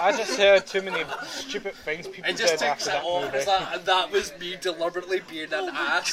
I 0.00 0.10
just 0.16 0.36
heard 0.38 0.66
too 0.66 0.82
many 0.82 1.04
stupid 1.26 1.74
things 1.74 2.08
people 2.08 2.28
It 2.30 2.36
just 2.36 2.54
did 2.54 2.58
takes 2.60 2.88
after 2.88 2.90
it 2.90 2.92
that 2.94 3.04
off 3.04 3.32
movie. 3.32 3.44
that, 3.44 3.84
that 3.84 4.10
was 4.10 4.32
me 4.40 4.56
deliberately 4.60 5.20
being 5.30 5.52
an 5.52 5.68
ass, 5.72 6.12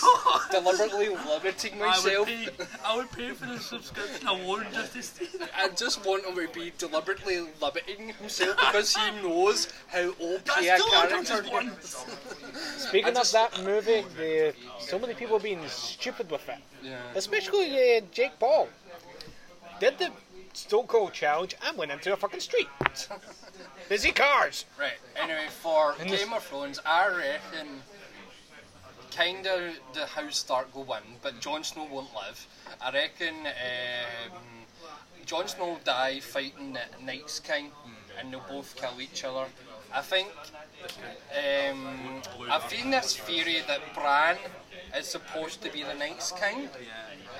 deliberately 0.51 1.09
limiting 1.09 1.73
I 1.75 1.77
would 1.77 1.87
myself. 1.87 2.27
pay. 2.27 2.47
I 2.85 2.95
would 2.95 3.11
pay 3.11 3.31
for 3.31 3.45
the 3.47 3.59
subscription. 3.59 4.27
I 4.27 4.31
won't 4.45 4.71
just 4.73 4.93
to 4.93 5.01
stay 5.03 5.25
there. 5.37 5.47
I 5.57 5.69
just 5.69 6.05
want 6.05 6.23
to 6.25 6.47
be 6.53 6.71
deliberately 6.77 7.39
limiting 7.61 8.08
himself 8.15 8.57
because 8.57 8.95
he 8.95 9.11
knows 9.21 9.71
how 9.87 10.09
OP 10.09 10.45
That's 10.45 10.59
a 10.59 10.77
still 10.77 10.91
not 10.91 11.09
character 11.09 11.41
just 11.41 11.51
one. 11.51 11.71
Speaking 12.77 13.17
I 13.17 13.21
of 13.21 13.31
that 13.31 13.63
movie, 13.63 14.03
the, 14.17 14.53
so 14.79 14.99
many 14.99 15.13
people 15.13 15.39
being 15.39 15.61
stupid 15.67 16.29
with 16.31 16.47
it. 16.49 16.59
Yeah. 16.83 16.97
Especially 17.15 17.97
uh, 17.97 18.01
Jake 18.11 18.37
Paul. 18.39 18.69
Did 19.79 19.97
the 19.97 20.11
Stone 20.53 20.87
Cold 20.87 21.13
Challenge 21.13 21.55
and 21.65 21.77
went 21.77 21.91
into 21.91 22.11
a 22.11 22.17
fucking 22.17 22.39
street. 22.41 22.67
Busy 23.87 24.11
cars. 24.11 24.65
Right. 24.79 24.93
Anyway, 25.15 25.47
for 25.61 25.95
And 25.99 26.09
this- 26.09 26.23
Game 26.23 26.33
of 26.33 26.43
Thrones, 26.43 26.79
I 26.85 27.07
reckon 27.07 27.81
kind 29.15 29.47
of 29.47 29.73
the 29.93 30.05
House 30.05 30.37
Stark 30.37 30.73
will 30.75 30.83
win, 30.83 31.01
but 31.21 31.39
Jon 31.39 31.63
Snow 31.63 31.87
won't 31.91 32.13
live. 32.13 32.45
I 32.81 32.91
reckon 32.91 33.35
um, 33.47 34.39
Jon 35.25 35.47
Snow 35.47 35.65
will 35.65 35.79
die 35.83 36.19
fighting 36.19 36.73
the 36.73 36.81
Night's 37.03 37.39
King, 37.39 37.71
and 38.17 38.31
they'll 38.31 38.43
both 38.49 38.75
kill 38.75 39.01
each 39.01 39.23
other. 39.23 39.45
I 39.93 40.01
think 40.01 40.29
um, 41.71 42.21
I've 42.49 42.69
seen 42.69 42.91
this 42.91 43.17
theory 43.17 43.57
that 43.67 43.81
Bran 43.93 44.37
is 44.97 45.07
supposed 45.07 45.61
to 45.63 45.71
be 45.71 45.83
the 45.83 45.95
Night's 45.95 46.31
King, 46.31 46.69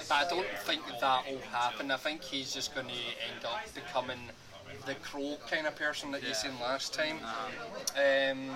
but 0.08 0.16
I 0.16 0.28
don't 0.30 0.48
think 0.64 0.82
that 1.00 1.24
will 1.30 1.40
happen. 1.52 1.92
I 1.92 1.98
think 1.98 2.24
he's 2.24 2.54
just 2.54 2.74
going 2.74 2.88
to 2.88 2.94
end 2.94 3.46
up 3.46 3.74
becoming 3.74 4.20
the 4.86 4.96
crow 4.96 5.38
kind 5.50 5.68
of 5.68 5.76
person 5.76 6.12
that 6.12 6.24
you 6.24 6.34
seen 6.34 6.52
last 6.62 6.94
time. 6.94 7.18
Um, 7.96 8.50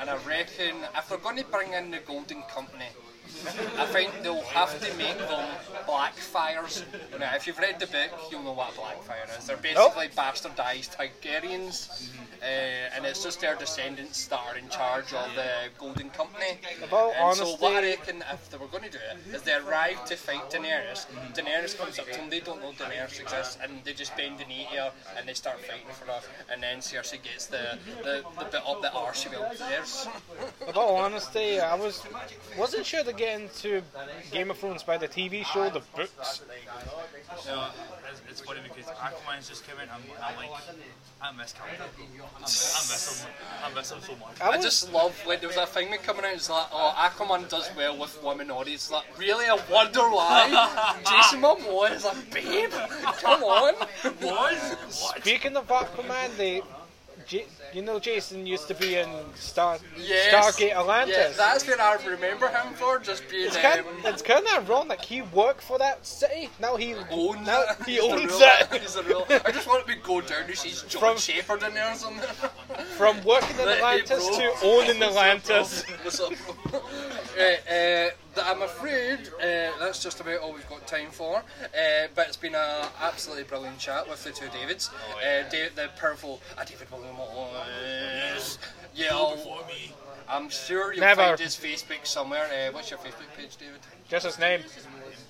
and 0.00 0.10
I 0.10 0.16
reckon 0.26 0.76
if 0.96 1.08
they're 1.08 1.18
going 1.18 1.36
to 1.38 1.44
bring 1.44 1.72
in 1.72 1.90
the 1.90 1.98
Golden 1.98 2.42
Company, 2.42 2.86
I 3.78 3.86
think 3.86 4.10
they'll 4.22 4.42
have 4.42 4.78
to 4.80 4.96
make 4.96 5.18
them 5.18 5.48
Blackfyres. 5.86 6.84
Now, 7.18 7.34
if 7.34 7.46
you've 7.46 7.58
read 7.58 7.78
the 7.78 7.86
book, 7.86 8.10
you'll 8.30 8.42
know 8.42 8.52
what 8.52 8.74
a 8.74 8.80
Blackfyre 8.80 9.38
is. 9.38 9.46
They're 9.46 9.56
basically 9.56 10.08
bastardized 10.08 10.96
Targaryens, 10.96 12.10
uh, 12.42 12.44
and 12.44 13.04
it's 13.04 13.22
just 13.22 13.40
their 13.40 13.56
descendants 13.56 14.26
that 14.28 14.40
are 14.48 14.56
in 14.56 14.68
charge 14.68 15.12
of 15.12 15.34
the 15.34 15.50
Golden 15.78 16.10
Company. 16.10 16.58
About 16.82 17.14
and 17.16 17.36
so 17.36 17.56
what 17.56 17.84
I 17.84 17.90
reckon 17.90 18.24
if 18.32 18.50
they 18.50 18.58
were 18.58 18.66
going 18.66 18.84
to 18.84 18.90
do 18.90 18.98
it 18.98 19.34
is 19.34 19.42
they 19.42 19.54
arrive 19.54 20.04
to 20.06 20.16
fight 20.16 20.50
Daenerys. 20.50 21.06
Daenerys 21.34 21.76
comes 21.78 21.98
up 21.98 22.06
to 22.10 22.18
them, 22.18 22.30
they 22.30 22.40
don't 22.40 22.60
know 22.60 22.72
Daenerys 22.72 23.20
exists, 23.20 23.58
and 23.62 23.72
they 23.84 23.92
just 23.92 24.16
bend 24.16 24.38
the 24.38 24.44
knee 24.44 24.66
to 24.72 24.80
her 24.80 24.92
and 25.16 25.28
they 25.28 25.34
start 25.34 25.60
fighting 25.60 25.86
for 25.92 26.06
her. 26.06 26.20
And 26.52 26.62
then 26.62 26.78
Cersei 26.78 27.22
gets 27.22 27.46
the, 27.46 27.78
the, 28.02 28.24
the 28.38 28.44
bit 28.44 28.62
up 28.66 28.82
the 28.82 28.92
arse 28.92 29.20
she 29.20 29.28
will. 29.28 29.48
With 30.66 30.76
honesty, 30.76 31.60
I 31.60 31.74
was 31.74 32.02
wasn't 32.58 32.86
sure 32.86 33.02
to 33.16 33.22
get 33.22 33.40
into 33.40 33.82
Game 34.30 34.50
of 34.50 34.58
Thrones 34.58 34.82
by 34.82 34.98
the 34.98 35.08
TV 35.08 35.44
show, 35.44 35.68
the 35.70 35.80
books. 35.96 36.42
No, 37.46 37.66
it's, 38.10 38.22
it's 38.30 38.40
funny 38.40 38.60
because 38.62 38.90
Aquaman's 38.92 39.48
just 39.48 39.66
come 39.68 39.78
in. 39.80 39.88
I'm, 39.88 40.00
I'm 40.22 40.36
like, 40.36 40.60
I 41.22 41.32
miss 41.32 41.52
Cal. 41.52 41.64
I 41.66 42.40
miss 42.40 43.22
him. 43.22 43.30
I 43.64 43.74
miss 43.74 43.90
him 43.90 43.98
so 44.02 44.12
much. 44.16 44.40
I 44.40 44.50
I 44.50 44.60
just 44.60 44.92
love 44.92 45.14
when 45.24 45.40
there 45.40 45.48
was 45.48 45.56
a 45.56 45.66
thing 45.66 45.90
that 45.90 46.02
coming 46.02 46.24
out. 46.24 46.34
It's 46.34 46.50
like, 46.50 46.66
oh, 46.72 46.94
Aquaman 46.96 47.48
does 47.48 47.70
well 47.76 47.98
with 47.98 48.22
women 48.22 48.50
audience. 48.50 48.90
Like, 48.90 49.04
really? 49.18 49.46
I 49.46 49.58
wonder 49.70 50.00
why. 50.00 50.94
Jason 50.98 51.40
Momoa 51.40 51.92
is 51.92 52.04
a 52.04 52.14
babe. 52.32 52.70
Come 53.20 53.42
on. 53.42 53.74
What? 53.74 54.18
What? 54.20 54.92
speaking 54.92 55.56
of 55.56 55.66
Aquaman, 55.68 56.36
they 56.36 56.62
J- 57.26 57.46
you 57.74 57.82
know, 57.82 57.98
Jason 57.98 58.46
used 58.46 58.68
to 58.68 58.74
be 58.74 58.94
in 58.96 59.08
Star 59.34 59.78
Yes. 59.98 60.32
Stargate 60.32 60.68
Yeah, 60.68 60.80
Atlantis. 60.80 61.36
that's 61.36 61.66
what 61.66 61.80
I 61.80 61.94
remember 62.06 62.48
him 62.48 62.72
for, 62.74 62.98
just 62.98 63.28
being. 63.28 63.46
it's 63.46 63.56
kind, 63.56 63.80
um, 63.80 63.86
it's 64.04 64.22
kind 64.22 64.46
of 64.46 64.70
ironic. 64.70 65.00
He 65.02 65.22
worked 65.22 65.62
for 65.62 65.78
that 65.78 66.06
city. 66.06 66.50
Now 66.60 66.76
he 66.76 66.94
owns 67.10 67.46
now 67.46 67.62
it. 67.62 67.84
he 67.86 67.98
owns 68.00 68.32
ruler. 68.32 68.46
it. 68.72 68.80
He's 68.82 68.94
the 68.94 69.02
ruler. 69.02 69.26
I 69.44 69.50
just 69.50 69.66
want 69.66 69.86
to 69.86 69.92
be 69.92 70.00
go 70.00 70.20
down 70.20 70.46
to 70.46 70.56
see 70.56 70.70
John 70.88 71.16
From- 71.16 71.58
in 71.66 71.74
there 71.74 71.90
or 71.90 71.94
something. 71.94 72.28
From 72.96 73.22
working 73.24 73.58
in 73.58 73.68
Atlantis 73.68 74.26
to 74.28 74.52
owning 74.62 75.00
What's 75.00 75.16
up, 75.16 75.24
Atlantis. 75.24 75.84
bro? 75.84 75.96
What's 76.04 76.20
up, 76.20 76.32
bro? 76.70 76.80
Right, 77.36 77.58
uh, 77.66 78.10
th- 78.34 78.46
I'm 78.46 78.62
afraid 78.62 79.28
uh, 79.40 79.72
that's 79.80 80.02
just 80.02 80.20
about 80.20 80.38
all 80.40 80.52
we've 80.52 80.68
got 80.68 80.86
time 80.86 81.10
for. 81.10 81.38
Uh, 81.38 82.06
but 82.14 82.28
it's 82.28 82.36
been 82.36 82.54
an 82.54 82.86
absolutely 83.00 83.44
brilliant 83.44 83.78
chat 83.78 84.08
with 84.08 84.22
the 84.22 84.30
two 84.30 84.46
Davids. 84.48 84.90
Uh, 85.18 85.48
David, 85.50 85.74
the 85.76 85.90
powerful 86.00 86.40
uh, 86.56 86.64
David 86.64 86.88
Williams. 87.66 88.58
Yeah, 88.94 89.08
I'll- 89.14 89.66
I'm 90.28 90.48
sure 90.48 90.92
you'll 90.92 91.00
Never. 91.02 91.22
find 91.22 91.38
his 91.38 91.54
Facebook 91.56 92.06
somewhere. 92.06 92.46
Uh, 92.46 92.72
what's 92.72 92.90
your 92.90 92.98
Facebook 93.00 93.32
page, 93.36 93.56
David? 93.56 93.80
Just 94.08 94.24
his 94.26 94.38
name. 94.38 94.62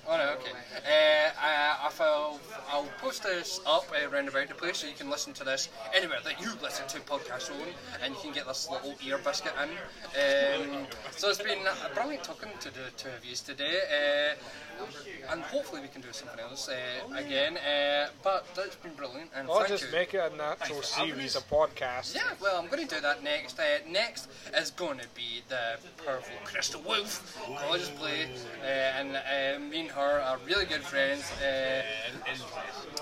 Oh 0.07 0.17
no, 0.17 0.33
okay. 0.33 0.51
Uh, 0.51 1.31
I, 1.41 1.91
I'll, 1.99 2.39
I'll 2.69 2.89
post 2.99 3.23
this 3.23 3.59
up 3.65 3.85
uh, 3.91 4.09
round 4.09 4.29
about 4.29 4.47
the 4.47 4.53
place 4.53 4.77
so 4.77 4.87
you 4.87 4.93
can 4.93 5.09
listen 5.09 5.33
to 5.33 5.43
this 5.43 5.69
anywhere 5.95 6.19
that 6.23 6.39
you 6.39 6.51
listen 6.61 6.87
to 6.89 6.99
podcasts 7.01 7.51
on, 7.51 7.67
and 8.03 8.13
you 8.13 8.21
can 8.21 8.31
get 8.31 8.45
this 8.45 8.69
little 8.69 8.93
ear 9.05 9.17
biscuit 9.17 9.53
in. 9.63 9.69
Um, 9.69 10.85
so 11.11 11.29
it's 11.29 11.41
been 11.41 11.59
brilliant 11.95 12.23
talking 12.23 12.49
to 12.59 12.69
the 12.69 12.91
two 12.97 13.09
of 13.09 13.25
you 13.25 13.35
today, 13.35 14.35
uh, 14.79 15.31
and 15.31 15.41
hopefully 15.41 15.81
we 15.81 15.87
can 15.87 16.01
do 16.01 16.11
something 16.11 16.39
else 16.39 16.69
uh, 16.69 17.15
again. 17.15 17.57
Uh, 17.57 18.09
but 18.23 18.45
that's 18.55 18.75
been 18.75 18.93
brilliant, 18.93 19.31
and 19.35 19.47
thank 19.47 19.67
just 19.67 19.85
you. 19.85 19.91
make 19.91 20.13
it 20.13 20.31
a 20.31 20.35
natural 20.35 20.81
Thanks 20.81 20.89
series 20.89 21.35
of 21.35 21.49
podcasts. 21.49 22.13
Yeah, 22.13 22.21
well, 22.39 22.61
I'm 22.61 22.67
going 22.67 22.87
to 22.87 22.95
do 22.95 23.01
that 23.01 23.23
next. 23.23 23.59
Uh, 23.59 23.63
next 23.89 24.29
is 24.55 24.69
going 24.69 24.99
to 24.99 25.07
be 25.15 25.41
the 25.49 25.79
powerful 26.05 26.35
Crystal 26.43 26.81
Wolf 26.81 27.35
cosplay, 27.47 28.27
uh, 28.61 28.65
and 28.65 29.15
uh, 29.15 29.59
me 29.59 29.81
and 29.81 29.94
her 29.95 30.19
are 30.21 30.37
really 30.45 30.65
good 30.65 30.81
friends. 30.81 31.23
Uh, 31.41 31.81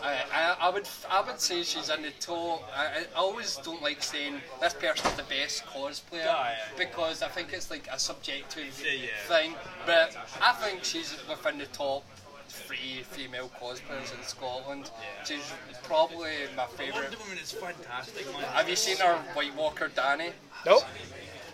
I, 0.04 0.16
I, 0.34 0.56
I 0.62 0.70
would 0.70 0.88
I 1.10 1.22
would 1.22 1.40
say 1.40 1.64
she's 1.64 1.90
in 1.90 2.02
the 2.04 2.12
top. 2.20 2.64
I, 2.76 2.86
I 2.86 3.06
always 3.16 3.58
don't 3.58 3.82
like 3.82 4.02
saying 4.04 4.36
this 4.62 4.74
person's 4.74 5.14
the 5.16 5.24
best 5.24 5.66
cosplayer 5.66 6.26
Yeah, 6.26 6.50
yeah. 6.50 6.56
because 6.78 7.22
I 7.24 7.28
think 7.30 7.54
it's 7.54 7.70
like 7.72 7.88
a 7.92 8.00
subjective 8.00 8.82
Yeah, 8.86 8.92
yeah. 9.06 9.08
thing. 9.28 9.56
But 9.86 10.16
I 10.42 10.54
think 10.54 10.84
she's 10.84 11.16
within 11.30 11.58
the 11.58 11.66
top 11.68 12.04
three 12.48 13.04
female 13.10 13.50
cosplayers 13.60 14.16
in 14.16 14.24
Scotland. 14.24 14.92
She's 15.26 15.52
probably 15.84 16.32
my 16.56 16.66
favourite. 16.68 17.04
Wonder 17.10 17.18
Woman 17.24 17.38
is 17.42 17.52
fantastic, 17.52 18.26
man. 18.34 18.44
Have 18.54 18.70
you 18.70 18.76
seen 18.76 18.98
our 19.02 19.16
White 19.34 19.56
Walker 19.56 19.90
Danny? 19.96 20.30
Nope. 20.66 20.84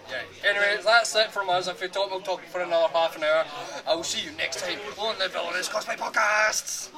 Yeah. 0.09 0.49
Anyway, 0.49 0.81
that's 0.83 1.15
it 1.15 1.31
from 1.31 1.49
us. 1.49 1.67
If 1.67 1.81
we 1.81 1.87
talk, 1.87 2.09
we'll 2.09 2.21
talk 2.21 2.41
for 2.45 2.61
another 2.61 2.87
half 2.93 3.15
an 3.15 3.23
hour. 3.23 3.45
I 3.87 3.95
will 3.95 4.03
see 4.03 4.23
you 4.25 4.31
next 4.37 4.61
time 4.61 4.79
on 4.97 5.17
the 5.19 5.27
Villainous 5.27 5.69
Cosplay 5.69 5.97
Podcasts. 5.97 6.89